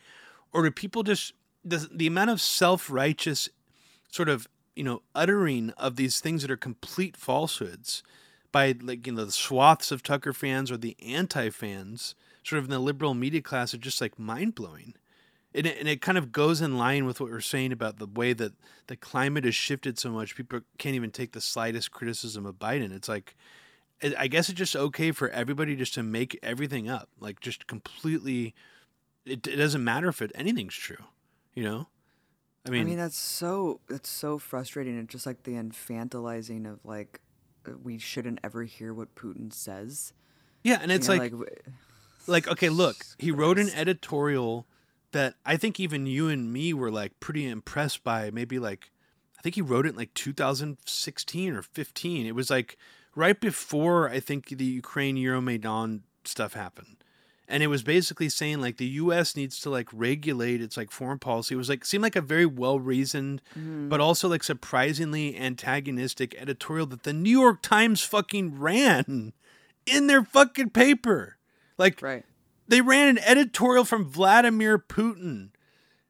or 0.51 0.63
do 0.63 0.71
people 0.71 1.03
just 1.03 1.33
the 1.63 1.89
the 1.91 2.07
amount 2.07 2.29
of 2.29 2.41
self 2.41 2.91
righteous 2.91 3.49
sort 4.09 4.29
of 4.29 4.47
you 4.75 4.83
know 4.83 5.01
uttering 5.15 5.71
of 5.77 5.95
these 5.95 6.19
things 6.19 6.41
that 6.41 6.51
are 6.51 6.57
complete 6.57 7.15
falsehoods 7.15 8.03
by 8.51 8.75
like 8.81 9.07
you 9.07 9.13
know 9.13 9.25
the 9.25 9.31
swaths 9.31 9.91
of 9.91 10.03
Tucker 10.03 10.33
fans 10.33 10.69
or 10.69 10.77
the 10.77 10.97
anti 11.01 11.49
fans, 11.49 12.15
sort 12.43 12.59
of 12.59 12.65
in 12.65 12.71
the 12.71 12.79
liberal 12.79 13.13
media 13.13 13.41
class, 13.41 13.73
are 13.73 13.77
just 13.77 14.01
like 14.01 14.19
mind 14.19 14.53
blowing. 14.53 14.93
And 15.53 15.67
it, 15.67 15.77
and 15.79 15.87
it 15.89 16.01
kind 16.01 16.17
of 16.17 16.31
goes 16.31 16.61
in 16.61 16.77
line 16.77 17.05
with 17.05 17.19
what 17.19 17.29
we're 17.29 17.41
saying 17.41 17.71
about 17.73 17.97
the 17.97 18.05
way 18.07 18.31
that 18.33 18.53
the 18.87 18.95
climate 18.95 19.43
has 19.43 19.55
shifted 19.55 19.99
so 19.99 20.09
much. 20.09 20.35
People 20.35 20.61
can't 20.77 20.95
even 20.95 21.11
take 21.11 21.33
the 21.33 21.41
slightest 21.41 21.91
criticism 21.91 22.45
of 22.45 22.55
Biden. 22.55 22.93
It's 22.95 23.09
like, 23.09 23.35
I 24.17 24.27
guess 24.27 24.49
it's 24.49 24.57
just 24.57 24.75
okay 24.75 25.11
for 25.11 25.29
everybody 25.29 25.75
just 25.75 25.93
to 25.95 26.03
make 26.03 26.39
everything 26.41 26.89
up, 26.89 27.09
like 27.19 27.39
just 27.39 27.67
completely. 27.67 28.55
It, 29.25 29.45
it 29.45 29.57
doesn't 29.57 29.83
matter 29.83 30.07
if 30.07 30.21
it 30.21 30.31
anything's 30.33 30.73
true, 30.73 31.03
you 31.53 31.63
know. 31.63 31.87
I 32.65 32.69
mean, 32.69 32.81
I 32.81 32.83
mean, 32.85 32.97
that's 32.97 33.17
so 33.17 33.79
that's 33.87 34.09
so 34.09 34.37
frustrating. 34.37 34.97
It's 34.97 35.11
just 35.11 35.25
like 35.25 35.43
the 35.43 35.53
infantilizing 35.53 36.71
of 36.71 36.79
like 36.85 37.19
uh, 37.67 37.73
we 37.83 37.97
shouldn't 37.97 38.39
ever 38.43 38.63
hear 38.63 38.93
what 38.93 39.15
Putin 39.15 39.51
says. 39.53 40.13
yeah, 40.63 40.79
and 40.81 40.91
it's 40.91 41.07
You 41.07 41.15
know, 41.15 41.21
like 41.21 41.31
w- 41.31 41.55
like 42.27 42.47
okay 42.47 42.69
look 42.69 42.97
he 43.19 43.31
wrote 43.31 43.59
an 43.59 43.69
editorial 43.71 44.65
that 45.11 45.35
i 45.45 45.57
think 45.57 45.79
even 45.79 46.05
you 46.05 46.29
and 46.29 46.51
me 46.51 46.73
were 46.73 46.91
like 46.91 47.19
pretty 47.19 47.47
impressed 47.47 48.03
by 48.03 48.29
maybe 48.31 48.59
like 48.59 48.91
i 49.37 49.41
think 49.41 49.55
he 49.55 49.61
wrote 49.61 49.85
it 49.85 49.89
in 49.89 49.95
like 49.95 50.13
2016 50.13 51.53
or 51.53 51.61
15 51.61 52.25
it 52.25 52.35
was 52.35 52.49
like 52.49 52.77
right 53.15 53.39
before 53.39 54.09
i 54.09 54.19
think 54.19 54.49
the 54.49 54.65
ukraine 54.65 55.15
euromaidan 55.15 56.01
stuff 56.27 56.53
happened. 56.53 56.97
And 57.47 57.61
it 57.61 57.67
was 57.67 57.83
basically 57.83 58.29
saying 58.29 58.61
like 58.61 58.77
the 58.77 58.87
us 58.87 59.35
needs 59.35 59.59
to 59.61 59.69
like 59.69 59.89
regulate 59.91 60.61
its 60.61 60.77
like 60.77 60.89
foreign 60.89 61.19
policy. 61.19 61.55
It 61.55 61.57
was 61.57 61.67
like 61.67 61.83
seemed 61.83 62.03
like 62.03 62.15
a 62.15 62.21
very 62.21 62.45
well 62.45 62.79
reasoned 62.79 63.41
mm-hmm. 63.57 63.89
but 63.89 63.99
also 63.99 64.29
like 64.29 64.43
surprisingly 64.43 65.37
antagonistic 65.37 66.33
editorial 66.37 66.85
that 66.87 67.03
the 67.03 67.13
new 67.13 67.41
york 67.41 67.61
times 67.61 68.01
fucking 68.01 68.57
ran 68.57 69.33
in 69.85 70.07
their 70.07 70.23
fucking 70.23 70.69
paper. 70.69 71.37
Like 71.77 72.01
right. 72.01 72.23
They 72.71 72.79
ran 72.79 73.09
an 73.09 73.19
editorial 73.25 73.83
from 73.83 74.05
Vladimir 74.05 74.79
Putin 74.79 75.49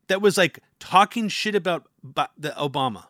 that 0.05 0.21
was 0.21 0.37
like 0.37 0.59
talking 0.79 1.27
shit 1.27 1.55
about 1.55 1.89
the 2.03 2.51
Obama, 2.51 3.05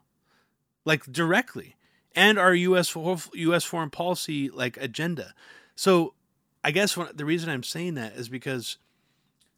like 0.86 1.04
directly, 1.12 1.76
and 2.16 2.40
our 2.40 2.56
U.S. 2.56 2.96
U.S. 2.96 3.64
foreign 3.66 3.90
policy 3.90 4.50
like 4.50 4.78
agenda. 4.78 5.34
So, 5.76 6.14
I 6.64 6.72
guess 6.72 6.96
what, 6.96 7.18
the 7.18 7.26
reason 7.26 7.50
I'm 7.50 7.64
saying 7.64 7.96
that 7.96 8.14
is 8.14 8.30
because, 8.30 8.78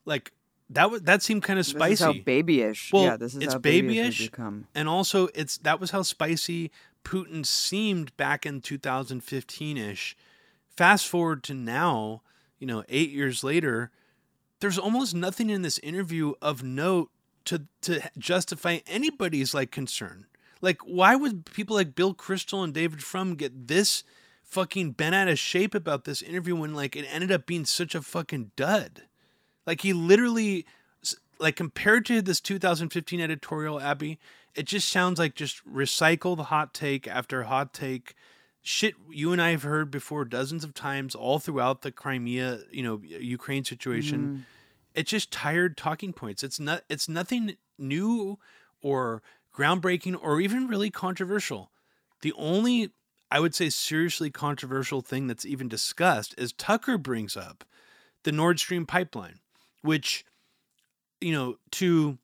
like, 0.06 0.32
that 0.72 0.90
was 0.90 1.04
that 1.04 1.22
seemed 1.22 1.44
kind 1.44 1.60
of 1.60 1.66
This 1.66 1.76
spicy 1.76 1.94
is 1.94 2.00
how 2.00 2.14
babyish. 2.14 2.92
Well, 2.92 3.04
yeah, 3.04 3.18
this 3.18 3.36
is 3.36 3.44
it's 3.44 3.54
how 3.54 3.60
babyish, 3.60 3.96
babyish, 3.96 4.32
become. 4.32 4.66
and 4.74 4.90
also 4.90 5.28
it's 5.36 5.60
that 5.60 5.80
was 5.80 5.92
how 5.92 6.02
spicy 6.02 6.72
Putin 7.04 7.46
seemed 7.46 8.18
back 8.18 8.44
in 8.44 8.60
2015ish. 8.60 10.16
Fast 10.76 11.08
forward 11.08 11.44
to 11.44 11.54
now, 11.54 12.24
you 12.64 12.68
know, 12.68 12.86
8 12.88 13.10
years 13.10 13.44
later, 13.44 13.92
there's 14.62 14.78
almost 14.78 15.14
nothing 15.14 15.50
in 15.50 15.64
this 15.64 15.80
interview 15.80 16.32
of 16.42 16.64
note 16.64 17.12
to 17.44 17.64
to 17.82 18.00
justify 18.18 18.80
anybody's 18.88 19.54
like 19.54 19.70
concern. 19.70 20.28
Like 20.62 20.80
why 20.86 21.18
would 21.18 21.46
people 21.46 21.76
like 21.76 21.94
Bill 21.94 22.14
Kristol 22.14 22.64
and 22.64 22.74
David 22.74 23.04
Frum 23.04 23.36
get 23.36 23.68
this 23.68 24.06
fucking 24.46 24.92
bent 24.92 25.14
out 25.14 25.28
of 25.28 25.38
shape 25.38 25.76
about 25.76 26.06
this 26.06 26.22
interview 26.22 26.56
when 26.56 26.74
like 26.74 26.96
it 26.96 27.06
ended 27.12 27.34
up 27.34 27.46
being 27.46 27.66
such 27.66 27.96
a 27.96 28.02
fucking 28.02 28.52
dud? 28.56 29.02
Like 29.68 29.82
he 29.82 29.92
literally 29.92 30.66
like 31.40 31.58
compared 31.58 32.06
to 32.06 32.22
this 32.22 32.40
2015 32.40 33.20
editorial 33.20 33.82
Abby, 33.82 34.20
it 34.56 34.68
just 34.68 34.88
sounds 34.88 35.20
like 35.20 35.36
just 35.36 35.62
recycle 35.70 36.38
the 36.38 36.44
hot 36.44 36.74
take 36.74 37.10
after 37.10 37.44
hot 37.44 37.74
take. 37.74 38.16
Shit 38.64 38.96
you 39.12 39.34
and 39.34 39.42
I 39.42 39.52
have 39.52 39.64
heard 39.64 39.92
before 39.92 40.24
dozens 40.24 40.64
of 40.64 40.74
times 40.74 41.16
all 41.16 41.38
throughout 41.38 41.82
the 41.82 41.92
Crimea, 41.92 42.62
you 42.72 42.82
know, 42.82 43.02
Ukraine 43.04 43.66
situation. 43.66 44.22
Mm. 44.22 44.42
It's 44.96 45.12
just 45.12 45.32
tired 45.32 45.76
talking 45.76 46.14
points. 46.14 46.44
It's 46.44 46.60
not 46.60 46.84
it's 46.90 47.10
nothing 47.10 47.58
new 47.78 48.40
or 48.82 49.22
groundbreaking 49.54 50.18
or 50.22 50.40
even 50.40 50.68
really 50.68 50.90
controversial. 50.90 51.72
The 52.22 52.34
only 52.38 52.92
I 53.34 53.40
would 53.40 53.56
say 53.56 53.70
seriously 53.70 54.30
controversial 54.30 55.02
thing 55.02 55.26
that's 55.26 55.44
even 55.46 55.68
discussed 55.68 56.36
is 56.38 56.54
Tucker 56.54 57.00
brings 57.00 57.36
up 57.36 57.64
the 58.24 58.32
Nord 58.32 58.60
Stream 58.60 58.86
pipeline, 58.86 59.40
which, 59.82 60.24
you 61.20 61.32
know, 61.34 61.58
to, 61.72 62.20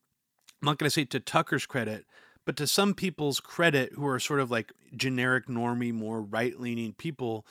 I'm 0.62 0.66
not 0.66 0.78
going 0.78 0.86
to 0.86 0.92
say 0.94 1.06
to 1.06 1.20
Tucker's 1.20 1.66
credit, 1.66 2.06
but 2.50 2.58
to 2.58 2.66
some 2.66 2.96
people's 2.96 3.40
credit 3.40 3.94
who 3.94 4.08
are 4.08 4.20
sort 4.20 4.40
of 4.40 4.50
like 4.50 4.72
generic 4.98 5.46
normie, 5.46 5.94
more 5.94 6.20
right 6.20 6.60
leaning 6.60 6.94
people, 6.94 7.46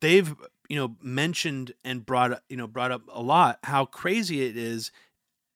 they've, 0.00 0.34
you 0.68 0.76
know, 0.76 0.96
mentioned 1.00 1.74
and 1.84 2.04
brought, 2.04 2.42
you 2.48 2.56
know, 2.56 2.66
brought 2.66 2.90
up 2.90 3.02
a 3.12 3.22
lot 3.22 3.60
how 3.62 3.84
crazy 3.84 4.44
it 4.44 4.56
is 4.56 4.90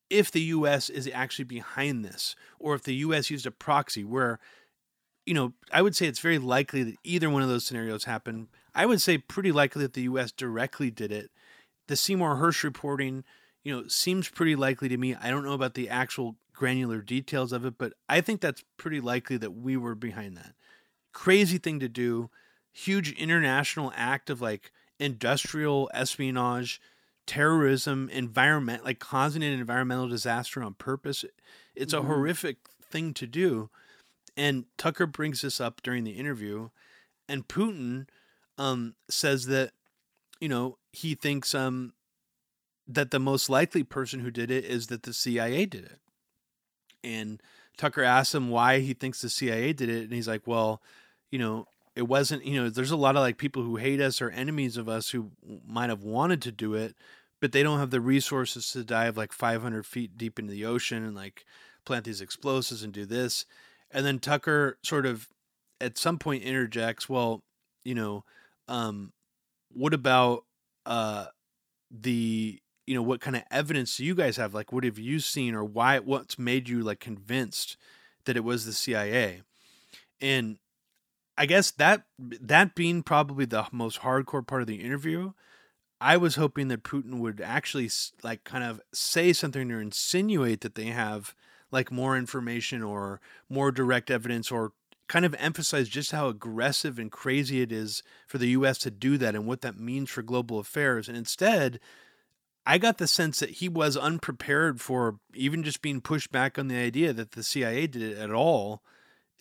if 0.08 0.30
the 0.30 0.42
US 0.42 0.88
is 0.88 1.10
actually 1.12 1.46
behind 1.46 2.04
this 2.04 2.36
or 2.60 2.76
if 2.76 2.84
the 2.84 2.94
US 2.94 3.28
used 3.28 3.44
a 3.44 3.50
proxy 3.50 4.04
where 4.04 4.38
you 5.26 5.34
know, 5.34 5.52
I 5.72 5.82
would 5.82 5.96
say 5.96 6.06
it's 6.06 6.20
very 6.20 6.38
likely 6.38 6.84
that 6.84 6.94
either 7.02 7.28
one 7.28 7.42
of 7.42 7.48
those 7.48 7.66
scenarios 7.66 8.04
happened. 8.04 8.46
I 8.72 8.86
would 8.86 9.02
say 9.02 9.18
pretty 9.18 9.50
likely 9.50 9.82
that 9.82 9.94
the 9.94 10.02
U.S. 10.02 10.30
directly 10.30 10.92
did 10.92 11.10
it. 11.10 11.32
The 11.88 11.96
Seymour 11.96 12.36
Hersh 12.36 12.62
reporting, 12.62 13.24
you 13.64 13.74
know, 13.74 13.88
seems 13.88 14.28
pretty 14.28 14.54
likely 14.54 14.88
to 14.88 14.96
me. 14.96 15.16
I 15.16 15.28
don't 15.28 15.44
know 15.44 15.54
about 15.54 15.74
the 15.74 15.88
actual 15.88 16.36
granular 16.60 17.00
details 17.00 17.52
of 17.52 17.64
it, 17.64 17.78
but 17.78 17.94
I 18.06 18.20
think 18.20 18.42
that's 18.42 18.62
pretty 18.76 19.00
likely 19.00 19.38
that 19.38 19.52
we 19.52 19.78
were 19.78 19.94
behind 19.94 20.36
that. 20.36 20.54
Crazy 21.14 21.56
thing 21.56 21.80
to 21.80 21.88
do, 21.88 22.28
huge 22.70 23.12
international 23.12 23.90
act 23.96 24.28
of 24.28 24.42
like 24.42 24.70
industrial 24.98 25.90
espionage 25.94 26.78
terrorism, 27.26 28.10
environment, 28.10 28.84
like 28.84 28.98
causing 28.98 29.42
an 29.42 29.58
environmental 29.58 30.06
disaster 30.06 30.62
on 30.62 30.74
purpose. 30.74 31.24
It's 31.74 31.94
a 31.94 32.00
Mhm. 32.00 32.06
horrific 32.08 32.58
thing 32.82 33.14
to 33.14 33.26
do. 33.26 33.70
And 34.36 34.66
Tucker 34.76 35.06
brings 35.06 35.40
this 35.40 35.62
up 35.62 35.80
during 35.82 36.04
the 36.04 36.18
interview, 36.18 36.68
and 37.26 37.48
Putin 37.48 38.06
um, 38.58 38.96
says 39.08 39.46
that 39.46 39.72
you 40.40 40.48
know 40.50 40.76
he 40.92 41.14
thinks 41.14 41.54
um, 41.54 41.94
that 42.86 43.12
the 43.12 43.18
most 43.18 43.48
likely 43.48 43.82
person 43.82 44.20
who 44.20 44.30
did 44.30 44.50
it 44.50 44.66
is 44.66 44.88
that 44.88 45.04
the 45.04 45.14
CIA 45.14 45.64
did 45.64 45.84
it. 45.84 46.00
And 47.02 47.40
Tucker 47.76 48.02
asks 48.02 48.34
him 48.34 48.50
why 48.50 48.80
he 48.80 48.94
thinks 48.94 49.20
the 49.20 49.30
CIA 49.30 49.72
did 49.72 49.88
it, 49.88 50.04
and 50.04 50.12
he's 50.12 50.28
like, 50.28 50.46
"Well, 50.46 50.82
you 51.30 51.38
know, 51.38 51.66
it 51.94 52.02
wasn't. 52.02 52.44
You 52.44 52.62
know, 52.62 52.70
there's 52.70 52.90
a 52.90 52.96
lot 52.96 53.16
of 53.16 53.22
like 53.22 53.38
people 53.38 53.62
who 53.62 53.76
hate 53.76 54.00
us 54.00 54.20
or 54.20 54.30
enemies 54.30 54.76
of 54.76 54.88
us 54.88 55.10
who 55.10 55.30
might 55.66 55.90
have 55.90 56.02
wanted 56.02 56.42
to 56.42 56.52
do 56.52 56.74
it, 56.74 56.94
but 57.40 57.52
they 57.52 57.62
don't 57.62 57.78
have 57.78 57.90
the 57.90 58.00
resources 58.00 58.70
to 58.72 58.84
dive 58.84 59.16
like 59.16 59.32
500 59.32 59.86
feet 59.86 60.18
deep 60.18 60.38
into 60.38 60.52
the 60.52 60.64
ocean 60.64 61.04
and 61.04 61.14
like 61.16 61.44
plant 61.84 62.04
these 62.04 62.20
explosives 62.20 62.82
and 62.82 62.92
do 62.92 63.06
this." 63.06 63.46
And 63.90 64.06
then 64.06 64.18
Tucker 64.18 64.78
sort 64.82 65.06
of 65.06 65.28
at 65.80 65.98
some 65.98 66.18
point 66.18 66.44
interjects, 66.44 67.08
"Well, 67.08 67.42
you 67.84 67.94
know, 67.94 68.24
um, 68.68 69.12
what 69.72 69.94
about 69.94 70.44
uh, 70.86 71.26
the 71.90 72.60
you 72.90 72.96
know 72.96 73.02
what 73.02 73.20
kind 73.20 73.36
of 73.36 73.44
evidence 73.52 73.96
do 73.96 74.04
you 74.04 74.16
guys 74.16 74.36
have 74.36 74.52
like 74.52 74.72
what 74.72 74.82
have 74.82 74.98
you 74.98 75.20
seen 75.20 75.54
or 75.54 75.62
why 75.62 76.00
what's 76.00 76.40
made 76.40 76.68
you 76.68 76.82
like 76.82 76.98
convinced 76.98 77.76
that 78.24 78.36
it 78.36 78.42
was 78.42 78.66
the 78.66 78.72
cia 78.72 79.42
and 80.20 80.58
i 81.38 81.46
guess 81.46 81.70
that 81.70 82.02
that 82.18 82.74
being 82.74 83.04
probably 83.04 83.44
the 83.44 83.64
most 83.70 84.00
hardcore 84.00 84.44
part 84.44 84.60
of 84.60 84.66
the 84.66 84.82
interview 84.82 85.30
i 86.00 86.16
was 86.16 86.34
hoping 86.34 86.66
that 86.66 86.82
putin 86.82 87.20
would 87.20 87.40
actually 87.40 87.88
like 88.24 88.42
kind 88.42 88.64
of 88.64 88.80
say 88.92 89.32
something 89.32 89.70
or 89.70 89.80
insinuate 89.80 90.60
that 90.60 90.74
they 90.74 90.86
have 90.86 91.32
like 91.70 91.92
more 91.92 92.18
information 92.18 92.82
or 92.82 93.20
more 93.48 93.70
direct 93.70 94.10
evidence 94.10 94.50
or 94.50 94.72
kind 95.06 95.24
of 95.24 95.36
emphasize 95.38 95.88
just 95.88 96.10
how 96.10 96.26
aggressive 96.26 96.98
and 96.98 97.12
crazy 97.12 97.62
it 97.62 97.70
is 97.70 98.02
for 98.26 98.38
the 98.38 98.48
US 98.48 98.78
to 98.78 98.92
do 98.92 99.18
that 99.18 99.34
and 99.34 99.44
what 99.44 99.60
that 99.60 99.76
means 99.76 100.08
for 100.08 100.22
global 100.22 100.60
affairs. 100.60 101.08
And 101.08 101.16
instead, 101.16 101.80
I 102.70 102.78
got 102.78 102.98
the 102.98 103.08
sense 103.08 103.40
that 103.40 103.50
he 103.50 103.68
was 103.68 103.96
unprepared 103.96 104.80
for 104.80 105.18
even 105.34 105.64
just 105.64 105.82
being 105.82 106.00
pushed 106.00 106.30
back 106.30 106.56
on 106.56 106.68
the 106.68 106.76
idea 106.76 107.12
that 107.12 107.32
the 107.32 107.42
CIA 107.42 107.88
did 107.88 108.00
it 108.00 108.16
at 108.16 108.30
all 108.30 108.84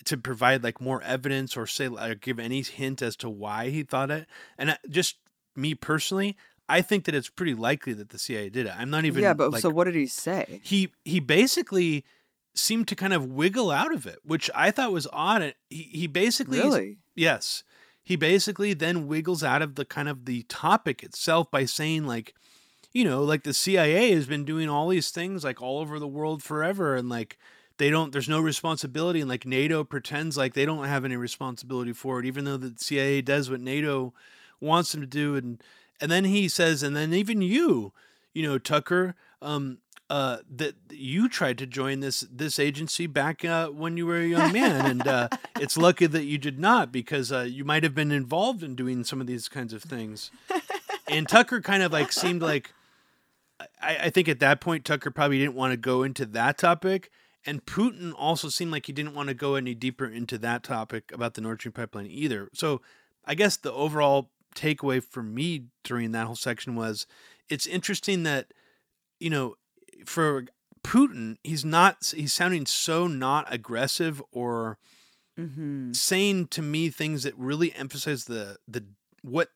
to 0.06 0.18
provide 0.18 0.64
like 0.64 0.82
more 0.82 1.00
evidence 1.04 1.56
or 1.56 1.68
say 1.68 1.90
like 1.90 2.22
give 2.22 2.40
any 2.40 2.64
hint 2.64 3.04
as 3.04 3.16
to 3.18 3.30
why 3.30 3.70
he 3.70 3.84
thought 3.84 4.10
it. 4.10 4.26
And 4.58 4.76
just 4.90 5.18
me 5.56 5.76
personally, 5.76 6.38
I 6.68 6.82
think 6.82 7.06
that 7.06 7.14
it's 7.14 7.30
pretty 7.30 7.54
likely 7.54 7.94
that 7.94 8.10
the 8.10 8.18
CIA 8.18 8.50
did 8.50 8.66
it. 8.66 8.74
I'm 8.76 8.90
not 8.90 9.06
even 9.06 9.22
yeah, 9.22 9.36
but 9.36 9.52
like, 9.52 9.62
so 9.62 9.70
what 9.70 9.84
did 9.84 9.96
he 9.96 10.08
say? 10.08 10.60
he 10.64 10.92
he 11.06 11.20
basically 11.20 12.06
seemed 12.56 12.88
to 12.88 12.96
kind 12.96 13.14
of 13.14 13.28
wiggle 13.28 13.70
out 13.70 13.94
of 13.94 14.08
it, 14.08 14.18
which 14.24 14.50
I 14.56 14.72
thought 14.72 14.92
was 14.92 15.08
odd. 15.14 15.54
He 15.70 15.84
he 15.84 16.08
basically 16.08 16.58
Really? 16.58 16.98
yes, 17.16 17.64
he 18.02 18.16
basically 18.16 18.74
then 18.74 19.06
wiggles 19.06 19.44
out 19.44 19.62
of 19.62 19.76
the 19.76 19.86
kind 19.86 20.10
of 20.10 20.26
the 20.26 20.42
topic 20.50 21.04
itself 21.04 21.52
by 21.52 21.66
saying 21.66 22.08
like, 22.08 22.34
you 22.92 23.04
know, 23.04 23.24
like 23.24 23.44
the 23.44 23.54
CIA 23.54 24.12
has 24.12 24.26
been 24.26 24.46
doing 24.46 24.70
all 24.70 24.88
these 24.88 25.12
things 25.12 25.44
like 25.44 25.62
all 25.62 25.80
over 25.80 26.00
the 26.00 26.08
world 26.08 26.42
forever, 26.42 26.96
and 26.96 27.10
like 27.10 27.38
they 27.78 27.90
don't 27.90 28.12
there's 28.12 28.30
no 28.30 28.40
responsibility, 28.40 29.20
and 29.20 29.30
like 29.30 29.46
NATO 29.46 29.84
pretends 29.84 30.38
like 30.38 30.54
they 30.54 30.66
don't 30.66 30.86
have 30.86 31.06
any 31.06 31.16
responsibility 31.16 31.94
for 31.94 32.20
it, 32.20 32.26
even 32.26 32.46
though 32.46 32.58
the 32.58 32.74
CIA 32.78 33.22
does 33.22 33.50
what 33.50 33.62
NATO 33.62 34.14
wants 34.60 34.92
them 34.92 35.02
to 35.02 35.08
do, 35.08 35.36
and 35.36 35.62
and 36.02 36.12
then 36.12 36.26
he 36.26 36.48
says, 36.48 36.82
and 36.82 36.96
then 36.96 37.14
even 37.14 37.42
you, 37.42 37.94
you 38.34 38.44
know, 38.44 38.58
Tucker, 38.58 39.16
um, 39.42 39.80
uh, 40.10 40.38
that 40.50 40.74
you 40.90 41.30
tried 41.30 41.58
to 41.60 41.68
join 41.68 42.00
this 42.00 42.22
this 42.32 42.58
agency 42.58 43.06
back 43.06 43.46
uh, 43.46 43.68
when 43.68 43.98
you 43.98 44.08
were 44.08 44.18
a 44.18 44.26
young 44.26 44.52
man, 44.52 44.86
and 44.86 45.08
uh, 45.08 45.30
it's 45.60 45.78
lucky 45.78 46.08
that 46.08 46.24
you 46.24 46.40
did 46.40 46.60
not 46.60 46.92
because 46.92 47.32
uh, 47.32 47.42
you 47.42 47.64
might 47.64 47.84
have 47.84 47.94
been 47.94 48.12
involved 48.12 48.64
in 48.64 48.74
doing 48.74 49.04
some 49.04 49.22
of 49.22 49.28
these 49.28 49.48
kinds 49.48 49.74
of 49.74 49.84
things. 49.84 50.32
And 51.08 51.28
Tucker 51.28 51.62
kind 51.62 51.84
of 51.84 51.92
like 51.92 52.12
seemed 52.12 52.42
like, 52.42 52.72
I, 53.82 53.98
I 54.04 54.10
think 54.10 54.28
at 54.28 54.40
that 54.40 54.62
point 54.62 54.86
Tucker 54.86 55.12
probably 55.12 55.40
didn't 55.40 55.56
want 55.56 55.72
to 55.72 55.78
go 55.78 56.04
into 56.04 56.26
that 56.28 56.58
topic, 56.58 57.10
and 57.46 57.66
Putin 57.66 58.14
also 58.18 58.50
seemed 58.50 58.72
like 58.72 58.86
he 58.86 58.94
didn't 58.94 59.16
want 59.16 59.30
to 59.30 59.36
go 59.36 59.56
any 59.56 59.74
deeper 59.74 60.06
into 60.06 60.38
that 60.40 60.64
topic 60.64 61.12
about 61.14 61.34
the 61.34 61.42
Nord 61.42 61.60
Stream 61.60 61.74
pipeline 61.74 62.08
either. 62.08 62.50
So 62.54 62.82
I 63.26 63.36
guess 63.36 63.58
the 63.58 63.74
overall 63.74 64.32
takeaway 64.56 65.04
for 65.04 65.24
me 65.24 65.66
during 65.84 66.12
that 66.12 66.26
whole 66.26 66.36
section 66.36 66.76
was 66.76 67.06
it's 67.50 67.68
interesting 67.68 68.24
that 68.24 68.54
you 69.20 69.30
know 69.30 69.56
for 70.06 70.46
Putin 70.84 71.38
he's 71.44 71.64
not 71.64 72.14
he's 72.16 72.34
sounding 72.34 72.66
so 72.66 73.08
not 73.08 73.52
aggressive 73.54 74.22
or 74.32 74.78
Mm-hmm. 75.40 75.94
saying 75.94 76.48
to 76.48 76.62
me 76.62 76.90
things 76.90 77.24
that 77.24 77.34
really 77.38 77.74
emphasize 77.74 78.26
the 78.26 78.58
the 78.68 78.84
what 79.22 79.48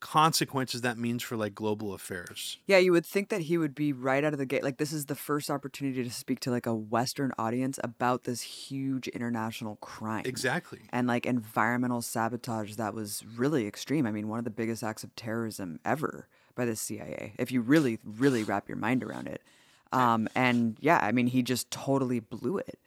consequences 0.00 0.80
that 0.80 0.98
means 0.98 1.22
for 1.22 1.36
like 1.36 1.54
global 1.54 1.94
affairs. 1.94 2.58
Yeah, 2.66 2.78
you 2.78 2.92
would 2.92 3.06
think 3.06 3.28
that 3.28 3.42
he 3.42 3.56
would 3.56 3.74
be 3.74 3.92
right 3.92 4.24
out 4.24 4.32
of 4.32 4.38
the 4.38 4.46
gate. 4.46 4.64
Like 4.64 4.78
this 4.78 4.92
is 4.92 5.06
the 5.06 5.14
first 5.14 5.50
opportunity 5.50 6.02
to 6.02 6.10
speak 6.10 6.40
to 6.40 6.50
like 6.50 6.66
a 6.66 6.74
Western 6.74 7.32
audience 7.38 7.78
about 7.82 8.24
this 8.24 8.40
huge 8.42 9.08
international 9.08 9.76
crime. 9.76 10.24
Exactly. 10.26 10.80
and 10.90 11.06
like 11.06 11.26
environmental 11.26 12.02
sabotage 12.02 12.74
that 12.74 12.94
was 12.94 13.24
really 13.36 13.66
extreme. 13.66 14.06
I 14.06 14.12
mean, 14.12 14.28
one 14.28 14.38
of 14.38 14.44
the 14.44 14.50
biggest 14.50 14.82
acts 14.82 15.04
of 15.04 15.14
terrorism 15.14 15.80
ever 15.84 16.26
by 16.54 16.64
the 16.64 16.76
CIA, 16.76 17.34
if 17.38 17.52
you 17.52 17.60
really, 17.60 17.98
really 18.04 18.42
wrap 18.42 18.68
your 18.68 18.76
mind 18.76 19.04
around 19.04 19.28
it. 19.28 19.42
Um, 19.92 20.28
and 20.34 20.76
yeah, 20.80 20.98
I 21.02 21.12
mean, 21.12 21.28
he 21.28 21.42
just 21.42 21.70
totally 21.70 22.20
blew 22.20 22.58
it. 22.58 22.78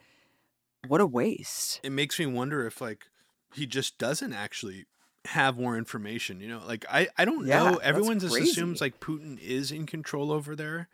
What 0.86 1.00
a 1.00 1.06
waste. 1.06 1.80
It 1.82 1.92
makes 1.92 2.18
me 2.18 2.26
wonder 2.26 2.66
if 2.66 2.80
like 2.80 3.06
he 3.54 3.66
just 3.66 3.98
doesn't 3.98 4.32
actually 4.32 4.84
have 5.26 5.58
more 5.58 5.76
information, 5.76 6.40
you 6.40 6.48
know? 6.48 6.60
Like 6.66 6.84
I 6.90 7.08
I 7.16 7.24
don't 7.24 7.46
Yeah, 7.46 7.70
know. 7.70 7.76
Everyone 7.76 8.18
just 8.18 8.34
crazy. 8.34 8.50
assumes 8.50 8.80
like 8.80 9.00
Putin 9.00 9.38
is 9.40 9.70
in 9.72 9.86
control 9.86 10.30
over 10.32 10.54
there. 10.54 10.88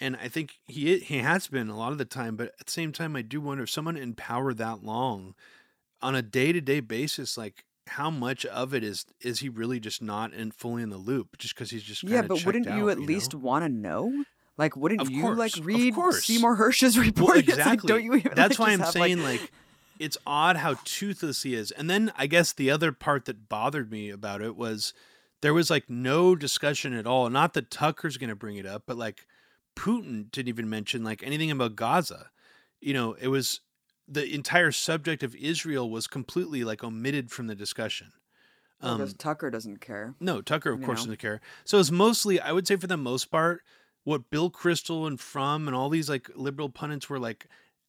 And 0.00 0.16
I 0.16 0.28
think 0.28 0.54
he 0.66 0.98
he 0.98 1.18
has 1.18 1.48
been 1.48 1.68
a 1.68 1.76
lot 1.76 1.92
of 1.92 1.98
the 1.98 2.04
time, 2.04 2.36
but 2.36 2.48
at 2.60 2.66
the 2.66 2.72
same 2.72 2.92
time 2.92 3.16
I 3.16 3.22
do 3.22 3.40
wonder 3.40 3.64
if 3.64 3.70
someone 3.70 3.96
in 3.96 4.14
power 4.14 4.52
that 4.54 4.82
long 4.84 5.34
on 6.00 6.14
a 6.14 6.22
day-to-day 6.22 6.80
basis 6.80 7.36
like 7.36 7.64
how 7.88 8.10
much 8.10 8.44
of 8.46 8.74
it 8.74 8.84
is 8.84 9.06
is 9.20 9.40
he 9.40 9.48
really 9.48 9.80
just 9.80 10.02
not 10.02 10.32
in 10.32 10.50
fully 10.50 10.82
in 10.82 10.90
the 10.90 10.96
loop 10.98 11.38
just 11.38 11.54
because 11.54 11.70
he's 11.70 11.82
just 11.82 12.02
Yeah, 12.04 12.22
but 12.22 12.44
wouldn't 12.44 12.66
checked 12.66 12.76
you 12.76 12.84
out, 12.84 12.90
at 12.90 12.98
least 13.00 13.34
want 13.34 13.64
to 13.64 13.68
know? 13.68 14.24
Like, 14.56 14.76
wouldn't 14.76 15.00
Of 15.00 15.10
you 15.10 15.22
course, 15.22 15.38
like 15.38 15.52
read. 15.62 15.94
Seymour 16.12 16.56
Hersh's 16.56 16.98
report? 16.98 17.28
Well, 17.28 17.38
It's 17.38 17.48
like, 17.48 17.58
exactly. 17.58 17.88
don't 17.88 18.04
you 18.04 18.14
even? 18.14 18.32
That's 18.34 18.58
like, 18.58 18.68
why 18.68 18.72
I'm 18.74 18.84
saying 18.92 19.22
like, 19.22 19.50
it's 19.98 20.18
odd 20.26 20.56
how 20.56 20.74
toothless 20.84 21.42
he 21.42 21.54
is. 21.54 21.70
And 21.70 21.88
then 21.88 22.12
I 22.16 22.26
guess 22.26 22.52
the 22.52 22.70
other 22.70 22.92
part 22.92 23.24
that 23.26 23.48
bothered 23.48 23.90
me 23.90 24.10
about 24.10 24.42
it 24.42 24.56
was 24.56 24.92
there 25.40 25.54
was 25.54 25.70
like 25.70 25.88
no 25.88 26.34
discussion 26.34 26.92
at 26.92 27.06
all. 27.06 27.28
Not 27.30 27.54
that 27.54 27.70
Tucker's 27.70 28.16
going 28.16 28.30
to 28.30 28.36
bring 28.36 28.56
it 28.56 28.66
up, 28.66 28.84
but 28.86 28.96
like 28.96 29.26
Putin 29.76 30.30
didn't 30.30 30.48
even 30.48 30.68
mention 30.68 31.04
like 31.04 31.22
anything 31.22 31.50
about 31.50 31.76
Gaza. 31.76 32.30
You 32.80 32.94
know, 32.94 33.14
it 33.14 33.28
was 33.28 33.60
the 34.06 34.32
entire 34.34 34.72
subject 34.72 35.22
of 35.22 35.34
Israel 35.36 35.90
was 35.90 36.06
completely 36.06 36.64
like 36.64 36.82
omitted 36.82 37.30
from 37.30 37.46
the 37.46 37.54
discussion. 37.54 38.12
Um, 38.80 38.98
because 38.98 39.14
Tucker 39.14 39.50
doesn't 39.50 39.80
care. 39.80 40.14
no, 40.20 40.40
Tucker, 40.40 40.72
of 40.72 40.80
course, 40.82 41.00
know. 41.00 41.06
doesn't 41.06 41.18
care. 41.18 41.40
So 41.64 41.80
it's 41.80 41.90
mostly, 41.90 42.40
I 42.40 42.52
would 42.52 42.66
say, 42.66 42.76
for 42.76 42.86
the 42.86 42.96
most 42.96 43.26
part, 43.26 43.62
what 44.04 44.30
Bill 44.30 44.50
Kristol 44.50 45.06
and 45.06 45.18
Frum 45.18 45.66
and 45.66 45.76
all 45.76 45.88
these 45.88 46.08
like 46.08 46.30
liberal 46.34 46.68
pundits 46.68 47.10
were 47.10 47.18
like 47.18 47.48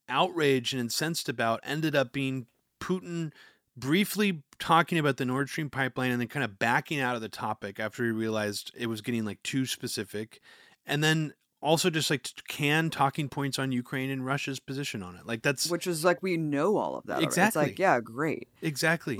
outraged 0.09 0.73
and 0.73 0.81
incensed 0.81 1.29
about 1.29 1.59
ended 1.63 1.95
up 1.95 2.11
being 2.11 2.47
Putin 2.79 3.31
briefly 3.77 4.43
talking 4.59 4.97
about 4.97 5.17
the 5.17 5.25
Nord 5.25 5.49
Stream 5.49 5.69
pipeline 5.69 6.11
and 6.11 6.19
then 6.19 6.27
kind 6.27 6.43
of 6.43 6.59
backing 6.59 6.99
out 6.99 7.15
of 7.15 7.21
the 7.21 7.29
topic 7.29 7.79
after 7.79 8.03
he 8.03 8.11
realized 8.11 8.71
it 8.77 8.87
was 8.87 9.01
getting 9.01 9.23
like 9.25 9.41
too 9.43 9.65
specific, 9.65 10.41
and 10.85 11.03
then 11.03 11.33
also 11.61 11.89
just 11.89 12.09
like 12.09 12.27
can 12.47 12.89
talking 12.89 13.29
points 13.29 13.59
on 13.59 13.71
Ukraine 13.71 14.09
and 14.09 14.25
Russia's 14.25 14.59
position 14.59 15.03
on 15.03 15.15
it. 15.15 15.25
Like 15.25 15.41
that's 15.41 15.69
Which 15.69 15.87
is 15.87 16.03
like 16.05 16.21
we 16.23 16.37
know 16.37 16.77
all 16.77 16.95
of 16.95 17.05
that. 17.05 17.13
already. 17.13 17.27
It's 17.27 17.37
Exactly. 17.37 17.63
like 17.63 17.79
yeah, 17.79 17.99
great. 17.99 18.47
exactly 18.61 19.19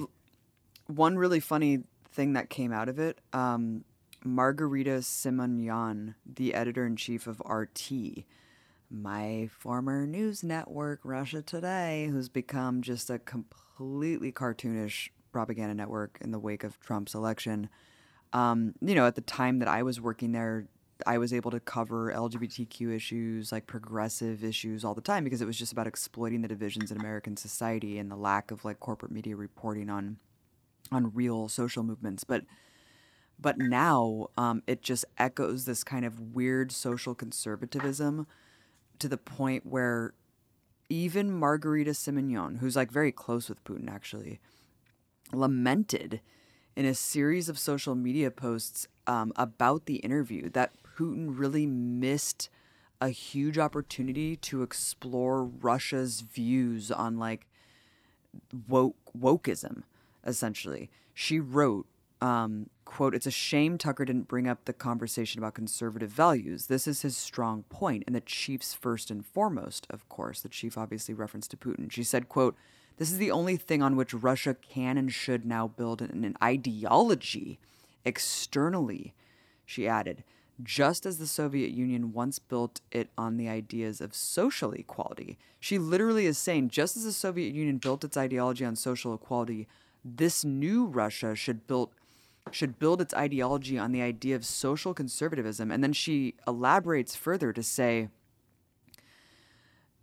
one 0.88 1.18
really 1.18 1.40
funny 1.40 1.84
thing 2.12 2.34
that 2.34 2.50
came 2.50 2.72
out 2.74 2.90
of 2.90 2.98
it 2.98 3.20
um, 3.32 3.84
margarita 4.24 4.98
simonyan 5.02 6.16
the 6.26 6.54
editor-in-chief 6.56 7.28
of 7.28 7.40
rt 7.48 7.92
my 8.90 9.50
former 9.52 10.06
news 10.08 10.44
network 10.44 11.00
russia 11.04 11.42
today 11.42 12.08
who's 12.12 12.30
become 12.30 12.82
just 12.82 13.10
a 13.10 13.20
completely 13.20 14.32
cartoonish 14.32 15.10
propaganda 15.32 15.74
network 15.74 16.18
in 16.22 16.32
the 16.32 16.40
wake 16.40 16.64
of 16.64 16.80
trump's 16.80 17.14
election 17.14 17.70
um, 18.34 18.74
you 18.82 18.96
know 18.96 19.06
at 19.06 19.16
the 19.16 19.22
time 19.22 19.60
that 19.60 19.68
i 19.68 19.84
was 19.84 20.02
working 20.02 20.32
there 20.32 20.68
i 21.06 21.18
was 21.18 21.32
able 21.32 21.52
to 21.52 21.60
cover 21.60 22.12
lgbtq 22.12 22.94
issues 22.96 23.52
like 23.52 23.68
progressive 23.68 24.44
issues 24.44 24.84
all 24.84 24.96
the 24.96 25.02
time 25.02 25.24
because 25.24 25.42
it 25.42 25.46
was 25.46 25.58
just 25.58 25.72
about 25.72 25.88
exploiting 25.88 26.42
the 26.42 26.48
divisions 26.48 26.92
in 26.92 26.98
american 26.98 27.38
society 27.38 27.98
and 27.98 28.10
the 28.10 28.16
lack 28.16 28.50
of 28.52 28.66
like 28.66 28.80
corporate 28.80 29.12
media 29.12 29.36
reporting 29.36 29.90
on 29.90 30.18
on 30.92 31.12
real 31.14 31.48
social 31.48 31.84
movements. 31.84 32.24
But 32.24 32.44
but 33.42 33.58
now 33.58 34.28
um, 34.38 34.64
it 34.68 34.82
just 34.82 35.06
echoes 35.18 35.66
this 35.66 35.84
kind 35.84 36.04
of 36.04 36.20
weird 36.20 36.72
social 36.72 37.16
conservatism 37.16 38.28
to 39.00 39.08
the 39.08 39.18
point 39.18 39.66
where 39.66 40.14
even 40.90 41.32
Margarita 41.32 41.92
Simonyan, 41.92 42.60
who's 42.60 42.76
like 42.76 42.92
very 42.92 43.12
close 43.12 43.50
with 43.50 43.64
Putin 43.64 43.90
actually, 43.90 44.40
lamented 45.32 46.22
in 46.76 46.86
a 46.86 46.94
series 46.94 47.50
of 47.50 47.60
social 47.60 47.96
media 47.96 48.32
posts 48.32 48.88
um, 49.06 49.32
about 49.36 49.86
the 49.86 49.98
interview 49.98 50.50
that 50.50 50.72
Putin 50.98 51.38
really 51.38 51.66
missed 51.66 52.50
a 53.02 53.10
huge 53.10 53.58
opportunity 53.58 54.36
to 54.36 54.62
explore 54.62 55.44
Russia's 55.44 56.22
views 56.22 56.92
on 56.92 57.18
like 57.18 57.48
woke 58.68 58.98
wokeism, 59.18 59.84
essentially. 60.26 60.90
She 61.14 61.40
wrote, 61.40 61.86
um, 62.22 62.70
quote, 62.86 63.16
it's 63.16 63.26
a 63.26 63.32
shame 63.32 63.78
Tucker 63.78 64.06
didn't 64.06 64.28
bring 64.28 64.48
up 64.48 64.66
the 64.66 64.74
conversation 64.74 65.40
about 65.40 65.54
conservative 65.54 66.10
values. 66.10 66.68
This 66.68 66.88
is 66.88 67.02
his 67.02 67.16
strong 67.16 67.64
point, 67.70 68.04
and 68.06 68.16
the 68.16 68.22
chief's 68.22 68.74
first 68.74 69.10
and 69.10 69.26
foremost, 69.26 69.88
of 69.90 70.08
course. 70.10 70.42
The 70.42 70.50
chief 70.50 70.78
obviously 70.78 71.14
referenced 71.14 71.52
to 71.52 71.58
Putin. 71.58 71.92
She 71.92 72.04
said, 72.04 72.30
quote, 72.30 72.56
this 72.98 73.12
is 73.12 73.18
the 73.18 73.32
only 73.32 73.56
thing 73.56 73.82
on 73.82 73.96
which 73.96 74.14
Russia 74.14 74.56
can 74.56 74.98
and 74.98 75.12
should 75.12 75.46
now 75.46 75.68
build 75.68 76.02
an, 76.02 76.26
an 76.26 76.36
ideology 76.44 77.60
externally, 78.04 79.14
she 79.66 79.88
added 79.88 80.24
just 80.62 81.06
as 81.06 81.18
the 81.18 81.28
Soviet 81.28 81.72
Union 81.72 82.12
once 82.12 82.40
built 82.40 82.82
it 82.92 83.10
on 83.18 83.38
the 83.38 83.48
ideas 83.48 84.02
of 84.02 84.14
social 84.14 84.74
equality. 84.74 85.38
She 85.60 85.78
literally 85.78 86.26
is 86.26 86.38
saying, 86.38 86.70
just 86.70 86.98
as 86.98 87.04
the 87.04 87.14
Soviet 87.14 87.54
Union 87.54 87.78
built 87.78 88.04
its 88.04 88.18
ideology 88.18 88.66
on 88.66 88.76
social 88.76 89.14
equality, 89.14 89.68
this 90.04 90.44
new 90.44 90.86
Russia 90.86 91.36
should 91.36 91.68
build 91.68 91.92
should 92.56 92.80
build 92.80 93.02
its 93.02 93.14
ideology 93.14 93.78
on 93.78 93.92
the 93.92 94.02
idea 94.02 94.36
of 94.36 94.46
social 94.46 94.94
conservatism. 94.94 95.72
And 95.72 95.84
then 95.84 95.94
she 95.94 96.36
elaborates 96.48 97.16
further 97.16 97.54
to 97.54 97.64
say, 97.64 98.10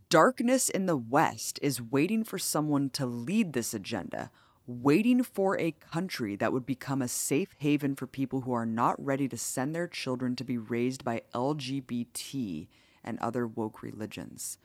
Darkness 0.08 0.68
in 0.68 0.86
the 0.86 0.96
West 0.96 1.58
is 1.62 1.82
waiting 1.82 2.22
for 2.22 2.38
someone 2.38 2.90
to 2.90 3.06
lead 3.06 3.52
this 3.52 3.74
agenda, 3.74 4.30
waiting 4.66 5.22
for 5.22 5.58
a 5.58 5.72
country 5.72 6.36
that 6.36 6.52
would 6.52 6.64
become 6.64 7.02
a 7.02 7.08
safe 7.08 7.54
haven 7.58 7.96
for 7.96 8.06
people 8.06 8.42
who 8.42 8.52
are 8.52 8.66
not 8.66 9.04
ready 9.04 9.28
to 9.28 9.36
send 9.36 9.74
their 9.74 9.88
children 9.88 10.36
to 10.36 10.44
be 10.44 10.58
raised 10.58 11.04
by 11.04 11.22
LGBT 11.34 12.68
and 13.02 13.18
other 13.18 13.46
woke 13.46 13.82
religions. 13.82 14.58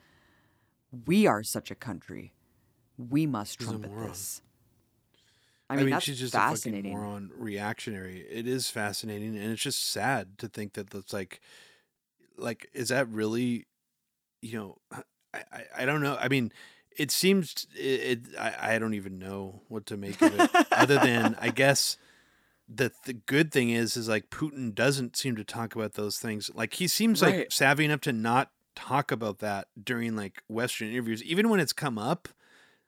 We 1.06 1.26
are 1.26 1.42
such 1.42 1.72
a 1.72 1.76
country. 1.76 2.34
We 2.98 3.26
must 3.26 3.60
trumpet 3.60 3.92
this. 4.08 4.42
I 5.72 5.76
mean, 5.78 5.90
that's 5.90 6.06
she's 6.06 6.20
just 6.20 6.34
fascinating. 6.34 6.92
a 6.92 6.94
fucking 6.94 7.02
moron 7.02 7.32
reactionary. 7.36 8.26
It 8.30 8.48
is 8.48 8.70
fascinating, 8.70 9.38
and 9.38 9.52
it's 9.52 9.62
just 9.62 9.92
sad 9.92 10.38
to 10.40 10.48
think 10.48 10.74
that 10.74 10.90
that's 10.90 11.14
like, 11.14 11.42
like, 12.38 12.70
is 12.74 12.90
that 12.90 13.08
really, 13.10 13.68
you 14.42 14.58
know, 14.58 14.78
I, 14.92 15.04
I, 15.34 15.64
I 15.80 15.86
don't 15.86 16.02
know. 16.02 16.18
I 16.20 16.28
mean, 16.28 16.52
it 16.98 17.12
seems 17.12 17.68
it, 17.76 17.82
it 17.82 18.20
I, 18.40 18.76
I 18.76 18.80
don't 18.80 18.94
even 18.94 19.20
know 19.20 19.62
what 19.68 19.86
to 19.88 19.98
make 19.98 20.22
of 20.22 20.40
it, 20.40 20.52
other 20.72 20.98
than 20.98 21.38
I 21.40 21.50
guess 21.56 21.98
the 22.74 22.92
the 23.06 23.14
good 23.14 23.52
thing 23.52 23.70
is 23.70 23.98
is 23.98 24.08
like 24.08 24.30
Putin 24.30 24.74
doesn't 24.74 25.16
seem 25.16 25.36
to 25.36 25.44
talk 25.44 25.76
about 25.76 25.94
those 25.94 26.20
things. 26.20 26.50
Like 26.54 26.76
he 26.76 26.88
seems 26.88 27.22
like 27.22 27.52
savvy 27.52 27.86
enough 27.86 28.02
to 28.02 28.14
not 28.14 28.52
talk 28.76 29.12
about 29.12 29.40
that 29.40 29.68
during 29.82 30.16
like 30.16 30.44
Western 30.48 30.90
interviews, 30.90 31.24
even 31.24 31.50
when 31.50 31.60
it's 31.60 31.74
come 31.74 31.98
up. 31.98 32.30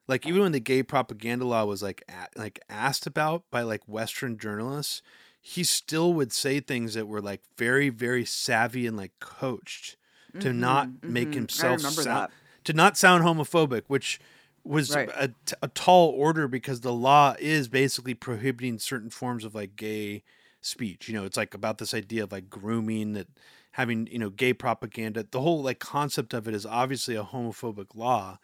Like 0.07 0.25
even 0.25 0.41
when 0.41 0.51
the 0.51 0.59
gay 0.59 0.83
propaganda 0.83 1.45
law 1.45 1.65
was 1.65 1.81
like 1.81 2.03
a, 2.09 2.27
like 2.39 2.59
asked 2.69 3.07
about 3.07 3.43
by 3.51 3.61
like 3.61 3.87
Western 3.87 4.37
journalists, 4.37 5.01
he 5.41 5.63
still 5.63 6.13
would 6.13 6.31
say 6.31 6.59
things 6.59 6.93
that 6.93 7.07
were 7.07 7.21
like 7.21 7.41
very 7.57 7.89
very 7.89 8.25
savvy 8.25 8.85
and 8.87 8.97
like 8.97 9.13
coached 9.19 9.97
to 10.39 10.51
not 10.53 10.91
Mhm, 10.93 11.07
make 11.07 11.29
mhm. 11.29 11.33
himself 11.35 11.81
sound, 11.81 11.95
that. 12.05 12.31
to 12.63 12.73
not 12.73 12.97
sound 12.97 13.23
homophobic, 13.23 13.83
which 13.87 14.19
was 14.63 14.95
Right. 14.95 15.09
a, 15.15 15.27
t- 15.45 15.55
a 15.61 15.67
tall 15.69 16.09
order 16.09 16.47
because 16.47 16.81
the 16.81 16.93
law 16.93 17.35
is 17.39 17.67
basically 17.67 18.13
prohibiting 18.13 18.79
certain 18.79 19.09
forms 19.09 19.43
of 19.43 19.53
like 19.53 19.75
gay 19.75 20.23
speech. 20.61 21.07
You 21.07 21.15
know, 21.15 21.25
it's 21.25 21.37
like 21.37 21.53
about 21.53 21.77
this 21.77 21.93
idea 21.93 22.23
of 22.23 22.31
like 22.31 22.49
grooming 22.49 23.13
that 23.13 23.27
having, 23.71 24.07
you 24.07 24.19
know, 24.19 24.29
gay 24.29 24.53
propaganda. 24.53 25.25
The 25.29 25.41
whole 25.41 25.61
like 25.61 25.79
concept 25.79 26.33
of 26.33 26.47
it 26.47 26.53
is 26.55 26.65
obviously 26.65 27.15
a 27.15 27.23
homophobic 27.23 27.95
law, 27.95 28.39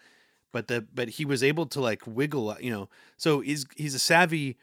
but 0.51 0.67
the 0.67 0.85
but 0.93 1.09
he 1.09 1.25
was 1.25 1.43
able 1.43 1.65
to 1.67 1.81
like 1.81 2.01
wiggle, 2.05 2.55
you 2.59 2.71
know. 2.71 2.89
So 3.17 3.39
he's 3.41 3.65
he's 3.75 3.93
a 3.95 3.99
savvy 3.99 4.57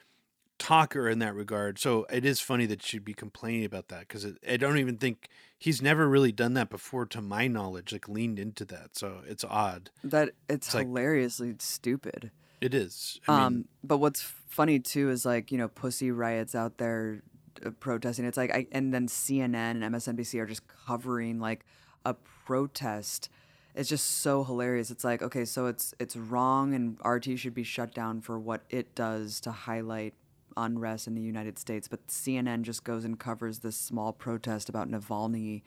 talker 0.59 1.09
in 1.09 1.19
that 1.19 1.35
regard. 1.35 1.79
So 1.79 2.07
it 2.11 2.25
is 2.25 2.41
funny 2.41 2.67
that 2.67 2.83
she'd 2.83 3.05
be 3.05 3.15
complaining 3.15 3.65
about 3.65 3.89
that 3.89 4.01
because 4.01 4.27
I 4.49 4.57
don't 4.57 4.79
even 4.79 4.97
think 4.97 5.29
he's 5.59 5.83
never 5.83 6.09
really 6.09 6.33
done 6.33 6.55
that 6.55 6.71
before, 6.71 7.05
to 7.07 7.21
my 7.21 7.47
knowledge, 7.47 7.93
like 7.93 8.09
leaned 8.09 8.39
into 8.39 8.65
that. 8.67 8.97
So 8.97 9.21
it's 9.27 9.45
odd. 9.45 9.91
that 10.05 10.31
it's, 10.49 10.69
It's 10.69 10.75
like- 10.75 10.87
hilariously 10.87 11.57
stupid. 11.59 12.31
It 12.59 12.73
is. 12.73 13.21
I 13.29 13.33
mean, 13.37 13.43
um, 13.47 13.65
but 13.85 13.99
what's 13.99 14.23
funny 14.23 14.79
too 14.81 15.11
is 15.11 15.27
like 15.27 15.53
you 15.53 15.59
know 15.59 15.69
pussy 15.69 16.11
riots 16.11 16.55
out 16.55 16.79
there 16.79 17.21
uh, 17.65 17.69
protesting. 17.81 18.25
It's 18.25 18.39
like 18.39 18.51
I, 18.51 18.67
and 18.73 18.95
then 18.95 19.09
CNN 19.09 19.83
and 19.83 19.83
MSNBC 19.83 20.41
are 20.41 20.47
just 20.47 20.63
covering 20.87 21.39
like 21.39 21.67
a 22.07 22.15
protest. 22.47 23.29
It's 23.77 23.89
just 23.89 24.07
so 24.23 24.43
hilarious. 24.43 24.91
It's 24.91 25.05
like 25.05 25.23
okay, 25.23 25.45
so 25.45 25.67
it's 25.67 25.95
it's 26.01 26.17
wrong, 26.17 26.75
and 26.75 26.99
RT 27.05 27.39
should 27.39 27.55
be 27.55 27.63
shut 27.63 27.95
down 27.95 28.21
for 28.23 28.39
what 28.39 28.63
it 28.71 28.95
does 28.95 29.41
to 29.43 29.53
highlight 29.53 30.15
unrest 30.57 31.07
in 31.07 31.15
the 31.15 31.21
United 31.21 31.59
States. 31.59 31.87
But 31.87 32.07
CNN 32.09 32.63
just 32.63 32.85
goes 32.85 33.05
and 33.05 33.21
covers 33.21 33.59
this 33.59 33.77
small 33.77 34.13
protest 34.13 34.69
about 34.71 34.91
Navalny 34.91 35.63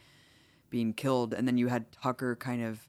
being 0.71 0.93
killed, 0.93 1.33
and 1.33 1.47
then 1.47 1.57
you 1.57 1.67
had 1.67 1.91
Tucker 1.91 2.35
kind 2.35 2.63
of 2.63 2.87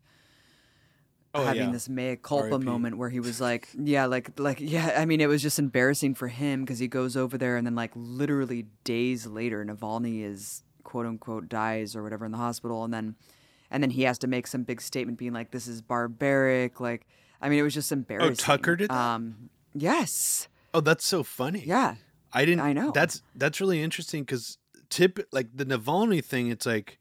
Oh, 1.33 1.45
having 1.45 1.66
yeah. 1.66 1.71
this 1.71 1.89
mea 1.89 2.16
culpa 2.16 2.57
RIP. 2.57 2.62
moment 2.64 2.99
where 2.99 3.09
he 3.09 3.21
was 3.21 3.41
like, 3.41 3.68
yeah, 3.79 4.07
like, 4.07 4.41
like, 4.41 4.59
yeah. 4.61 4.95
I 4.99 5.05
mean, 5.05 5.21
it 5.21 5.29
was 5.29 5.41
just 5.43 5.61
embarrassing 5.61 6.16
for 6.16 6.27
him 6.27 6.62
because 6.64 6.81
he 6.81 6.89
goes 6.89 7.16
over 7.16 7.39
there 7.39 7.57
and 7.57 7.64
then, 7.64 7.77
like, 7.77 7.93
literally 7.95 8.66
days 8.83 9.29
later, 9.29 9.64
Navalny 9.64 10.25
is 10.25 10.64
quote 10.83 11.07
unquote 11.07 11.49
dies 11.49 11.95
or 11.95 12.03
whatever 12.03 12.25
in 12.25 12.33
the 12.33 12.39
hospital, 12.39 12.83
and 12.83 12.93
then, 12.93 13.14
and 13.71 13.83
then 13.83 13.91
he 13.91 14.03
has 14.03 14.18
to 14.18 14.27
make 14.27 14.47
some 14.47 14.62
big 14.62 14.81
statement 14.81 15.18
being 15.18 15.33
like, 15.33 15.51
"This 15.51 15.66
is 15.66 15.83
barbaric." 15.83 16.81
Like, 16.81 17.07
I 17.41 17.49
mean, 17.49 17.59
it 17.59 17.62
was 17.62 17.75
just 17.75 17.93
embarrassing. 17.93 18.33
Oh, 18.33 18.35
Tucker 18.35 18.77
did 18.77 18.91
that? 18.91 18.97
Um, 18.97 19.51
yes, 19.75 20.49
oh, 20.75 20.81
that's 20.81 21.05
so 21.05 21.23
funny. 21.23 21.62
yeah, 21.66 21.97
I 22.33 22.45
didn't. 22.45 22.61
I 22.61 22.73
know. 22.73 22.91
That's 22.93 23.23
that's 23.35 23.61
really 23.61 23.83
interesting 23.83 24.23
because 24.23 24.59
tip 24.89 25.18
like 25.33 25.49
the 25.55 25.64
Navalny 25.64 26.25
thing. 26.25 26.49
It's 26.49 26.66
like 26.66 26.99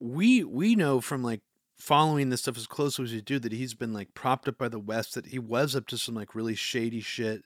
we 0.00 0.44
we 0.44 0.74
know 0.74 1.00
from 1.00 1.22
like 1.22 1.40
following 1.76 2.30
this 2.30 2.42
stuff 2.42 2.56
as 2.56 2.66
closely 2.66 3.04
as 3.04 3.12
we 3.12 3.20
do 3.20 3.38
that 3.38 3.52
he's 3.52 3.74
been 3.74 3.92
like 3.92 4.14
propped 4.14 4.48
up 4.48 4.58
by 4.58 4.68
the 4.68 4.78
West. 4.78 5.14
That 5.14 5.26
he 5.26 5.38
was 5.38 5.76
up 5.76 5.86
to 5.88 5.98
some 5.98 6.14
like 6.14 6.34
really 6.34 6.54
shady 6.54 7.00
shit. 7.00 7.44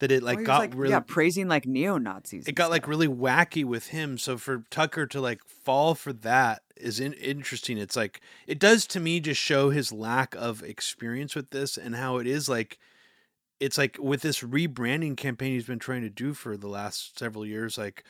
That 0.00 0.10
it 0.10 0.22
like 0.22 0.38
Well, 0.38 0.46
got 0.46 0.58
like, 0.58 0.74
really 0.74 0.90
yeah, 0.90 1.00
praising 1.00 1.46
like 1.48 1.66
neo 1.66 1.98
Nazis. 1.98 2.46
it 2.48 2.52
got 2.52 2.70
like 2.70 2.88
really 2.88 3.08
wacky 3.08 3.64
with 3.64 3.88
him. 3.88 4.18
So 4.18 4.36
for 4.38 4.64
Tucker 4.70 5.06
to 5.06 5.20
like 5.20 5.44
fall 5.44 5.94
for 5.94 6.12
that 6.12 6.62
is 6.76 6.98
in- 6.98 7.12
interesting. 7.14 7.78
It's 7.78 7.96
like 7.96 8.20
it 8.46 8.58
does 8.58 8.86
to 8.88 9.00
me 9.00 9.20
just 9.20 9.40
show 9.40 9.70
his 9.70 9.92
lack 9.92 10.34
of 10.34 10.62
experience 10.62 11.36
with 11.36 11.50
this 11.50 11.76
and 11.76 11.94
how 11.94 12.16
it 12.16 12.26
is 12.26 12.48
like 12.48 12.78
it's 13.60 13.76
like 13.76 13.98
with 14.00 14.22
this 14.22 14.40
rebranding 14.40 15.16
campaign 15.16 15.52
he's 15.52 15.66
been 15.66 15.78
trying 15.78 16.00
to 16.02 16.10
do 16.10 16.32
for 16.32 16.56
the 16.56 16.68
last 16.68 17.18
several 17.18 17.44
years 17.44 17.76
like 17.76 18.02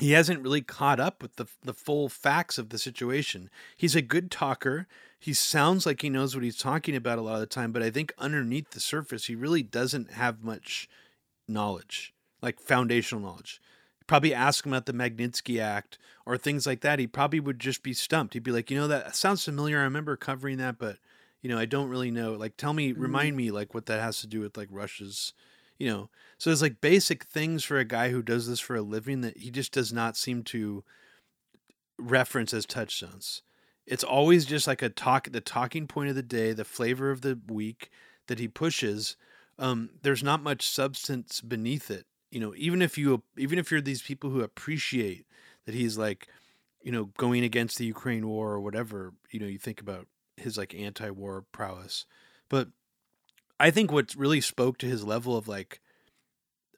he 0.00 0.12
hasn't 0.12 0.42
really 0.42 0.62
caught 0.62 0.98
up 0.98 1.22
with 1.22 1.36
the 1.36 1.46
the 1.62 1.74
full 1.74 2.08
facts 2.08 2.56
of 2.58 2.70
the 2.70 2.78
situation. 2.78 3.50
He's 3.76 3.94
a 3.94 4.02
good 4.02 4.30
talker. 4.30 4.86
He 5.20 5.34
sounds 5.34 5.84
like 5.84 6.00
he 6.00 6.08
knows 6.08 6.34
what 6.34 6.42
he's 6.42 6.56
talking 6.56 6.96
about 6.96 7.18
a 7.18 7.22
lot 7.22 7.34
of 7.34 7.40
the 7.40 7.46
time, 7.46 7.72
but 7.72 7.82
I 7.82 7.90
think 7.90 8.14
underneath 8.18 8.70
the 8.70 8.80
surface 8.80 9.26
he 9.26 9.34
really 9.34 9.62
doesn't 9.62 10.12
have 10.12 10.42
much 10.42 10.88
knowledge, 11.46 12.14
like 12.40 12.58
foundational 12.58 13.22
knowledge. 13.22 13.60
Probably 14.06 14.32
ask 14.32 14.64
him 14.64 14.72
about 14.72 14.86
the 14.86 14.94
Magnitsky 14.94 15.60
Act 15.60 15.98
or 16.24 16.38
things 16.38 16.66
like 16.66 16.80
that. 16.80 16.98
He 16.98 17.06
probably 17.06 17.38
would 17.38 17.60
just 17.60 17.82
be 17.82 17.92
stumped. 17.92 18.32
He'd 18.32 18.42
be 18.42 18.50
like, 18.50 18.70
you 18.70 18.78
know, 18.78 18.88
that 18.88 19.14
sounds 19.14 19.44
familiar. 19.44 19.78
I 19.78 19.82
remember 19.82 20.16
covering 20.16 20.56
that, 20.56 20.78
but 20.78 20.96
you 21.42 21.50
know, 21.50 21.58
I 21.58 21.66
don't 21.66 21.90
really 21.90 22.10
know. 22.10 22.32
Like, 22.32 22.56
tell 22.56 22.72
me, 22.72 22.92
mm-hmm. 22.92 23.02
remind 23.02 23.36
me, 23.36 23.50
like 23.50 23.74
what 23.74 23.86
that 23.86 24.00
has 24.00 24.20
to 24.22 24.26
do 24.26 24.40
with 24.40 24.56
like 24.56 24.68
Russia's, 24.70 25.34
you 25.78 25.88
know. 25.88 26.08
So 26.38 26.48
there's 26.48 26.62
like 26.62 26.80
basic 26.80 27.24
things 27.24 27.62
for 27.62 27.78
a 27.78 27.84
guy 27.84 28.08
who 28.08 28.22
does 28.22 28.48
this 28.48 28.60
for 28.60 28.76
a 28.76 28.82
living 28.82 29.20
that 29.20 29.36
he 29.36 29.50
just 29.50 29.72
does 29.72 29.92
not 29.92 30.16
seem 30.16 30.44
to 30.44 30.82
reference 31.98 32.54
as 32.54 32.64
touchstones. 32.64 33.42
It's 33.86 34.04
always 34.04 34.44
just 34.44 34.66
like 34.66 34.82
a 34.82 34.88
talk, 34.88 35.30
the 35.30 35.40
talking 35.40 35.86
point 35.86 36.10
of 36.10 36.16
the 36.16 36.22
day, 36.22 36.52
the 36.52 36.64
flavor 36.64 37.10
of 37.10 37.22
the 37.22 37.38
week 37.48 37.90
that 38.28 38.38
he 38.38 38.48
pushes. 38.48 39.16
Um, 39.58 39.90
there's 40.02 40.22
not 40.22 40.42
much 40.42 40.68
substance 40.68 41.40
beneath 41.40 41.90
it. 41.90 42.06
You 42.30 42.40
know, 42.40 42.54
even 42.56 42.82
if 42.82 42.96
you, 42.96 43.22
even 43.36 43.58
if 43.58 43.70
you're 43.70 43.80
these 43.80 44.02
people 44.02 44.30
who 44.30 44.40
appreciate 44.42 45.26
that 45.66 45.74
he's 45.74 45.98
like, 45.98 46.28
you 46.82 46.92
know, 46.92 47.10
going 47.16 47.42
against 47.42 47.76
the 47.78 47.84
Ukraine 47.84 48.26
war 48.26 48.52
or 48.52 48.60
whatever, 48.60 49.12
you 49.30 49.40
know, 49.40 49.46
you 49.46 49.58
think 49.58 49.80
about 49.80 50.06
his 50.36 50.56
like 50.56 50.74
anti-war 50.74 51.44
prowess. 51.52 52.06
But 52.48 52.68
I 53.58 53.70
think 53.70 53.92
what 53.92 54.14
really 54.14 54.40
spoke 54.40 54.78
to 54.78 54.86
his 54.86 55.04
level 55.04 55.36
of 55.36 55.48
like 55.48 55.80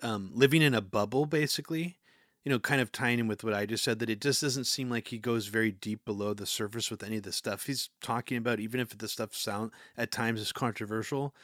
um, 0.02 0.30
living 0.34 0.62
in 0.62 0.74
a 0.74 0.80
bubble, 0.80 1.26
basically, 1.26 1.98
you 2.44 2.50
know, 2.50 2.58
kind 2.58 2.80
of 2.80 2.90
tying 2.90 3.18
in 3.18 3.28
with 3.28 3.44
what 3.44 3.54
I 3.54 3.66
just 3.66 3.84
said, 3.84 3.98
that 4.00 4.10
it 4.10 4.20
just 4.20 4.40
doesn't 4.40 4.64
seem 4.64 4.90
like 4.90 5.08
he 5.08 5.18
goes 5.18 5.46
very 5.46 5.70
deep 5.70 6.04
below 6.04 6.34
the 6.34 6.46
surface 6.46 6.90
with 6.90 7.02
any 7.02 7.18
of 7.18 7.22
the 7.22 7.32
stuff 7.32 7.66
he's 7.66 7.90
talking 8.00 8.36
about, 8.36 8.60
even 8.60 8.80
if 8.80 8.96
the 8.96 9.08
stuff 9.08 9.34
sound 9.34 9.70
at 9.96 10.10
times 10.10 10.40
is 10.40 10.52
controversial. 10.52 11.34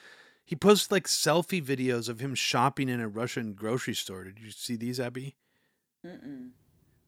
He 0.44 0.56
posts 0.56 0.90
like 0.90 1.06
selfie 1.06 1.62
videos 1.62 2.08
of 2.08 2.20
him 2.20 2.34
shopping 2.34 2.88
in 2.88 3.00
a 3.00 3.08
Russian 3.08 3.52
grocery 3.52 3.94
store. 3.94 4.24
Did 4.24 4.40
you 4.40 4.50
see 4.50 4.76
these, 4.76 4.98
Abby? 4.98 5.36
Mm-mm. 6.04 6.50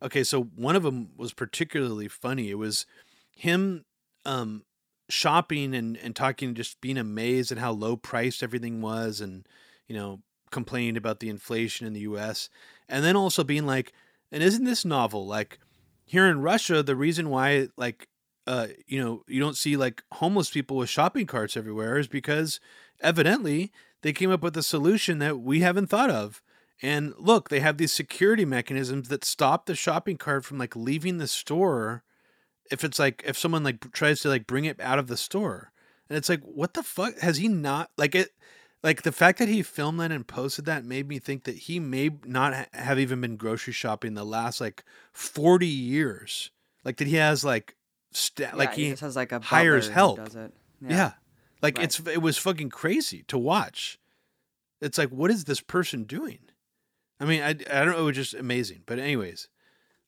Okay, 0.02 0.24
so 0.24 0.42
one 0.42 0.76
of 0.76 0.82
them 0.82 1.10
was 1.16 1.32
particularly 1.32 2.08
funny. 2.08 2.50
It 2.50 2.58
was 2.58 2.86
him 3.34 3.84
um, 4.24 4.64
shopping 5.08 5.74
and, 5.74 5.96
and 5.96 6.14
talking, 6.14 6.54
just 6.54 6.80
being 6.80 6.98
amazed 6.98 7.50
at 7.50 7.58
how 7.58 7.72
low 7.72 7.96
priced 7.96 8.42
everything 8.42 8.80
was, 8.80 9.20
and 9.20 9.46
you 9.88 9.96
know, 9.96 10.20
complaining 10.50 10.96
about 10.96 11.20
the 11.20 11.28
inflation 11.28 11.86
in 11.86 11.92
the 11.92 12.00
U.S. 12.00 12.48
And 12.90 13.04
then 13.04 13.16
also 13.16 13.44
being 13.44 13.66
like, 13.66 13.92
and 14.30 14.42
isn't 14.42 14.64
this 14.64 14.84
novel? 14.84 15.26
Like 15.26 15.58
here 16.04 16.26
in 16.26 16.42
Russia, 16.42 16.82
the 16.82 16.96
reason 16.96 17.30
why 17.30 17.68
like 17.76 18.08
uh, 18.46 18.68
you 18.86 19.02
know 19.02 19.22
you 19.26 19.40
don't 19.40 19.56
see 19.56 19.76
like 19.76 20.02
homeless 20.12 20.50
people 20.50 20.76
with 20.76 20.88
shopping 20.88 21.26
carts 21.26 21.56
everywhere 21.56 21.98
is 21.98 22.08
because 22.08 22.60
evidently 23.00 23.72
they 24.02 24.12
came 24.12 24.30
up 24.30 24.42
with 24.42 24.56
a 24.56 24.62
solution 24.62 25.18
that 25.20 25.40
we 25.40 25.60
haven't 25.60 25.88
thought 25.88 26.10
of 26.10 26.42
and 26.82 27.14
look, 27.18 27.48
they 27.48 27.60
have 27.60 27.76
these 27.76 27.92
security 27.92 28.44
mechanisms 28.44 29.08
that 29.08 29.24
stop 29.24 29.66
the 29.66 29.74
shopping 29.74 30.16
cart 30.16 30.44
from 30.44 30.58
like 30.58 30.74
leaving 30.74 31.18
the 31.18 31.28
store 31.28 32.02
if 32.70 32.84
it's 32.84 32.98
like 32.98 33.22
if 33.26 33.36
someone 33.36 33.64
like 33.64 33.92
tries 33.92 34.20
to 34.20 34.28
like 34.28 34.46
bring 34.46 34.64
it 34.64 34.80
out 34.80 34.98
of 34.98 35.06
the 35.06 35.16
store. 35.16 35.72
And 36.08 36.16
it's 36.16 36.28
like, 36.28 36.42
what 36.42 36.74
the 36.74 36.82
fuck 36.82 37.18
has 37.18 37.36
he 37.36 37.48
not 37.48 37.90
like 37.98 38.14
it 38.14 38.30
like 38.82 39.02
the 39.02 39.12
fact 39.12 39.38
that 39.38 39.48
he 39.48 39.62
filmed 39.62 40.00
that 40.00 40.10
and 40.10 40.26
posted 40.26 40.64
that 40.64 40.84
made 40.84 41.06
me 41.08 41.18
think 41.18 41.44
that 41.44 41.56
he 41.56 41.78
may 41.80 42.10
not 42.24 42.54
ha- 42.54 42.66
have 42.72 42.98
even 42.98 43.20
been 43.20 43.36
grocery 43.36 43.72
shopping 43.72 44.14
the 44.14 44.24
last 44.24 44.60
like 44.60 44.84
40 45.12 45.66
years. 45.66 46.50
Like 46.84 46.96
that 46.96 47.06
he 47.08 47.16
has 47.16 47.44
like 47.44 47.76
like 48.54 48.70
Yeah, 48.70 48.74
he, 48.76 48.90
just 48.90 49.02
has 49.02 49.16
like 49.16 49.32
a 49.32 49.40
hires 49.40 49.88
help. 49.88 50.16
Does 50.24 50.34
it. 50.34 50.52
yeah. 50.80 51.12
Like 51.62 51.76
Right. 51.76 51.84
it's 51.84 52.00
it 52.00 52.22
was 52.22 52.38
fucking 52.38 52.70
crazy 52.70 53.22
to 53.28 53.36
watch. 53.36 53.98
It's 54.80 54.96
like 54.98 55.10
what 55.10 55.30
is 55.30 55.44
this 55.44 55.60
person 55.60 56.04
doing? 56.04 56.38
I 57.20 57.26
mean, 57.26 57.42
I 57.42 57.50
I 57.50 57.84
don't 57.84 57.90
know, 57.90 57.98
it 57.98 58.02
was 58.04 58.16
just 58.16 58.34
amazing. 58.34 58.82
But 58.86 58.98
anyways, 58.98 59.48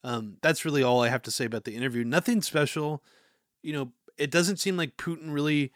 um 0.03 0.39
that's 0.41 0.65
really 0.65 0.83
all 0.83 1.03
I 1.03 1.11
have 1.11 1.23
to 1.23 1.31
say 1.31 1.45
about 1.45 1.65
the 1.65 1.77
interview. 1.77 2.05
Nothing 2.05 2.41
special. 2.41 3.03
You 3.63 3.75
know, 3.75 3.93
it 4.17 4.31
doesn't 4.31 4.57
seem 4.59 4.79
like 4.79 4.97
Putin 4.97 5.33
really 5.35 5.73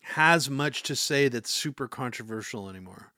has 0.00 0.48
much 0.50 0.82
to 0.84 0.96
say 0.96 1.28
that's 1.28 1.50
super 1.50 1.86
controversial 1.88 2.68
anymore. 2.68 3.12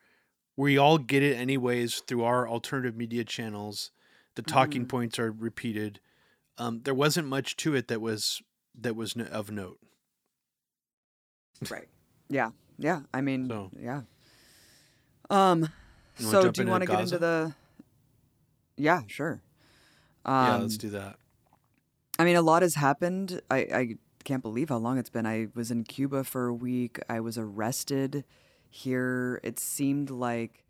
We 0.57 0.76
all 0.76 0.99
get 0.99 1.22
it 1.22 1.35
anyways 1.37 2.01
through 2.01 2.24
our 2.24 2.47
alternative 2.49 2.97
media 2.97 3.24
channels. 3.24 3.91
The 4.35 4.43
talking 4.43 4.85
Mhm. 4.85 4.89
points 4.89 5.18
are 5.18 5.30
repeated. 5.30 6.01
Um, 6.59 6.83
there 6.83 6.95
wasn't 6.95 7.28
much 7.28 7.57
to 7.59 7.74
it 7.74 7.89
that 7.89 8.01
was 8.01 8.43
that 8.74 8.97
was 8.97 9.14
no- 9.16 9.24
of 9.26 9.51
note. 9.51 9.78
Right. 11.70 11.89
Yeah. 12.28 12.51
Yeah. 12.78 13.03
I 13.12 13.20
mean, 13.20 13.49
So- 13.49 13.70
yeah. 13.78 14.03
Um. 15.30 15.68
So, 16.18 16.51
do 16.51 16.62
you 16.62 16.68
want 16.68 16.83
to 16.83 16.87
get 16.87 17.01
into 17.01 17.18
the? 17.18 17.55
Yeah. 18.76 19.03
Sure. 19.07 19.43
Um, 20.24 20.47
yeah, 20.47 20.57
let's 20.59 20.76
do 20.76 20.91
that. 20.91 21.18
I 22.18 22.24
mean, 22.24 22.37
a 22.37 22.43
lot 22.43 22.62
has 22.62 22.74
happened. 22.74 23.41
I, 23.51 23.57
I 23.59 23.97
can't 24.23 24.43
believe 24.43 24.68
how 24.68 24.79
long 24.79 24.99
it's 24.99 25.11
been. 25.11 25.27
I 25.27 25.49
was 25.55 25.70
in 25.70 25.85
Cuba 25.85 26.25
for 26.25 26.47
a 26.47 26.55
week. 26.55 26.99
I 27.09 27.20
was 27.20 27.37
arrested 27.37 28.25
here. 28.70 29.41
It 29.43 29.59
seemed 29.59 30.11
like 30.11 30.64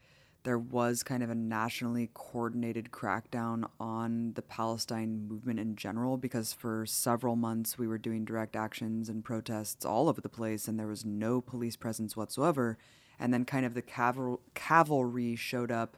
there 0.45 0.59
was 0.59 1.03
kind 1.03 1.23
of 1.23 1.31
a 1.31 1.35
nationally 1.35 2.11
coordinated 2.15 2.91
crackdown 2.91 3.69
on 3.79 4.33
the 4.35 4.43
Palestine 4.43 5.29
movement 5.29 5.61
in 5.61 5.77
general 5.77 6.17
because 6.17 6.53
for 6.53 6.85
several 6.85 7.37
months 7.37 7.79
we 7.79 7.87
were 7.87 7.99
doing 7.99 8.25
direct 8.25 8.57
actions 8.57 9.09
and 9.09 9.25
protests 9.25 9.85
all 9.85 10.09
over 10.09 10.21
the 10.21 10.29
place 10.29 10.67
and 10.67 10.79
there 10.79 10.89
was 10.89 11.05
no 11.05 11.41
police 11.41 11.77
presence 11.77 12.17
whatsoever. 12.17 12.77
And 13.21 13.33
then 13.33 13.45
kind 13.45 13.65
of 13.65 13.75
the 13.75 13.83
caval- 13.83 14.41
cavalry 14.55 15.37
showed 15.37 15.71
up 15.71 15.97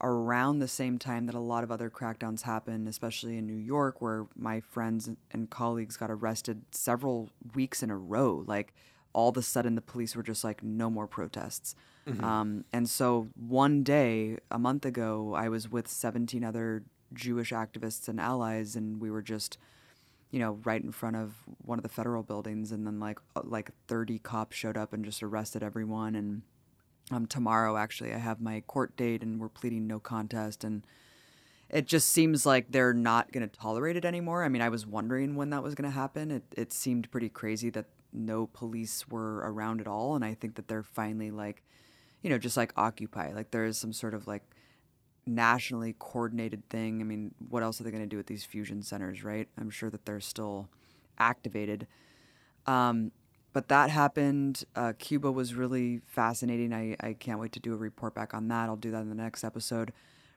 around 0.00 0.58
the 0.58 0.68
same 0.68 0.98
time 0.98 1.26
that 1.26 1.34
a 1.34 1.40
lot 1.40 1.64
of 1.64 1.70
other 1.70 1.90
crackdowns 1.90 2.42
happened, 2.42 2.88
especially 2.88 3.36
in 3.38 3.46
New 3.46 3.56
York, 3.56 4.00
where 4.00 4.26
my 4.36 4.60
friends 4.60 5.08
and 5.30 5.50
colleagues 5.50 5.96
got 5.96 6.10
arrested 6.10 6.62
several 6.70 7.30
weeks 7.54 7.82
in 7.82 7.90
a 7.90 7.96
row. 7.96 8.44
Like 8.46 8.72
all 9.12 9.28
of 9.30 9.36
a 9.36 9.42
sudden, 9.42 9.74
the 9.74 9.80
police 9.80 10.14
were 10.14 10.22
just 10.22 10.44
like, 10.44 10.62
no 10.62 10.90
more 10.90 11.06
protests. 11.06 11.74
Um, 12.24 12.64
and 12.72 12.88
so 12.88 13.28
one 13.34 13.82
day, 13.82 14.38
a 14.50 14.58
month 14.58 14.86
ago, 14.86 15.34
I 15.36 15.48
was 15.48 15.70
with 15.70 15.88
17 15.88 16.42
other 16.42 16.84
Jewish 17.12 17.50
activists 17.52 18.08
and 18.08 18.20
allies, 18.20 18.76
and 18.76 19.00
we 19.00 19.10
were 19.10 19.22
just 19.22 19.58
you 20.30 20.38
know, 20.38 20.58
right 20.64 20.82
in 20.82 20.92
front 20.92 21.16
of 21.16 21.34
one 21.64 21.78
of 21.78 21.82
the 21.82 21.88
federal 21.88 22.22
buildings, 22.22 22.70
and 22.70 22.86
then 22.86 23.00
like 23.00 23.18
uh, 23.34 23.40
like 23.44 23.70
thirty 23.86 24.18
cops 24.18 24.56
showed 24.56 24.76
up 24.76 24.92
and 24.92 25.04
just 25.04 25.22
arrested 25.22 25.62
everyone. 25.62 26.14
And 26.14 26.42
um, 27.10 27.26
tomorrow, 27.26 27.76
actually, 27.76 28.12
I 28.12 28.18
have 28.18 28.40
my 28.40 28.60
court 28.66 28.96
date, 28.96 29.22
and 29.22 29.40
we're 29.40 29.48
pleading 29.48 29.86
no 29.86 29.98
contest. 29.98 30.64
And 30.64 30.84
it 31.70 31.86
just 31.86 32.08
seems 32.08 32.46
like 32.46 32.70
they're 32.70 32.94
not 32.94 33.32
going 33.32 33.48
to 33.48 33.58
tolerate 33.58 33.96
it 33.96 34.04
anymore. 34.04 34.44
I 34.44 34.48
mean, 34.48 34.62
I 34.62 34.68
was 34.68 34.86
wondering 34.86 35.36
when 35.36 35.50
that 35.50 35.62
was 35.62 35.74
going 35.74 35.88
to 35.88 35.94
happen. 35.94 36.30
It 36.30 36.44
it 36.56 36.72
seemed 36.72 37.10
pretty 37.10 37.28
crazy 37.28 37.70
that 37.70 37.86
no 38.12 38.46
police 38.46 39.06
were 39.08 39.36
around 39.38 39.80
at 39.80 39.86
all, 39.86 40.14
and 40.16 40.24
I 40.24 40.34
think 40.34 40.56
that 40.56 40.68
they're 40.68 40.82
finally 40.82 41.30
like, 41.30 41.62
you 42.22 42.30
know, 42.30 42.38
just 42.38 42.56
like 42.56 42.72
Occupy. 42.76 43.32
Like 43.32 43.50
there 43.50 43.64
is 43.64 43.78
some 43.78 43.92
sort 43.92 44.14
of 44.14 44.26
like 44.26 44.42
nationally 45.26 45.94
coordinated 45.98 46.68
thing. 46.70 47.00
I 47.00 47.04
mean, 47.04 47.34
what 47.48 47.62
else 47.62 47.80
are 47.80 47.84
they 47.84 47.90
going 47.90 48.02
to 48.02 48.08
do 48.08 48.16
with 48.16 48.26
these 48.26 48.44
fusion 48.44 48.82
centers, 48.82 49.22
right? 49.22 49.48
I'm 49.58 49.70
sure 49.70 49.90
that 49.90 50.06
they're 50.06 50.20
still 50.20 50.68
activated. 51.18 51.86
Um, 52.66 53.12
but 53.58 53.66
that 53.66 53.90
happened. 53.90 54.62
Uh, 54.76 54.92
Cuba 55.00 55.32
was 55.32 55.52
really 55.52 56.00
fascinating. 56.06 56.72
I, 56.72 56.94
I 57.00 57.14
can't 57.14 57.40
wait 57.40 57.50
to 57.54 57.58
do 57.58 57.74
a 57.74 57.76
report 57.76 58.14
back 58.14 58.32
on 58.32 58.46
that. 58.46 58.68
I'll 58.68 58.76
do 58.76 58.92
that 58.92 59.00
in 59.00 59.08
the 59.08 59.16
next 59.16 59.42
episode. 59.42 59.92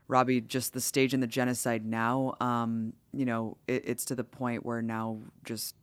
Robbie, 0.07 0.41
just 0.41 0.73
the 0.73 0.81
stage 0.81 1.13
in 1.13 1.19
the 1.19 1.27
genocide 1.27 1.85
now, 1.85 2.33
um, 2.41 2.93
you 3.13 3.25
know, 3.25 3.57
it, 3.67 3.83
it's 3.85 4.05
to 4.05 4.15
the 4.15 4.23
point 4.23 4.65
where 4.65 4.81
now 4.81 5.19
just 5.45 5.75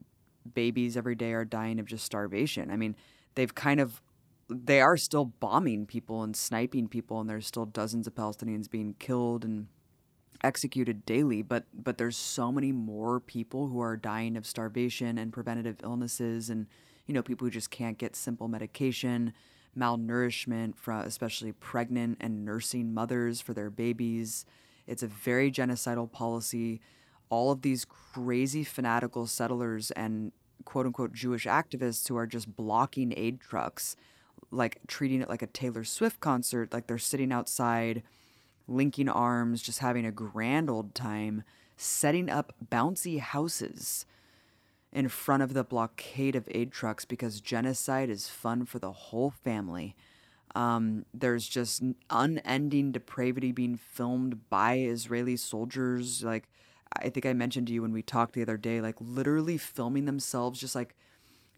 babies 0.53 0.97
every 0.97 1.14
day 1.14 1.32
are 1.32 1.45
dying 1.45 1.78
of 1.78 1.86
just 1.86 2.05
starvation. 2.05 2.72
I 2.72 2.76
mean, 2.76 2.97
they've 3.36 3.55
kind 3.55 3.78
of 3.78 4.03
they 4.51 4.80
are 4.80 4.97
still 4.97 5.26
bombing 5.26 5.86
people 5.86 6.24
and 6.24 6.34
sniping 6.34 6.89
people 6.89 7.20
and 7.20 7.30
there's 7.30 7.47
still 7.47 7.66
dozens 7.66 8.09
of 8.09 8.16
Palestinians 8.16 8.68
being 8.68 8.97
killed 8.99 9.45
and 9.45 9.68
executed 10.43 11.07
daily 11.07 11.43
but 11.43 11.66
but 11.74 11.99
there's 11.99 12.16
so 12.16 12.51
many 12.51 12.72
more 12.72 13.20
people 13.20 13.66
who 13.68 13.80
are 13.80 13.97
dying 13.97 14.36
of 14.36 14.47
starvation 14.47 15.18
and 15.18 15.32
preventative 15.32 15.76
illnesses 15.82 16.49
and 16.49 16.66
you 17.09 17.15
know 17.15 17.23
people 17.23 17.47
who 17.47 17.51
just 17.51 17.71
can't 17.71 17.99
get 17.99 18.15
simple 18.15 18.47
medication 18.47 19.33
malnourishment 19.77 20.77
from 20.77 21.01
especially 21.01 21.53
pregnant 21.53 22.19
and 22.21 22.45
nursing 22.45 22.93
mothers 22.93 23.41
for 23.41 23.55
their 23.55 23.71
babies. 23.71 24.45
It's 24.87 25.03
a 25.03 25.07
very 25.07 25.51
genocidal 25.51 26.11
policy. 26.11 26.81
All 27.31 27.51
of 27.51 27.63
these 27.63 27.85
crazy 27.85 28.65
fanatical 28.65 29.27
settlers 29.27 29.91
and 29.93 30.33
quote 30.65 30.87
unquote 30.87 31.13
Jewish 31.13 31.47
activists 31.47 32.09
who 32.09 32.17
are 32.17 32.27
just 32.27 32.55
blocking 32.57 33.13
aid 33.17 33.41
trucks 33.41 33.97
like 34.51 34.81
treating 34.87 35.21
it 35.21 35.29
like 35.29 35.43
a 35.43 35.47
Taylor 35.47 35.85
Swift 35.85 36.21
concert, 36.21 36.73
like 36.73 36.87
they're 36.87 36.99
sitting 36.99 37.33
outside, 37.33 38.03
linking 38.67 39.09
arms, 39.09 39.63
just 39.63 39.81
having 39.81 40.07
a 40.07 40.13
grand 40.13 40.71
old 40.71 40.95
time, 40.95 41.43
setting 41.77 42.31
up 42.31 42.55
bouncy 42.71 43.19
houses 43.19 44.07
in 44.93 45.09
front 45.09 45.43
of 45.43 45.55
the 45.55 45.64
blockade 45.64 46.34
of 46.34 46.49
aid 46.51 46.72
trucks 46.72 47.05
because 47.05 47.41
genocide 47.41 48.09
is 48.09 48.28
fun 48.28 48.64
for 48.64 48.78
the 48.78 48.93
whole 48.93 49.30
family. 49.30 49.95
Um, 50.55 51.05
there's 51.12 51.47
just 51.47 51.82
unending 52.11 52.93
depravity 52.93 53.53
being 53.53 53.76
filmed 53.76 54.49
by 54.49 54.78
Israeli 54.78 55.36
soldiers. 55.36 56.24
Like, 56.24 56.49
I 56.99 57.11
think 57.11 57.26
I 57.26 57.34
mentioned 57.34 57.66
to 57.66 57.72
you 57.72 57.82
when 57.82 57.93
we 57.93 58.03
talked 58.03 58.32
the 58.32 58.43
other 58.43 58.57
day, 58.57 58.80
like 58.80 58.97
literally 58.99 59.59
filming 59.59 60.07
themselves 60.07 60.59
just 60.59 60.74
like 60.74 60.95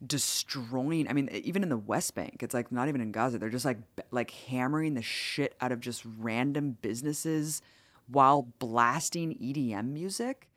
destroying 0.07 1.07
i 1.09 1.13
mean 1.13 1.29
even 1.31 1.63
in 1.63 1.69
the 1.69 1.77
west 1.77 2.15
bank 2.15 2.43
it's 2.43 2.55
like 2.55 2.73
not 2.73 2.89
even 2.89 3.03
in 3.03 3.13
gaza 3.13 3.39
they're 3.39 3.51
just 3.51 3.67
like 3.67 3.77
like 4.11 4.31
hammering 4.31 4.95
the 4.95 5.03
shit 5.03 5.55
out 5.61 5.73
of 5.73 5.79
just 5.79 6.03
random 6.19 6.79
businesses 6.81 7.61
while 8.09 8.49
blasting 8.59 9.37
edm 9.37 9.89
music 9.93 10.49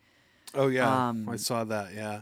Oh 0.55 0.67
yeah, 0.67 1.07
Um, 1.07 1.27
I 1.27 1.35
saw 1.37 1.63
that. 1.63 1.93
Yeah, 1.93 2.21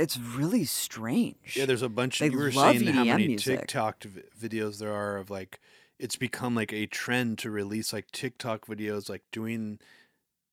it's 0.00 0.18
really 0.18 0.64
strange 0.64 1.56
yeah. 1.56 1.66
There's 1.66 1.82
a 1.82 1.88
bunch. 1.88 2.18
They 2.18 2.26
Of, 2.26 2.32
you 2.32 2.38
were 2.38 2.52
saying 2.52 2.86
how 2.86 3.04
many 3.04 3.28
music. 3.28 3.60
TikTok 3.60 4.04
videos 4.40 4.78
there 4.78 4.92
are 4.92 5.16
of 5.16 5.30
like 5.30 5.60
it's 5.98 6.16
become 6.16 6.54
like 6.54 6.72
a 6.72 6.86
trend 6.86 7.38
to 7.38 7.50
release 7.50 7.92
like 7.92 8.10
TikTok 8.12 8.66
videos, 8.66 9.08
like 9.08 9.22
doing 9.32 9.78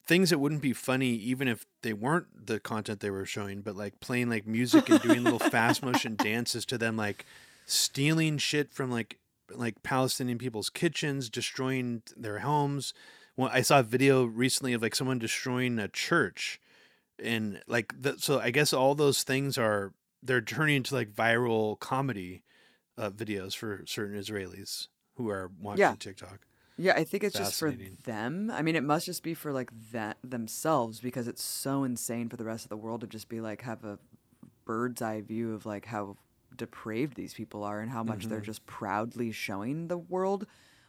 things 0.05 0.29
that 0.29 0.39
wouldn't 0.39 0.61
be 0.61 0.73
funny 0.73 1.09
even 1.09 1.47
if 1.47 1.65
they 1.81 1.93
weren't 1.93 2.47
the 2.47 2.59
content 2.59 2.99
they 2.99 3.09
were 3.09 3.25
showing, 3.25 3.61
but 3.61 3.75
like 3.75 3.99
playing 3.99 4.29
like 4.29 4.45
music 4.45 4.89
and 4.89 5.01
doing 5.01 5.23
little 5.23 5.39
fast 5.39 5.83
motion 5.83 6.15
dances 6.17 6.65
to 6.65 6.77
them, 6.77 6.97
like 6.97 7.25
stealing 7.65 8.37
shit 8.37 8.71
from 8.71 8.91
like 8.91 9.19
like 9.53 9.83
Palestinian 9.83 10.37
people's 10.37 10.69
kitchens, 10.69 11.29
destroying 11.29 12.01
their 12.17 12.39
homes, 12.39 12.93
Well, 13.37 13.49
I 13.53 13.61
saw 13.61 13.79
a 13.79 13.83
video 13.83 14.25
recently 14.25 14.73
of 14.73 14.81
like 14.81 14.95
someone 14.95 15.19
destroying 15.19 15.77
a 15.77 15.87
church, 15.87 16.59
and 17.23 17.61
like 17.67 17.93
the, 17.99 18.15
so. 18.17 18.39
I 18.39 18.51
guess 18.51 18.73
all 18.73 18.95
those 18.95 19.23
things 19.23 19.57
are 19.57 19.93
they're 20.23 20.41
turning 20.41 20.77
into 20.77 20.95
like 20.95 21.11
viral 21.11 21.79
comedy 21.79 22.43
uh, 22.97 23.09
videos 23.09 23.55
for 23.55 23.83
certain 23.85 24.19
Israelis 24.19 24.87
who 25.15 25.29
are 25.29 25.51
watching 25.59 25.81
Yeah. 25.81 25.95
TikTok. 25.97 26.39
Yeah, 26.77 26.93
I 26.93 27.05
think 27.05 27.23
it's 27.23 27.37
just 27.37 27.57
for 27.57 27.71
them. 28.03 28.51
I 28.51 28.61
mean, 28.61 28.75
it 28.75 28.83
must 28.83 29.05
just 29.05 29.23
be 29.23 29.33
for 29.33 29.53
like 29.53 29.71
that 29.93 30.17
themselves 30.23 30.99
because 30.99 31.25
it's 31.27 31.41
so 31.41 31.85
insane 31.85 32.27
for 32.27 32.35
the 32.35 32.43
rest 32.43 32.65
of 32.65 32.69
the 32.69 32.75
world 32.75 33.01
to 33.01 33.07
just 33.07 33.29
be 33.29 33.39
like 33.39 33.61
have 33.61 33.85
a 33.85 33.97
bird's 34.65 35.01
eye 35.01 35.21
view 35.21 35.53
of 35.53 35.65
like 35.65 35.85
how 35.85 36.17
depraved 36.55 37.15
these 37.15 37.33
people 37.33 37.63
are 37.63 37.79
and 37.79 37.91
how 37.91 38.03
much 38.03 38.25
they're 38.25 38.41
just 38.41 38.65
proudly 38.65 39.31
showing 39.31 39.87
the 39.87 39.97
world 39.97 40.47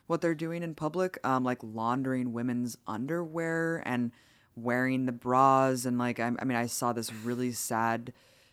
what 0.09 0.21
they're 0.21 0.35
doing 0.35 0.63
in 0.63 0.75
public, 0.75 1.19
um, 1.25 1.45
like 1.45 1.59
laundering 1.63 2.33
women's 2.33 2.77
underwear 2.87 3.83
and 3.85 4.13
wearing 4.57 5.07
the 5.07 5.13
bras 5.13 5.85
and 5.85 5.99
like 5.99 6.19
I, 6.19 6.33
I 6.39 6.45
mean, 6.45 6.57
I 6.57 6.67
saw 6.67 6.93
this 6.93 7.13
really 7.13 7.53
sad 7.53 8.13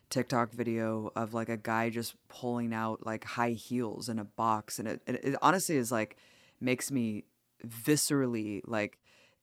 TikTok 0.09 0.51
video 0.51 1.11
of 1.15 1.33
like 1.33 1.49
a 1.49 1.57
guy 1.57 1.89
just 1.89 2.15
pulling 2.27 2.73
out 2.73 3.05
like 3.05 3.23
high 3.23 3.51
heels 3.51 4.09
in 4.09 4.19
a 4.19 4.23
box, 4.25 4.77
and 4.77 4.87
it, 4.87 5.01
it, 5.07 5.19
it 5.23 5.35
honestly 5.41 5.75
is 5.75 5.91
like 5.91 6.17
makes 6.61 6.91
me 6.91 7.23
viscerally 7.65 8.61
like 8.65 8.99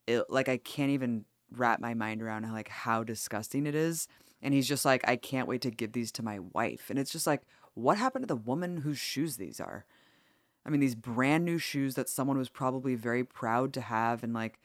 it, 0.06 0.24
like 0.28 0.48
I 0.48 0.58
can't 0.58 0.90
even 0.90 1.24
wrap 1.50 1.80
my 1.80 1.94
mind 1.94 2.22
around 2.22 2.44
how, 2.44 2.52
like 2.52 2.68
how 2.68 3.02
disgusting 3.02 3.66
it 3.66 3.74
is. 3.74 4.06
And 4.42 4.54
he's 4.54 4.68
just 4.68 4.84
like, 4.84 5.06
I 5.06 5.16
can't 5.16 5.48
wait 5.48 5.61
to 5.62 5.70
give 5.70 5.92
these 5.92 6.12
to 6.12 6.22
my 6.22 6.38
wife, 6.38 6.88
and 6.88 6.98
it's 6.98 7.12
just 7.12 7.26
like, 7.26 7.42
what 7.74 7.98
happened 7.98 8.22
to 8.22 8.26
the 8.28 8.36
woman 8.36 8.78
whose 8.78 8.98
shoes 8.98 9.36
these 9.36 9.61
are? 9.61 9.84
I 10.64 10.70
mean, 10.70 10.80
these 10.80 10.94
brand 10.94 11.44
new 11.44 11.58
shoes 11.58 11.94
that 11.94 12.08
someone 12.08 12.38
was 12.38 12.48
probably 12.48 12.94
very 12.94 13.24
proud 13.24 13.72
to 13.74 13.80
have, 13.80 14.22
and 14.22 14.32
like 14.32 14.58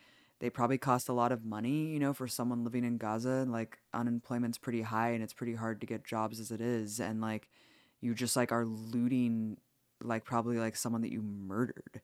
they 0.45 0.51
probably 0.51 0.77
cost 0.77 1.09
a 1.09 1.13
lot 1.13 1.31
of 1.31 1.43
money, 1.43 1.87
you 1.87 1.97
know, 1.97 2.13
for 2.13 2.27
someone 2.27 2.63
living 2.63 2.83
in 2.83 2.97
Gaza. 2.97 3.47
Like 3.49 3.79
unemployment's 3.95 4.59
pretty 4.59 4.83
high, 4.83 5.09
and 5.09 5.23
it's 5.23 5.33
pretty 5.33 5.55
hard 5.55 5.81
to 5.81 5.87
get 5.87 6.03
jobs 6.03 6.39
as 6.39 6.51
it 6.51 6.61
is. 6.61 6.99
And 6.99 7.19
like 7.19 7.49
you 7.99 8.13
just 8.13 8.35
like 8.35 8.51
are 8.51 8.63
looting, 8.63 9.57
like 10.03 10.23
probably 10.23 10.59
like 10.59 10.75
someone 10.75 11.01
that 11.01 11.11
you 11.11 11.23
murdered, 11.23 11.99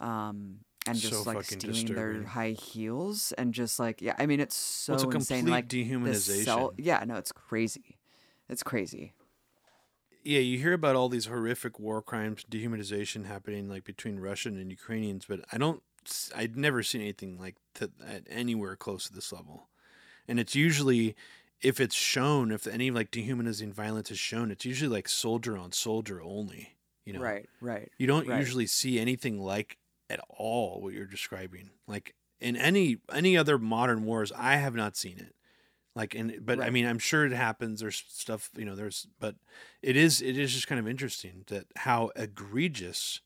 um, 0.00 0.60
and 0.86 0.96
So 0.96 1.10
just 1.10 1.26
like 1.26 1.36
fucking 1.36 1.60
stealing 1.60 1.94
their 1.94 2.22
high 2.24 2.52
heels 2.52 3.32
and 3.32 3.52
just 3.52 3.78
like 3.78 4.00
yeah, 4.00 4.14
I 4.18 4.24
mean 4.24 4.40
it's 4.40 4.56
so 4.56 4.94
Well, 4.94 5.10
it's 5.10 5.16
insane. 5.16 5.44
Like 5.44 5.68
dehumanization. 5.68 6.44
cell- 6.44 6.72
yeah, 6.78 7.04
no, 7.06 7.16
it's 7.16 7.32
crazy. 7.32 7.98
It's 8.48 8.62
crazy. 8.62 9.12
Yeah, 10.24 10.40
you 10.40 10.56
hear 10.56 10.72
about 10.72 10.96
all 10.96 11.10
these 11.10 11.26
horrific 11.26 11.78
war 11.78 12.00
crimes, 12.00 12.42
dehumanization 12.50 13.26
happening 13.26 13.68
like 13.68 13.84
between 13.84 14.18
Russian 14.18 14.56
and 14.56 14.70
Ukrainians, 14.70 15.26
but 15.28 15.40
I 15.52 15.58
don't. 15.58 15.82
I'd 16.34 16.56
never 16.56 16.82
seen 16.82 17.00
anything 17.00 17.38
like 17.38 17.56
to, 17.74 17.90
at 18.06 18.24
anywhere 18.28 18.76
close 18.76 19.06
to 19.06 19.12
this 19.12 19.32
level. 19.32 19.68
And 20.28 20.38
it's 20.38 20.54
usually, 20.54 21.16
if 21.60 21.80
it's 21.80 21.94
shown, 21.94 22.52
if 22.52 22.66
any 22.66 22.90
like 22.90 23.10
dehumanizing 23.10 23.72
violence 23.72 24.10
is 24.10 24.18
shown, 24.18 24.50
it's 24.50 24.64
usually 24.64 24.94
like 24.94 25.08
soldier 25.08 25.56
on 25.56 25.72
soldier 25.72 26.22
only. 26.22 26.76
You 27.04 27.14
know, 27.14 27.20
Right, 27.20 27.48
right. 27.60 27.90
You 27.98 28.06
don't 28.06 28.28
right. 28.28 28.38
usually 28.38 28.66
see 28.66 28.98
anything 28.98 29.40
like 29.40 29.78
at 30.08 30.20
all 30.28 30.80
what 30.80 30.92
you're 30.92 31.06
describing. 31.06 31.70
Like 31.86 32.14
in 32.40 32.56
any 32.56 32.98
any 33.12 33.36
other 33.36 33.58
modern 33.58 34.04
wars, 34.04 34.32
I 34.36 34.56
have 34.56 34.74
not 34.74 34.96
seen 34.96 35.18
it. 35.18 35.34
Like 35.96 36.14
and 36.14 36.38
but 36.40 36.60
I 36.60 36.70
mean, 36.70 36.86
I'm 36.86 36.98
sure 36.98 37.26
it 37.26 37.32
happens. 37.32 37.80
There's 37.80 38.02
stuff 38.08 38.50
you 38.56 38.64
know. 38.64 38.76
There's 38.76 39.08
but 39.18 39.34
it 39.82 39.96
is 39.96 40.22
it 40.22 40.38
is 40.38 40.52
just 40.52 40.68
kind 40.68 40.78
of 40.78 40.86
interesting 40.86 41.44
that 41.48 41.66
how 41.76 42.10
egregious 42.14 43.20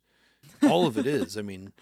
all 0.62 0.87
of 0.87 0.97
it 0.97 1.07
is. 1.07 1.37
I 1.37 1.43
mean, 1.43 1.72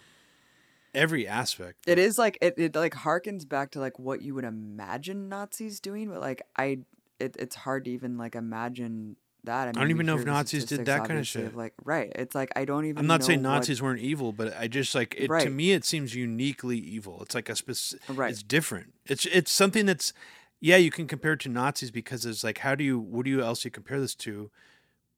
every 0.94 1.26
aspect. 1.26 1.84
It 1.86 1.98
is 1.98 2.18
like 2.18 2.38
it, 2.40 2.54
it 2.56 2.74
like 2.74 2.94
harkens 2.94 3.48
back 3.48 3.72
to 3.72 3.80
like 3.80 3.98
what 3.98 4.22
you 4.22 4.34
would 4.34 4.44
imagine 4.44 5.28
Nazis 5.28 5.80
doing, 5.80 6.08
but 6.08 6.20
like 6.20 6.42
I 6.56 6.78
it, 7.18 7.36
it's 7.38 7.56
hard 7.56 7.84
to 7.84 7.90
even 7.90 8.18
like 8.18 8.34
imagine 8.34 9.16
that. 9.44 9.62
I, 9.62 9.66
mean, 9.66 9.74
don't 9.74 9.90
even 9.90 10.06
know 10.06 10.16
if 10.16 10.26
Nazis 10.26 10.64
did 10.64 10.86
that 10.86 11.06
kinda 11.06 11.24
shit. 11.24 11.46
Of 11.46 11.56
like 11.56 11.74
right, 11.84 12.12
it's 12.14 12.34
like 12.34 12.50
I 12.56 12.64
don't 12.64 12.84
even. 12.84 12.98
I'm 12.98 13.06
not 13.06 13.24
saying 13.24 13.42
know 13.42 13.50
what- 13.50 13.56
Nazis 13.56 13.82
weren't 13.82 14.00
evil, 14.00 14.32
but 14.32 14.56
I 14.56 14.68
just 14.68 14.94
like 14.94 15.14
it 15.16 15.28
to 15.28 15.50
me. 15.50 15.72
It 15.72 15.84
seems 15.84 16.14
uniquely 16.14 16.78
evil. 16.78 17.20
It's 17.22 17.34
like 17.34 17.48
a 17.48 17.56
specific. 17.56 18.02
Right. 18.08 18.30
It's 18.30 18.42
different. 18.42 18.94
It's 19.06 19.26
it's 19.26 19.50
something 19.50 19.86
that's 19.86 20.12
yeah. 20.60 20.76
You 20.76 20.90
can 20.90 21.06
compare 21.06 21.32
it 21.32 21.40
to 21.40 21.48
Nazis 21.48 21.90
because 21.90 22.26
it's 22.26 22.44
like 22.44 22.58
how 22.58 22.74
do 22.74 22.84
you 22.84 22.98
what 22.98 23.24
do 23.24 23.30
you 23.30 23.42
else 23.42 23.64
you 23.64 23.70
compare 23.70 24.00
this 24.00 24.14
to? 24.16 24.50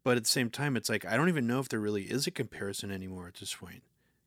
But 0.05 0.19
at 0.19 0.25
the 0.25 0.29
same 0.29 0.51
time, 0.51 0.77
it's 0.77 0.91
like 0.91 1.07
I 1.07 1.17
don't 1.17 1.31
even 1.31 1.47
know 1.47 1.61
if 1.61 1.69
there 1.71 1.81
really 1.81 2.03
is 2.03 2.27
a 2.27 2.31
comparison 2.31 2.91
anymore 2.91 3.27
at 3.27 3.37
this 3.37 3.55
point 3.55 3.83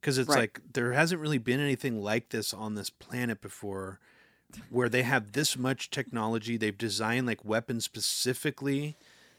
because 0.07 0.17
it's 0.17 0.29
Right. 0.29 0.39
like 0.39 0.61
there 0.71 0.93
hasn't 0.93 1.19
really 1.19 1.37
been 1.37 1.59
anything 1.59 2.01
like 2.01 2.29
this 2.29 2.53
on 2.53 2.75
this 2.75 2.89
planet 2.89 3.41
before, 3.41 3.99
where 4.69 4.87
they 4.87 5.03
have 5.03 5.33
this 5.33 5.57
much 5.57 5.89
technology. 5.89 6.55
They've 6.55 6.77
designed 6.77 7.27
like 7.27 7.43
weapons 7.43 7.83
specifically 7.83 8.95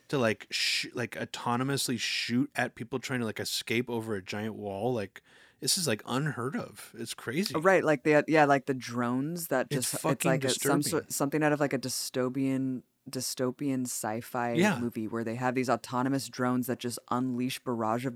to 0.09 0.19
like 0.19 0.47
sh- 0.51 0.89
like 0.93 1.13
autonomously 1.13 1.99
shoot 1.99 2.51
at 2.55 2.75
people 2.75 2.99
trying 2.99 3.21
to 3.21 3.25
like 3.27 3.41
escape 3.41 3.89
over 3.89 4.15
a 4.15 4.23
giant 4.23 4.57
wall 4.57 4.93
like 4.93 5.23
this 5.61 5.77
is 5.77 5.87
like 5.87 6.03
unheard 6.07 6.55
of 6.57 6.93
it's 6.99 7.13
crazy 7.15 7.53
Oh, 7.55 7.61
Right, 7.61 7.83
like 7.85 8.05
the 8.05 8.25
yeah, 8.29 8.45
like 8.47 8.67
the 8.67 8.75
drones 8.75 9.49
that 9.49 9.71
just 9.71 9.93
it's, 9.95 10.03
fucking 10.03 10.31
like 10.31 10.45
a, 10.45 10.51
some 10.51 10.83
sort 10.83 11.13
something 11.13 11.43
out 11.43 11.53
of 11.53 11.61
like 11.61 11.73
a 11.73 11.79
dystopian 11.79 12.83
dystopian 13.09 13.83
sci-fi 13.85 14.53
Yeah. 14.53 14.79
movie 14.79 15.09
where 15.09 15.25
they 15.25 15.35
have 15.37 15.55
these 15.55 15.71
autonomous 15.71 16.29
drones 16.29 16.67
that 16.67 16.79
just 16.79 16.99
unleash 17.11 17.59
barrage 17.59 18.05
of 18.07 18.15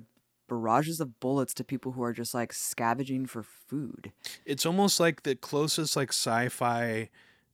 barrages 0.53 1.01
of 1.01 1.19
bullets 1.21 1.55
to 1.55 1.65
people 1.65 1.93
who 1.93 2.03
are 2.03 2.13
just 2.13 2.35
like 2.35 2.53
scavenging 2.53 3.27
for 3.27 3.43
food. 3.43 4.13
it's 4.45 4.67
almost 4.67 5.01
like 5.01 5.23
the 5.23 5.35
closest 5.35 5.97
like 5.97 6.11
sci-fi 6.11 7.09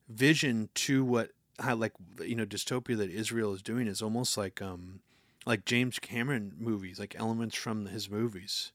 vision 0.07 0.69
to 0.73 1.03
what 1.03 1.31
how 1.59 1.75
like 1.75 1.93
you 2.25 2.35
know 2.35 2.45
dystopia 2.45 2.97
that 2.97 3.09
israel 3.09 3.53
is 3.53 3.61
doing 3.61 3.87
is 3.87 4.01
almost 4.01 4.37
like 4.37 4.61
um 4.61 4.99
like 5.45 5.65
james 5.65 5.99
cameron 5.99 6.53
movies 6.57 6.99
like 6.99 7.15
elements 7.19 7.55
from 7.55 7.85
his 7.87 8.09
movies 8.09 8.71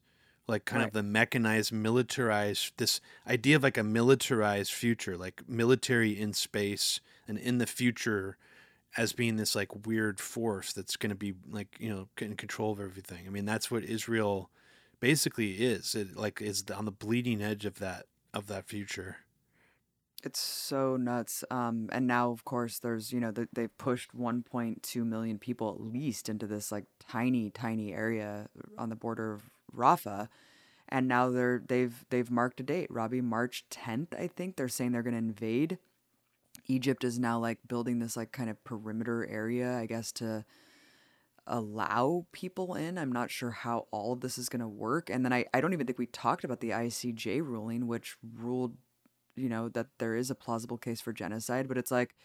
like 0.47 0.65
kind 0.65 0.83
of 0.83 0.91
the 0.91 1.03
mechanized 1.03 1.71
militarized 1.71 2.71
this 2.77 3.01
idea 3.27 3.55
of 3.55 3.63
like 3.63 3.77
a 3.77 3.83
militarized 3.83 4.71
future 4.71 5.17
like 5.17 5.41
military 5.47 6.19
in 6.19 6.33
space 6.33 6.99
and 7.27 7.37
in 7.37 7.57
the 7.57 7.65
future 7.65 8.37
as 8.97 9.13
being 9.13 9.35
this 9.35 9.55
like 9.55 9.85
weird 9.85 10.19
force 10.19 10.73
that's 10.73 10.95
going 10.95 11.09
to 11.09 11.15
be 11.15 11.33
like 11.49 11.75
you 11.79 11.89
know 11.89 12.07
in 12.19 12.35
control 12.35 12.71
of 12.71 12.79
everything 12.79 13.25
i 13.27 13.29
mean 13.29 13.45
that's 13.45 13.69
what 13.69 13.83
israel 13.83 14.49
basically 14.99 15.53
is 15.53 15.95
it 15.95 16.15
like 16.15 16.41
is 16.41 16.63
on 16.75 16.85
the 16.85 16.91
bleeding 16.91 17.41
edge 17.41 17.65
of 17.65 17.79
that 17.79 18.05
of 18.33 18.47
that 18.47 18.65
future 18.67 19.17
It's 20.23 20.39
so 20.39 20.97
nuts. 20.97 21.43
Um, 21.51 21.87
and 21.91 22.07
now, 22.07 22.31
of 22.31 22.43
course, 22.45 22.79
there's 22.79 23.13
you 23.13 23.19
know 23.19 23.31
they 23.31 23.45
they've 23.53 23.77
pushed 23.77 24.15
1.2 24.17 25.05
million 25.05 25.37
people 25.37 25.69
at 25.69 25.81
least 25.81 26.29
into 26.29 26.47
this 26.47 26.71
like 26.71 26.85
tiny, 26.99 27.51
tiny 27.51 27.93
area 27.93 28.47
on 28.77 28.89
the 28.89 28.95
border 28.95 29.33
of 29.33 29.49
Rafah, 29.75 30.27
and 30.89 31.07
now 31.07 31.29
they're 31.29 31.61
they've 31.67 32.05
they've 32.09 32.31
marked 32.31 32.59
a 32.59 32.63
date. 32.63 32.89
Robbie, 32.89 33.21
March 33.21 33.65
10th, 33.69 34.15
I 34.17 34.27
think 34.27 34.55
they're 34.55 34.67
saying 34.67 34.91
they're 34.93 35.03
going 35.03 35.13
to 35.13 35.19
invade. 35.19 35.77
Egypt 36.67 37.03
is 37.03 37.19
now 37.19 37.39
like 37.39 37.59
building 37.67 37.99
this 37.99 38.17
like 38.17 38.31
kind 38.31 38.49
of 38.49 38.63
perimeter 38.63 39.27
area, 39.27 39.77
I 39.77 39.85
guess, 39.85 40.11
to 40.13 40.45
allow 41.47 42.25
people 42.31 42.73
in. 42.75 42.97
I'm 42.97 43.11
not 43.11 43.29
sure 43.29 43.51
how 43.51 43.87
all 43.91 44.13
of 44.13 44.21
this 44.21 44.37
is 44.37 44.49
going 44.49 44.61
to 44.61 44.67
work. 44.67 45.09
And 45.09 45.23
then 45.23 45.31
I, 45.31 45.45
I 45.53 45.61
don't 45.61 45.73
even 45.73 45.85
think 45.85 45.99
we 45.99 46.07
talked 46.07 46.43
about 46.43 46.59
the 46.59 46.71
ICJ 46.71 47.41
ruling, 47.41 47.87
which 47.87 48.17
ruled 48.35 48.77
you 49.35 49.49
know 49.49 49.69
that 49.69 49.87
there 49.97 50.15
is 50.15 50.31
a 50.31 50.35
plausible 50.35 50.77
case 50.77 51.01
for 51.01 51.13
genocide 51.13 51.67
but 51.67 51.77
it's 51.77 51.91
like 51.91 52.15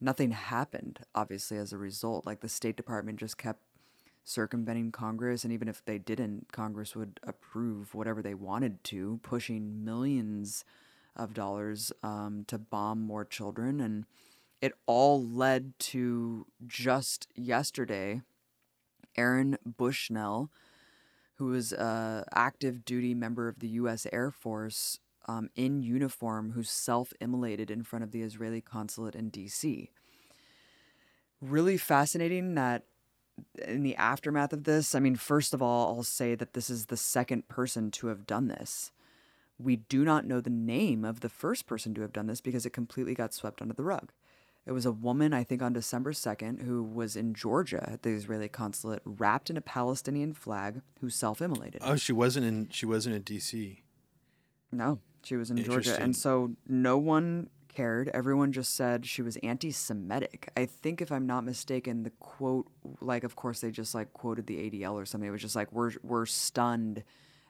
nothing 0.00 0.30
happened 0.30 1.00
obviously 1.14 1.56
as 1.56 1.72
a 1.72 1.78
result 1.78 2.26
like 2.26 2.40
the 2.40 2.48
state 2.48 2.76
department 2.76 3.18
just 3.18 3.38
kept 3.38 3.60
circumventing 4.24 4.90
congress 4.90 5.44
and 5.44 5.52
even 5.52 5.68
if 5.68 5.84
they 5.84 5.98
didn't 5.98 6.52
congress 6.52 6.96
would 6.96 7.20
approve 7.22 7.94
whatever 7.94 8.22
they 8.22 8.34
wanted 8.34 8.82
to 8.82 9.20
pushing 9.22 9.84
millions 9.84 10.64
of 11.16 11.34
dollars 11.34 11.92
um, 12.02 12.44
to 12.46 12.58
bomb 12.58 13.00
more 13.00 13.24
children 13.24 13.80
and 13.80 14.04
it 14.60 14.72
all 14.86 15.22
led 15.22 15.78
to 15.78 16.46
just 16.66 17.28
yesterday 17.34 18.22
aaron 19.16 19.56
bushnell 19.64 20.50
who 21.36 21.46
was 21.46 21.72
a 21.72 22.24
active 22.34 22.84
duty 22.84 23.14
member 23.14 23.48
of 23.48 23.60
the 23.60 23.68
U.S. 23.68 24.06
Air 24.12 24.30
Force 24.30 24.98
um, 25.28 25.50
in 25.54 25.82
uniform, 25.82 26.52
who 26.52 26.62
self-immolated 26.62 27.70
in 27.70 27.82
front 27.82 28.02
of 28.02 28.10
the 28.10 28.22
Israeli 28.22 28.60
consulate 28.60 29.14
in 29.14 29.28
D.C. 29.28 29.90
Really 31.40 31.76
fascinating 31.76 32.54
that 32.54 32.84
in 33.62 33.82
the 33.82 33.96
aftermath 33.96 34.52
of 34.52 34.64
this, 34.64 34.94
I 34.94 35.00
mean, 35.00 35.16
first 35.16 35.52
of 35.52 35.60
all, 35.60 35.94
I'll 35.94 36.02
say 36.02 36.34
that 36.34 36.54
this 36.54 36.70
is 36.70 36.86
the 36.86 36.96
second 36.96 37.48
person 37.48 37.90
to 37.92 38.06
have 38.06 38.26
done 38.26 38.48
this. 38.48 38.92
We 39.58 39.76
do 39.76 40.04
not 40.04 40.26
know 40.26 40.40
the 40.40 40.50
name 40.50 41.04
of 41.04 41.20
the 41.20 41.28
first 41.28 41.66
person 41.66 41.94
to 41.94 42.02
have 42.02 42.12
done 42.12 42.26
this 42.26 42.40
because 42.40 42.66
it 42.66 42.70
completely 42.70 43.14
got 43.14 43.32
swept 43.32 43.62
under 43.62 43.74
the 43.74 43.82
rug. 43.84 44.12
It 44.66 44.72
was 44.72 44.84
a 44.84 44.92
woman, 44.92 45.32
I 45.32 45.44
think, 45.44 45.62
on 45.62 45.72
December 45.72 46.12
2nd, 46.12 46.62
who 46.62 46.82
was 46.82 47.14
in 47.14 47.34
Georgia 47.34 47.88
at 47.88 48.02
the 48.02 48.10
Israeli 48.10 48.48
consulate, 48.48 49.00
wrapped 49.04 49.48
in 49.48 49.56
a 49.56 49.60
Palestinian 49.60 50.34
flag, 50.34 50.82
who 51.00 51.08
self 51.08 51.40
immolated. 51.40 51.78
oh 51.82 51.96
she 51.96 52.12
wasn't 52.12 52.44
in 52.46 52.68
she 52.70 52.84
wasn't 52.84 53.14
in 53.14 53.22
dc 53.22 53.78
no, 54.72 54.98
She 55.22 55.36
was 55.36 55.50
in 55.50 55.62
Georgia, 55.62 55.96
and 56.00 56.14
so 56.14 56.52
no 56.68 56.98
one 56.98 57.48
cared. 57.68 58.08
Everyone 58.08 58.52
just 58.52 58.74
said 58.74 59.06
she 59.06 59.22
was 59.22 59.36
anti-Semitic. 59.38 60.50
I 60.56 60.66
think, 60.66 61.00
if 61.00 61.10
I'm 61.12 61.26
not 61.26 61.44
mistaken, 61.44 62.02
the 62.02 62.10
quote, 62.10 62.66
like, 63.00 63.24
of 63.24 63.36
course, 63.36 63.60
they 63.60 63.70
just 63.70 63.94
like 63.94 64.12
quoted 64.12 64.46
the 64.46 64.56
ADL 64.56 64.94
or 64.94 65.06
something. 65.06 65.28
It 65.28 65.32
was 65.32 65.40
just 65.40 65.56
like, 65.56 65.72
"We're 65.72 65.92
we're 66.02 66.26
stunned 66.26 67.04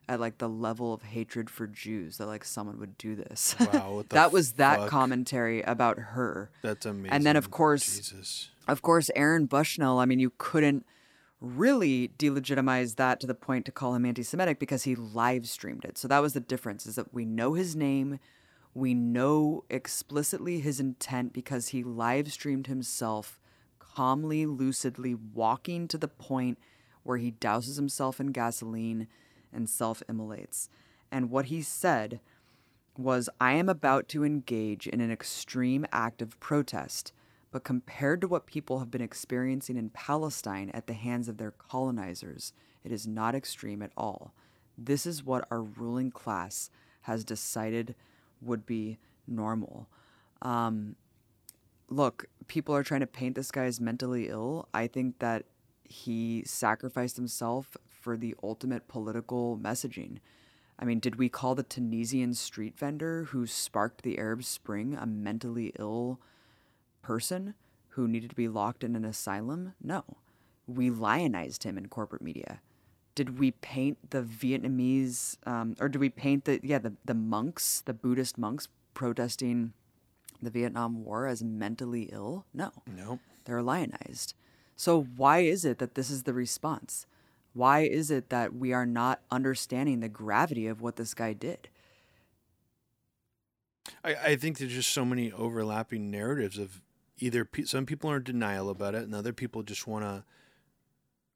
at 0.08 0.20
like 0.20 0.38
the 0.38 0.48
level 0.48 0.92
of 0.92 1.02
hatred 1.02 1.50
for 1.50 1.66
Jews 1.66 2.18
that 2.18 2.26
like 2.26 2.44
someone 2.44 2.78
would 2.78 2.96
do 2.98 3.16
this." 3.16 3.56
Wow, 3.58 3.94
what 3.94 4.08
the 4.08 4.14
that 4.14 4.32
was 4.32 4.52
that 4.52 4.78
fuck? 4.78 4.88
commentary 4.88 5.62
about 5.62 5.98
her. 5.98 6.50
That's 6.62 6.86
amazing. 6.86 7.10
And 7.10 7.26
then, 7.26 7.36
of 7.36 7.50
course, 7.50 7.96
Jesus. 7.96 8.50
Of 8.68 8.82
course, 8.82 9.10
Aaron 9.14 9.46
Bushnell, 9.46 9.98
I 9.98 10.06
mean, 10.06 10.18
you 10.18 10.32
couldn't 10.38 10.84
really 11.40 12.08
delegitimize 12.18 12.96
that 12.96 13.20
to 13.20 13.26
the 13.26 13.34
point 13.34 13.64
to 13.66 13.72
call 13.72 13.94
him 13.94 14.04
anti 14.04 14.22
Semitic 14.22 14.58
because 14.58 14.84
he 14.84 14.94
live 14.94 15.46
streamed 15.46 15.84
it. 15.84 15.98
So 15.98 16.08
that 16.08 16.20
was 16.20 16.32
the 16.32 16.40
difference 16.40 16.86
is 16.86 16.96
that 16.96 17.12
we 17.12 17.24
know 17.24 17.54
his 17.54 17.76
name, 17.76 18.18
we 18.74 18.94
know 18.94 19.64
explicitly 19.70 20.60
his 20.60 20.80
intent 20.80 21.32
because 21.32 21.68
he 21.68 21.82
live 21.82 22.32
streamed 22.32 22.66
himself 22.66 23.38
calmly, 23.78 24.46
lucidly 24.46 25.14
walking 25.14 25.88
to 25.88 25.98
the 25.98 26.08
point 26.08 26.58
where 27.02 27.18
he 27.18 27.32
douses 27.32 27.76
himself 27.76 28.20
in 28.20 28.28
gasoline 28.28 29.06
and 29.56 29.68
self 29.68 30.02
immolates. 30.08 30.68
And 31.10 31.30
what 31.30 31.46
he 31.46 31.62
said 31.62 32.20
was 32.98 33.28
I 33.40 33.52
am 33.52 33.68
about 33.68 34.08
to 34.08 34.24
engage 34.24 34.86
in 34.86 35.00
an 35.00 35.10
extreme 35.10 35.86
act 35.92 36.22
of 36.22 36.38
protest, 36.40 37.12
but 37.50 37.64
compared 37.64 38.20
to 38.20 38.28
what 38.28 38.46
people 38.46 38.78
have 38.78 38.90
been 38.90 39.02
experiencing 39.02 39.76
in 39.76 39.90
Palestine 39.90 40.70
at 40.72 40.86
the 40.86 40.94
hands 40.94 41.28
of 41.28 41.38
their 41.38 41.50
colonizers, 41.50 42.52
it 42.84 42.92
is 42.92 43.06
not 43.06 43.34
extreme 43.34 43.82
at 43.82 43.92
all. 43.96 44.32
This 44.78 45.06
is 45.06 45.24
what 45.24 45.46
our 45.50 45.62
ruling 45.62 46.10
class 46.10 46.70
has 47.02 47.24
decided 47.24 47.94
would 48.40 48.66
be 48.66 48.98
normal. 49.26 49.88
Um, 50.42 50.96
look, 51.88 52.26
people 52.46 52.74
are 52.74 52.82
trying 52.82 53.00
to 53.00 53.06
paint 53.06 53.34
this 53.34 53.50
guy 53.50 53.64
as 53.64 53.80
mentally 53.80 54.28
ill. 54.28 54.68
I 54.74 54.86
think 54.86 55.18
that 55.20 55.44
he 55.84 56.42
sacrificed 56.44 57.16
himself 57.16 57.76
for 58.06 58.16
the 58.16 58.36
ultimate 58.40 58.86
political 58.86 59.58
messaging. 59.60 60.18
I 60.78 60.84
mean, 60.84 61.00
did 61.00 61.16
we 61.16 61.28
call 61.28 61.56
the 61.56 61.64
Tunisian 61.64 62.34
street 62.34 62.78
vendor 62.78 63.24
who 63.30 63.48
sparked 63.48 64.02
the 64.02 64.16
Arab 64.16 64.44
Spring 64.44 64.94
a 64.96 65.06
mentally 65.06 65.72
ill 65.76 66.20
person 67.02 67.54
who 67.90 68.06
needed 68.06 68.30
to 68.30 68.36
be 68.36 68.46
locked 68.46 68.84
in 68.84 68.94
an 68.94 69.04
asylum? 69.04 69.74
No. 69.82 70.04
We 70.68 70.88
lionized 70.88 71.64
him 71.64 71.76
in 71.76 71.88
corporate 71.88 72.22
media. 72.22 72.60
Did 73.16 73.40
we 73.40 73.50
paint 73.50 74.10
the 74.10 74.22
Vietnamese, 74.22 75.36
um, 75.44 75.74
or 75.80 75.88
did 75.88 75.98
we 75.98 76.08
paint 76.08 76.44
the 76.44 76.60
yeah 76.62 76.78
the 76.78 76.92
the 77.04 77.14
monks, 77.14 77.80
the 77.80 77.92
Buddhist 77.94 78.38
monks 78.38 78.68
protesting 78.94 79.72
the 80.40 80.50
Vietnam 80.50 81.02
War 81.04 81.26
as 81.26 81.42
mentally 81.42 82.08
ill? 82.12 82.44
No, 82.54 82.70
Nope. 82.86 83.18
they're 83.46 83.62
lionized. 83.62 84.34
So 84.76 85.02
why 85.16 85.38
is 85.40 85.64
it 85.64 85.78
that 85.78 85.96
this 85.96 86.08
is 86.10 86.22
the 86.22 86.34
response? 86.34 87.06
Why 87.56 87.80
is 87.80 88.10
it 88.10 88.28
that 88.28 88.54
we 88.54 88.74
are 88.74 88.84
not 88.84 89.22
understanding 89.30 90.00
the 90.00 90.10
gravity 90.10 90.66
of 90.66 90.82
what 90.82 90.96
this 90.96 91.14
guy 91.14 91.32
did? 91.32 91.70
I, 94.04 94.14
I 94.14 94.36
think 94.36 94.58
there's 94.58 94.74
just 94.74 94.92
so 94.92 95.06
many 95.06 95.32
overlapping 95.32 96.10
narratives 96.10 96.58
of 96.58 96.82
either 97.18 97.46
pe- 97.46 97.62
some 97.64 97.86
people 97.86 98.10
are 98.10 98.18
in 98.18 98.24
denial 98.24 98.68
about 98.68 98.94
it 98.94 99.04
and 99.04 99.14
other 99.14 99.32
people 99.32 99.62
just 99.62 99.86
want 99.86 100.04
to 100.04 100.24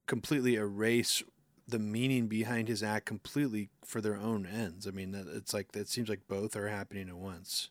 completely 0.07 0.57
erase 0.57 1.23
the 1.67 1.79
meaning 1.79 2.27
behind 2.27 2.69
his 2.69 2.83
act 2.83 3.07
completely 3.07 3.71
for 3.83 4.03
their 4.03 4.17
own 4.17 4.45
ends. 4.45 4.87
I 4.87 4.91
mean, 4.91 5.15
it's 5.15 5.55
like 5.55 5.75
it 5.75 5.89
seems 5.89 6.11
like 6.11 6.29
both 6.29 6.55
are 6.55 6.69
happening 6.69 7.09
at 7.09 7.17
once. 7.17 7.71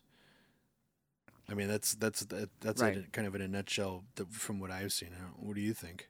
I 1.48 1.54
mean, 1.54 1.68
that's 1.68 1.94
that's 1.94 2.24
that, 2.24 2.48
that's 2.60 2.82
Right. 2.82 2.96
it 2.96 3.12
kind 3.12 3.28
of 3.28 3.36
in 3.36 3.42
a 3.42 3.48
nutshell 3.48 4.02
from 4.32 4.58
what 4.58 4.72
I've 4.72 4.92
seen. 4.92 5.10
I 5.16 5.20
don't, 5.22 5.40
what 5.46 5.54
do 5.54 5.60
you 5.60 5.72
think? 5.74 6.08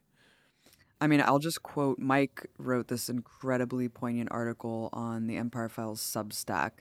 I 1.00 1.06
mean, 1.06 1.22
I'll 1.24 1.38
just 1.38 1.62
quote 1.62 1.98
Mike 1.98 2.46
wrote 2.58 2.88
this 2.88 3.08
incredibly 3.08 3.88
poignant 3.88 4.30
article 4.32 4.90
on 4.92 5.26
the 5.26 5.36
Empire 5.36 5.68
Files 5.68 6.00
Substack 6.00 6.72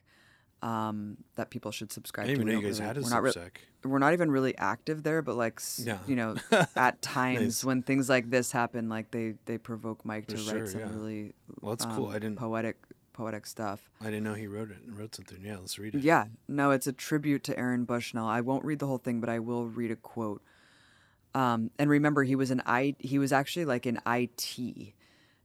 um, 0.61 1.17
that 1.35 1.49
people 1.49 1.71
should 1.71 1.89
I 1.91 1.93
subscribe 1.93 2.27
didn't 2.27 2.45
to. 2.45 2.51
even 2.51 2.53
know 2.55 2.59
you 2.61 2.67
guys 2.67 2.79
really, 2.81 2.87
had 2.87 2.97
a 2.97 3.01
we're 3.01 3.09
not 3.09 3.23
re- 3.23 3.51
we're 3.85 3.99
not 3.99 4.11
even 4.11 4.29
really 4.29 4.57
active 4.57 5.03
there, 5.03 5.21
but 5.21 5.35
like 5.35 5.61
Yeah. 5.77 5.99
you 6.05 6.17
know, 6.17 6.35
at 6.75 7.01
times 7.01 7.39
Nice. 7.41 7.63
when 7.63 7.81
things 7.81 8.09
like 8.09 8.29
this 8.29 8.51
happen, 8.51 8.89
like 8.89 9.11
they 9.11 9.35
they 9.45 9.57
provoke 9.57 10.03
Mike 10.03 10.27
to 10.27 10.37
For 10.37 10.51
write 10.51 10.57
sure, 10.59 10.67
some 10.67 10.79
yeah. 10.81 10.89
really 10.91 11.33
Well, 11.61 11.75
that's 11.75 11.85
cool. 11.85 12.07
um, 12.07 12.11
I 12.15 12.19
didn't 12.19 12.35
poetic 12.37 12.75
poetic 13.13 13.45
stuff. 13.45 13.89
I 14.01 14.05
didn't 14.05 14.23
know 14.23 14.33
he 14.33 14.47
wrote 14.47 14.69
it 14.71 14.77
and 14.85 14.97
wrote 14.97 15.15
something. 15.15 15.39
Yeah, 15.41 15.57
let's 15.59 15.79
read 15.79 15.95
it. 15.95 16.01
Yeah, 16.03 16.25
no, 16.49 16.71
it's 16.71 16.87
a 16.87 16.93
tribute 16.93 17.43
to 17.45 17.57
Aaron 17.57 17.85
Bushnell. 17.85 18.25
I 18.27 18.41
won't 18.41 18.65
read 18.65 18.79
the 18.79 18.87
whole 18.87 18.97
thing, 18.97 19.21
but 19.21 19.29
I 19.29 19.39
will 19.39 19.65
read 19.67 19.91
a 19.91 19.95
quote. 19.95 20.41
Um, 21.35 21.69
and 21.77 21.89
remember, 21.89 22.23
he 22.23 22.35
was 22.35 22.51
an 22.51 22.61
I. 22.65 22.95
He 22.99 23.19
was 23.19 23.31
actually 23.31 23.65
like 23.65 23.85
an 23.85 23.99
IT. 24.05 24.93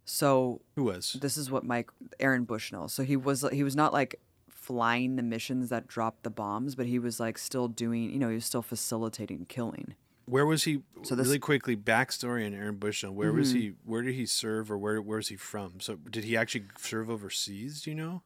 So 0.05 0.61
Who 0.77 0.85
was? 0.85 1.17
this 1.21 1.37
is 1.37 1.51
what 1.51 1.65
Mike 1.65 1.91
Aaron 2.21 2.45
Bushnell. 2.45 2.89
So 2.89 3.03
he 3.05 3.17
was 3.17 3.45
he 3.53 3.63
was 3.63 3.75
not 3.77 3.93
like 3.93 4.21
flying 4.51 5.17
the 5.17 5.23
missions 5.23 5.69
that 5.71 5.87
dropped 5.87 6.23
the 6.23 6.31
bombs, 6.31 6.75
but 6.75 6.87
he 6.87 6.99
was 6.99 7.21
like 7.21 7.39
still 7.39 7.69
doing. 7.69 8.11
You 8.11 8.19
know, 8.19 8.29
he 8.29 8.35
was 8.37 8.45
still 8.45 8.63
facilitating 8.63 9.47
killing. 9.47 9.95
Where 10.27 10.47
was 10.47 10.65
he? 10.65 10.83
So 11.03 11.15
this- 11.15 11.27
really 11.27 11.39
quickly, 11.39 11.77
backstory 11.77 12.47
on 12.47 12.55
Aaron 12.55 12.77
Bushnell. 12.77 13.13
Where 13.15 13.33
was 13.33 13.53
Mhm. 13.53 13.57
he? 13.61 13.73
Where 13.85 14.03
did 14.03 14.15
he 14.15 14.25
serve, 14.27 14.71
or 14.71 14.79
where 14.79 15.01
where's 15.03 15.29
he 15.29 15.37
from? 15.37 15.81
So, 15.81 15.97
did 15.97 16.25
he 16.25 16.35
actually 16.37 16.65
serve 16.79 17.11
overseas? 17.11 17.83
Do 17.83 17.91
you 17.91 17.97
know? 17.97 18.23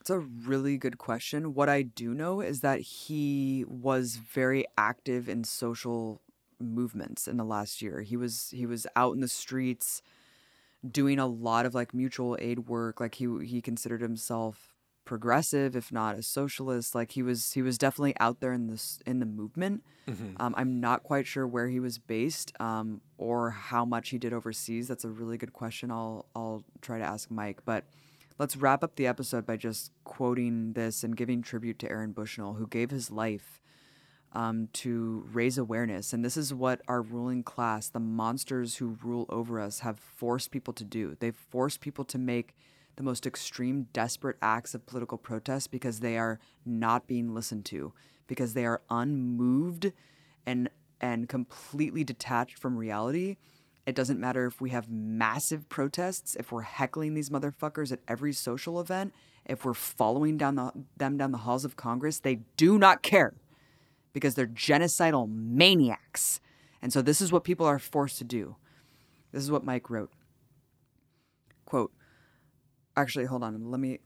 It's 0.00 0.10
a 0.10 0.18
really 0.20 0.76
good 0.76 0.98
question. 0.98 1.54
What 1.54 1.68
I 1.68 1.82
do 1.82 2.12
know 2.12 2.40
is 2.40 2.60
that 2.60 2.80
he 2.80 3.64
was 3.66 4.16
very 4.16 4.64
active 4.76 5.28
in 5.30 5.44
social 5.44 6.20
movements 6.60 7.26
in 7.28 7.36
the 7.36 7.44
last 7.44 7.82
year. 7.82 8.00
He 8.00 8.16
was 8.16 8.50
he 8.50 8.66
was 8.66 8.86
out 8.96 9.14
in 9.14 9.20
the 9.20 9.28
streets 9.28 10.02
doing 10.88 11.18
a 11.18 11.26
lot 11.26 11.66
of 11.66 11.74
like 11.74 11.94
mutual 11.94 12.36
aid 12.40 12.60
work. 12.68 13.00
Like 13.00 13.16
he 13.16 13.26
he 13.44 13.60
considered 13.60 14.00
himself 14.00 14.74
progressive, 15.04 15.76
if 15.76 15.92
not 15.92 16.16
a 16.16 16.22
socialist. 16.22 16.94
Like 16.94 17.12
he 17.12 17.22
was 17.22 17.52
he 17.52 17.62
was 17.62 17.78
definitely 17.78 18.14
out 18.20 18.40
there 18.40 18.52
in 18.52 18.66
this 18.66 19.00
in 19.06 19.20
the 19.20 19.26
movement. 19.26 19.82
Um, 20.38 20.54
I'm 20.56 20.80
not 20.80 21.02
quite 21.02 21.26
sure 21.26 21.46
where 21.46 21.68
he 21.68 21.80
was 21.80 21.98
based 21.98 22.52
um, 22.60 23.00
or 23.16 23.50
how 23.50 23.84
much 23.84 24.10
he 24.10 24.18
did 24.18 24.32
overseas. 24.34 24.88
That's 24.88 25.04
a 25.04 25.08
really 25.08 25.38
good 25.38 25.52
question. 25.52 25.90
I'll 25.90 26.26
I'll 26.34 26.62
try 26.82 26.98
to 26.98 27.04
ask 27.04 27.30
Mike. 27.30 27.60
But 27.64 27.84
let's 28.38 28.56
wrap 28.56 28.84
up 28.84 28.96
the 28.96 29.06
episode 29.06 29.46
by 29.46 29.56
just 29.56 29.92
quoting 30.04 30.74
this 30.74 31.04
and 31.04 31.16
giving 31.16 31.40
tribute 31.42 31.78
to 31.80 31.90
Aaron 31.90 32.12
Bushnell, 32.12 32.54
who 32.54 32.66
gave 32.66 32.90
his 32.90 33.10
life 33.10 33.60
um, 34.34 34.68
to 34.72 35.28
raise 35.32 35.58
awareness. 35.58 36.12
And 36.12 36.24
this 36.24 36.36
is 36.36 36.52
what 36.52 36.80
our 36.88 37.02
ruling 37.02 37.42
class, 37.42 37.88
the 37.88 38.00
monsters 38.00 38.76
who 38.76 38.98
rule 39.02 39.26
over 39.28 39.60
us, 39.60 39.80
have 39.80 39.98
forced 39.98 40.50
people 40.50 40.74
to 40.74 40.84
do. 40.84 41.16
They've 41.20 41.34
forced 41.34 41.80
people 41.80 42.04
to 42.06 42.18
make 42.18 42.54
the 42.96 43.02
most 43.02 43.26
extreme, 43.26 43.88
desperate 43.92 44.36
acts 44.42 44.74
of 44.74 44.86
political 44.86 45.18
protest 45.18 45.70
because 45.70 46.00
they 46.00 46.16
are 46.18 46.38
not 46.64 47.06
being 47.06 47.34
listened 47.34 47.64
to, 47.66 47.92
because 48.26 48.54
they 48.54 48.66
are 48.66 48.82
unmoved 48.90 49.92
and 50.46 50.68
and 51.00 51.28
completely 51.28 52.02
detached 52.04 52.58
from 52.58 52.76
reality. 52.76 53.36
It 53.84 53.94
doesn't 53.94 54.18
matter 54.18 54.46
if 54.46 54.60
we 54.60 54.70
have 54.70 54.88
massive 54.88 55.68
protests, 55.68 56.34
if 56.36 56.50
we're 56.50 56.62
heckling 56.62 57.12
these 57.12 57.28
motherfuckers 57.28 57.92
at 57.92 57.98
every 58.08 58.32
social 58.32 58.80
event, 58.80 59.12
if 59.44 59.64
we're 59.64 59.74
following 59.74 60.38
down 60.38 60.54
the, 60.54 60.72
them 60.96 61.18
down 61.18 61.32
the 61.32 61.38
halls 61.38 61.66
of 61.66 61.76
Congress, 61.76 62.20
they 62.20 62.36
do 62.56 62.78
not 62.78 63.02
care 63.02 63.34
because 64.14 64.34
they're 64.34 64.46
genocidal 64.46 65.28
maniacs. 65.30 66.40
And 66.80 66.90
so 66.92 67.02
this 67.02 67.20
is 67.20 67.30
what 67.30 67.44
people 67.44 67.66
are 67.66 67.78
forced 67.78 68.16
to 68.18 68.24
do. 68.24 68.56
This 69.32 69.42
is 69.42 69.50
what 69.50 69.64
Mike 69.64 69.90
wrote. 69.90 70.10
Quote, 71.66 71.92
actually, 72.96 73.26
hold 73.26 73.42
on. 73.42 73.70
Let 73.70 73.80
me, 73.80 73.98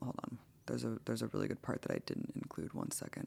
hold 0.00 0.14
on. 0.24 0.38
There's 0.66 0.84
a, 0.84 0.98
there's 1.06 1.22
a 1.22 1.26
really 1.28 1.48
good 1.48 1.62
part 1.62 1.82
that 1.82 1.90
I 1.90 1.98
didn't 2.06 2.32
include. 2.36 2.74
One 2.74 2.90
second. 2.92 3.26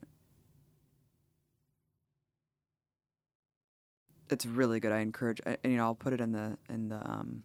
It's 4.30 4.46
really 4.46 4.80
good. 4.80 4.92
I 4.92 5.00
encourage, 5.00 5.42
I- 5.46 5.58
and, 5.64 5.74
you 5.74 5.78
know, 5.78 5.86
I'll 5.86 5.96
put 5.96 6.14
it 6.14 6.22
in 6.22 6.32
the, 6.32 6.58
in 6.70 6.90
the, 6.90 6.98
um, 6.98 7.44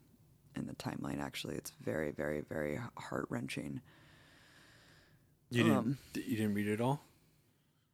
in 0.55 0.67
the 0.67 0.75
timeline. 0.75 1.21
Actually, 1.21 1.55
it's 1.57 1.73
very, 1.81 2.11
very, 2.13 2.43
very 2.43 2.79
heart 2.97 3.27
wrenching. 3.31 3.81
You 5.51 5.63
didn't. 5.65 5.79
Um, 5.79 5.99
you 6.15 6.37
didn't 6.37 6.55
read 6.55 6.69
it 6.69 6.81
all. 6.81 7.01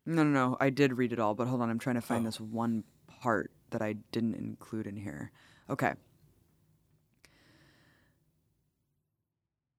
No, 0.04 0.24
no, 0.24 0.30
no. 0.30 0.56
I 0.60 0.70
did 0.70 0.98
read 0.98 1.12
it 1.12 1.18
all, 1.20 1.34
but 1.34 1.46
hold 1.46 1.60
on. 1.62 1.70
I'm 1.70 1.78
trying 1.78 1.94
to 1.96 2.00
find 2.00 2.22
Oh. 2.24 2.28
this 2.28 2.40
one 2.40 2.84
part 3.06 3.52
that 3.70 3.82
I 3.82 3.94
didn't 4.10 4.34
include 4.34 4.86
in 4.86 4.96
here. 4.96 5.30
Okay. 5.70 5.94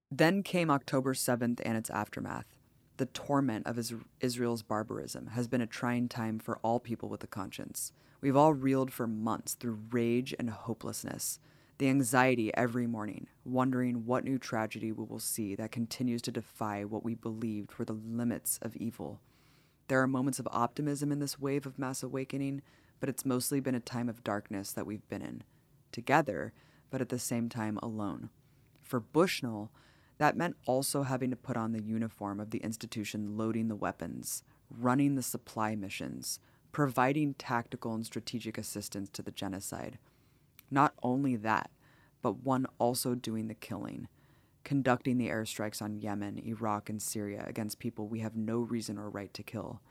Then 0.10 0.44
came 0.44 0.70
October 0.70 1.14
7th 1.14 1.60
and 1.66 1.78
its 1.78 1.90
aftermath. 1.90 2.46
The 2.98 3.08
torment 3.08 3.66
of 3.66 3.80
Israel's 4.20 4.62
barbarism 4.62 5.28
has 5.28 5.48
been 5.48 5.62
a 5.62 5.68
trying 5.68 6.08
time 6.08 6.38
for 6.40 6.58
all 6.60 6.80
people 6.80 7.10
with 7.10 7.24
a 7.24 7.28
conscience. 7.28 7.92
We've 8.22 8.36
all 8.36 8.54
reeled 8.54 8.94
for 8.94 9.08
months 9.08 9.56
through 9.56 9.80
rage 9.92 10.34
and 10.38 10.50
hopelessness. 10.52 11.40
The 11.80 11.90
anxiety 11.90 12.54
every 12.56 12.86
morning, 12.86 13.28
wondering 13.44 14.06
what 14.06 14.24
new 14.24 14.38
tragedy 14.38 14.92
we 14.92 15.04
will 15.04 15.20
see 15.20 15.56
that 15.56 15.72
continues 15.72 16.22
to 16.22 16.32
defy 16.32 16.86
what 16.86 17.04
we 17.04 17.16
believed 17.16 17.74
were 17.74 17.86
the 17.86 17.94
limits 17.94 18.60
of 18.62 18.76
evil. 18.76 19.20
There 19.88 20.02
are 20.02 20.08
moments 20.08 20.40
of 20.40 20.48
optimism 20.52 21.12
in 21.12 21.20
this 21.20 21.40
wave 21.40 21.66
of 21.66 21.78
mass 21.78 22.04
awakening, 22.04 22.62
but 23.00 23.10
it's 23.10 23.26
mostly 23.26 23.60
been 23.60 23.76
a 23.76 23.80
time 23.80 24.10
of 24.10 24.24
darkness 24.24 24.72
that 24.72 24.86
we've 24.86 25.08
been 25.10 25.22
in, 25.22 25.44
together, 25.92 26.54
but 26.90 27.02
at 27.02 27.10
the 27.10 27.20
same 27.20 27.50
time 27.50 27.78
alone. 27.84 28.30
For 28.82 29.00
Bushnell, 29.00 29.72
that 30.20 30.38
meant 30.38 30.56
also 30.66 31.04
having 31.04 31.32
to 31.32 31.36
put 31.36 31.58
on 31.58 31.72
the 31.72 31.82
uniform 31.82 32.40
of 32.40 32.52
the 32.52 32.60
institution 32.60 33.38
loading 33.38 33.68
the 33.68 33.76
weapons, 33.76 34.44
running 34.70 35.16
the 35.16 35.24
supply 35.24 35.76
missions, 35.76 36.40
providing 36.72 37.34
tactical 37.34 37.94
and 37.94 38.06
strategic 38.06 38.58
assistance 38.58 39.10
to 39.10 39.22
the 39.22 39.32
genocide. 39.32 39.98
Not 40.72 40.94
only 41.04 41.36
that, 41.36 41.72
but 42.22 42.44
one 42.44 42.68
also 42.80 43.16
doing 43.16 43.48
the 43.48 43.54
killing, 43.54 44.08
conducting 44.64 45.18
the 45.18 45.30
airstrikes 45.30 45.82
on 45.82 46.00
Yemen, 46.00 46.42
Iraq, 46.46 46.90
and 46.90 47.02
Syria 47.02 47.44
against 47.48 47.80
people 47.80 48.08
we 48.08 48.20
have 48.20 48.36
no 48.36 48.60
reason 48.60 48.98
or 48.98 49.10
right 49.10 49.34
to 49.34 49.44
kill. 49.44 49.82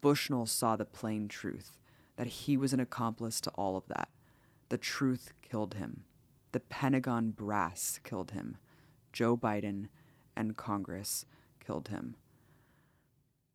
Bushnell 0.00 0.46
saw 0.46 0.76
the 0.76 0.84
plain 0.84 1.28
truth 1.28 1.78
that 2.16 2.26
he 2.26 2.56
was 2.56 2.72
an 2.72 2.80
accomplice 2.80 3.40
to 3.40 3.50
all 3.50 3.76
of 3.76 3.86
that. 3.88 4.08
The 4.68 4.78
truth 4.78 5.32
killed 5.42 5.74
him. 5.74 6.04
The 6.52 6.60
Pentagon 6.60 7.30
brass 7.30 8.00
killed 8.02 8.32
him. 8.32 8.56
Joe 9.12 9.36
Biden 9.36 9.88
and 10.36 10.56
Congress 10.56 11.26
killed 11.64 11.88
him. 11.88 12.16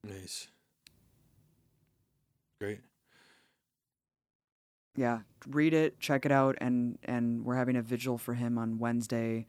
Nice. 0.04 0.48
Great. 2.60 2.80
Yeah, 4.96 5.20
read 5.48 5.74
it, 5.74 6.00
check 6.00 6.26
it 6.26 6.32
out, 6.32 6.56
and 6.62 7.00
and 7.04 7.44
we're 7.44 7.56
having 7.56 7.76
a 7.76 7.82
vigil 7.82 8.18
for 8.18 8.36
him 8.36 8.58
on 8.58 8.78
Wednesday. 8.78 9.48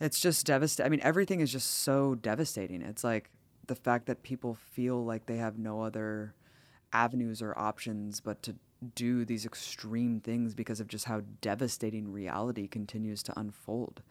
It's 0.00 0.20
just 0.20 0.46
devastating. 0.46 0.86
I 0.86 0.90
mean, 0.90 1.00
everything 1.02 1.40
is 1.40 1.50
just 1.50 1.82
so 1.82 2.14
devastating. 2.14 2.82
It's 2.82 3.02
like 3.02 3.30
the 3.66 3.74
fact 3.74 4.06
that 4.06 4.22
people 4.22 4.54
feel 4.54 5.04
like 5.04 5.26
they 5.26 5.36
have 5.36 5.58
no 5.58 5.82
other 5.82 6.34
avenues 6.92 7.42
or 7.42 7.58
options 7.58 8.20
but 8.20 8.42
to 8.42 8.54
do 8.94 9.24
these 9.24 9.44
extreme 9.44 10.20
things 10.20 10.54
because 10.54 10.80
of 10.80 10.88
just 10.88 11.06
how 11.06 11.22
devastating 11.40 12.12
reality 12.12 12.68
continues 12.68 13.22
to 13.24 13.38
unfold 13.38 14.02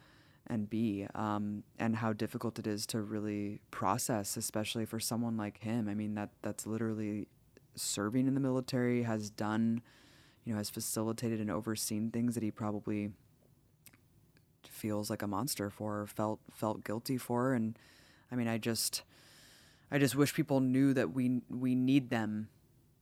and 0.48 0.70
be, 0.70 1.06
um, 1.16 1.64
and 1.80 1.98
how 1.98 2.14
difficult 2.14 2.58
it 2.60 2.68
is 2.68 2.86
to 2.86 3.02
really 3.02 3.62
process, 3.72 4.38
especially 4.38 4.86
for 4.86 5.00
someone 5.00 5.36
like 5.36 5.60
him. 5.60 5.90
I 5.90 5.94
mean, 5.94 6.16
that 6.16 6.30
that's 6.42 6.66
literally 6.66 7.28
serving 7.76 8.28
in 8.28 8.34
the 8.34 8.40
military, 8.40 9.04
has 9.04 9.30
done, 9.30 9.82
you 10.46 10.54
know, 10.54 10.58
has 10.58 10.70
facilitated 10.70 11.40
and 11.40 11.52
overseen 11.52 12.12
things 12.12 12.34
that 12.36 12.44
he 12.44 12.52
probably 12.52 13.12
feels 14.70 15.10
like 15.10 15.22
a 15.22 15.28
monster 15.28 15.70
for, 15.70 16.02
or 16.02 16.08
felt 16.08 16.40
felt 16.52 16.84
guilty 16.84 17.18
for, 17.18 17.54
and 17.54 17.78
I 18.32 18.36
mean, 18.36 18.48
I 18.48 18.58
just, 18.58 19.04
I 19.92 19.98
just 19.98 20.16
wish 20.16 20.34
people 20.34 20.60
knew 20.60 20.94
that 20.94 21.14
we 21.14 21.42
we 21.50 21.76
need 21.76 22.10
them 22.10 22.50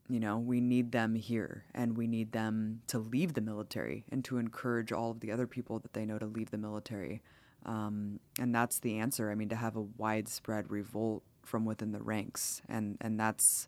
you 0.07 0.19
know, 0.19 0.37
we 0.37 0.61
need 0.61 0.91
them 0.91 1.15
here 1.15 1.65
and 1.73 1.97
we 1.97 2.07
need 2.07 2.31
them 2.31 2.81
to 2.87 2.99
leave 2.99 3.33
the 3.33 3.41
military 3.41 4.05
and 4.11 4.23
to 4.25 4.37
encourage 4.37 4.91
all 4.91 5.11
of 5.11 5.19
the 5.19 5.31
other 5.31 5.47
people 5.47 5.79
that 5.79 5.93
they 5.93 6.05
know 6.05 6.19
to 6.19 6.25
leave 6.25 6.51
the 6.51 6.57
military. 6.57 7.21
Um, 7.65 8.19
and 8.39 8.53
that's 8.53 8.79
the 8.79 8.99
answer. 8.99 9.31
I 9.31 9.35
mean, 9.35 9.49
to 9.49 9.55
have 9.55 9.75
a 9.75 9.81
widespread 9.81 10.69
revolt 10.69 11.23
from 11.43 11.65
within 11.65 11.91
the 11.91 12.03
ranks. 12.03 12.61
And, 12.69 12.97
and 13.01 13.19
that's, 13.19 13.67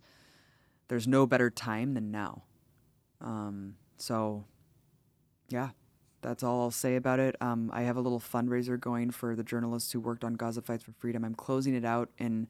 there's 0.90 1.08
no 1.08 1.26
better 1.26 1.50
time 1.50 1.96
than 1.96 2.12
now. 2.12 2.44
Um, 3.20 3.76
so, 3.98 4.46
yeah, 5.50 5.70
that's 6.22 6.44
all 6.44 6.62
I'll 6.62 6.72
say 6.72 6.96
about 6.96 7.20
it. 7.20 7.36
Um, 7.42 7.70
I 7.74 7.82
have 7.82 7.98
a 7.98 8.02
little 8.02 8.20
fundraiser 8.20 8.80
going 8.80 9.12
for 9.12 9.36
the 9.36 9.44
journalists 9.44 9.92
who 9.92 10.00
worked 10.00 10.24
on 10.24 10.34
Gaza 10.34 10.62
Fights 10.62 10.84
for 10.84 10.92
Freedom. 10.94 11.24
I'm 11.24 11.36
closing 11.36 11.76
it 11.76 11.86
out 11.86 12.10
in 12.18 12.48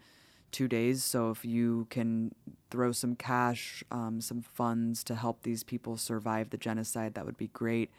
two 0.51 0.68
days. 0.68 1.03
So 1.03 1.30
if 1.32 1.43
you 1.43 1.88
can 1.89 2.34
throw 2.70 2.91
some 2.91 3.15
cash, 3.15 3.84
um, 3.91 4.22
some 4.22 4.41
funds 4.41 5.03
to 5.05 5.15
help 5.15 5.43
these 5.43 5.63
people 5.63 5.97
survive 5.97 6.49
the 6.49 6.57
genocide, 6.57 7.13
that 7.15 7.26
would 7.26 7.38
be 7.38 7.47
great. 7.47 7.91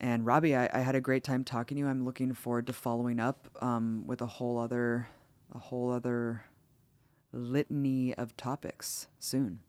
And 0.00 0.24
Robbie, 0.24 0.56
I, 0.56 0.68
I 0.72 0.80
had 0.80 0.94
a 0.94 1.00
great 1.00 1.24
time 1.24 1.44
talking 1.44 1.76
to 1.76 1.80
you. 1.80 1.86
I'm 1.86 2.04
looking 2.04 2.32
forward 2.32 2.66
to 2.68 2.72
following 2.72 3.20
up 3.20 3.48
um, 3.60 4.04
with 4.06 4.22
a 4.22 4.26
whole 4.26 4.58
other, 4.58 5.08
a 5.54 5.58
whole 5.58 5.92
other 5.92 6.44
litany 7.32 8.14
of 8.14 8.36
topics 8.36 9.08
soon. 9.18 9.60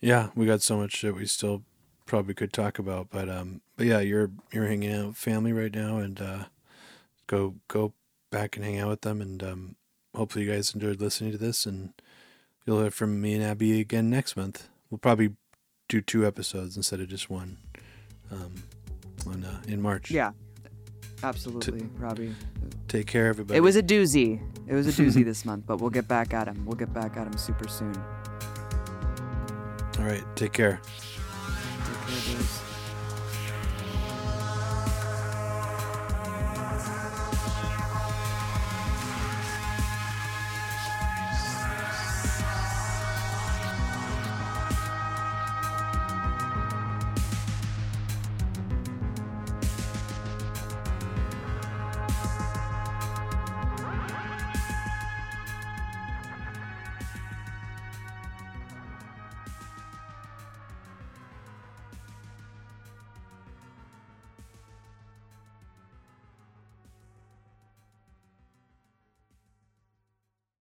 Yeah, 0.00 0.30
we 0.34 0.46
got 0.46 0.62
so 0.62 0.78
much 0.78 1.02
that 1.02 1.14
we 1.14 1.26
still 1.26 1.62
probably 2.06 2.34
could 2.34 2.52
talk 2.52 2.78
about, 2.78 3.10
but 3.10 3.28
um, 3.28 3.60
but 3.78 3.86
yeah, 3.86 4.00
you're 4.00 4.30
you're 4.52 4.66
hanging 4.66 4.92
out 4.92 5.06
with 5.06 5.16
family 5.16 5.52
right 5.52 5.72
now, 5.72 5.98
and 5.98 6.20
uh, 6.20 6.44
go 7.28 7.54
go 7.68 7.94
back 8.30 8.56
and 8.56 8.64
hang 8.64 8.78
out 8.80 8.88
with 8.88 9.02
them, 9.02 9.22
and 9.22 9.42
um, 9.42 9.76
hopefully 10.14 10.44
you 10.44 10.50
guys 10.50 10.74
enjoyed 10.74 11.00
listening 11.00 11.30
to 11.30 11.38
this, 11.38 11.64
and 11.64 11.92
you'll 12.66 12.80
hear 12.80 12.90
from 12.90 13.20
me 13.20 13.34
and 13.34 13.44
Abby 13.44 13.80
again 13.80 14.10
next 14.10 14.36
month. 14.36 14.68
We'll 14.90 14.98
probably 14.98 15.30
do 15.88 16.00
two 16.00 16.26
episodes 16.26 16.76
instead 16.76 17.00
of 17.00 17.08
just 17.08 17.30
one 17.30 17.56
um, 18.32 18.64
on, 19.28 19.44
uh, 19.44 19.62
in 19.68 19.80
March. 19.80 20.10
Yeah, 20.10 20.32
absolutely, 21.22 21.88
Robbie. 21.98 22.34
Take 22.88 23.06
care, 23.06 23.28
everybody. 23.28 23.58
It 23.58 23.60
was 23.60 23.76
a 23.76 23.82
doozy. 23.82 24.40
It 24.66 24.74
was 24.74 24.88
a 24.88 25.02
doozy 25.02 25.24
this 25.24 25.44
month, 25.44 25.66
but 25.68 25.80
we'll 25.80 25.90
get 25.90 26.08
back 26.08 26.34
at 26.34 26.48
him. 26.48 26.66
We'll 26.66 26.76
get 26.76 26.92
back 26.92 27.16
at 27.16 27.28
him 27.28 27.38
super 27.38 27.68
soon. 27.68 27.94
All 30.00 30.04
right, 30.04 30.24
take 30.34 30.52
care. 30.52 30.80
Take 31.84 32.24
care, 32.24 32.34
dudes. 32.34 32.67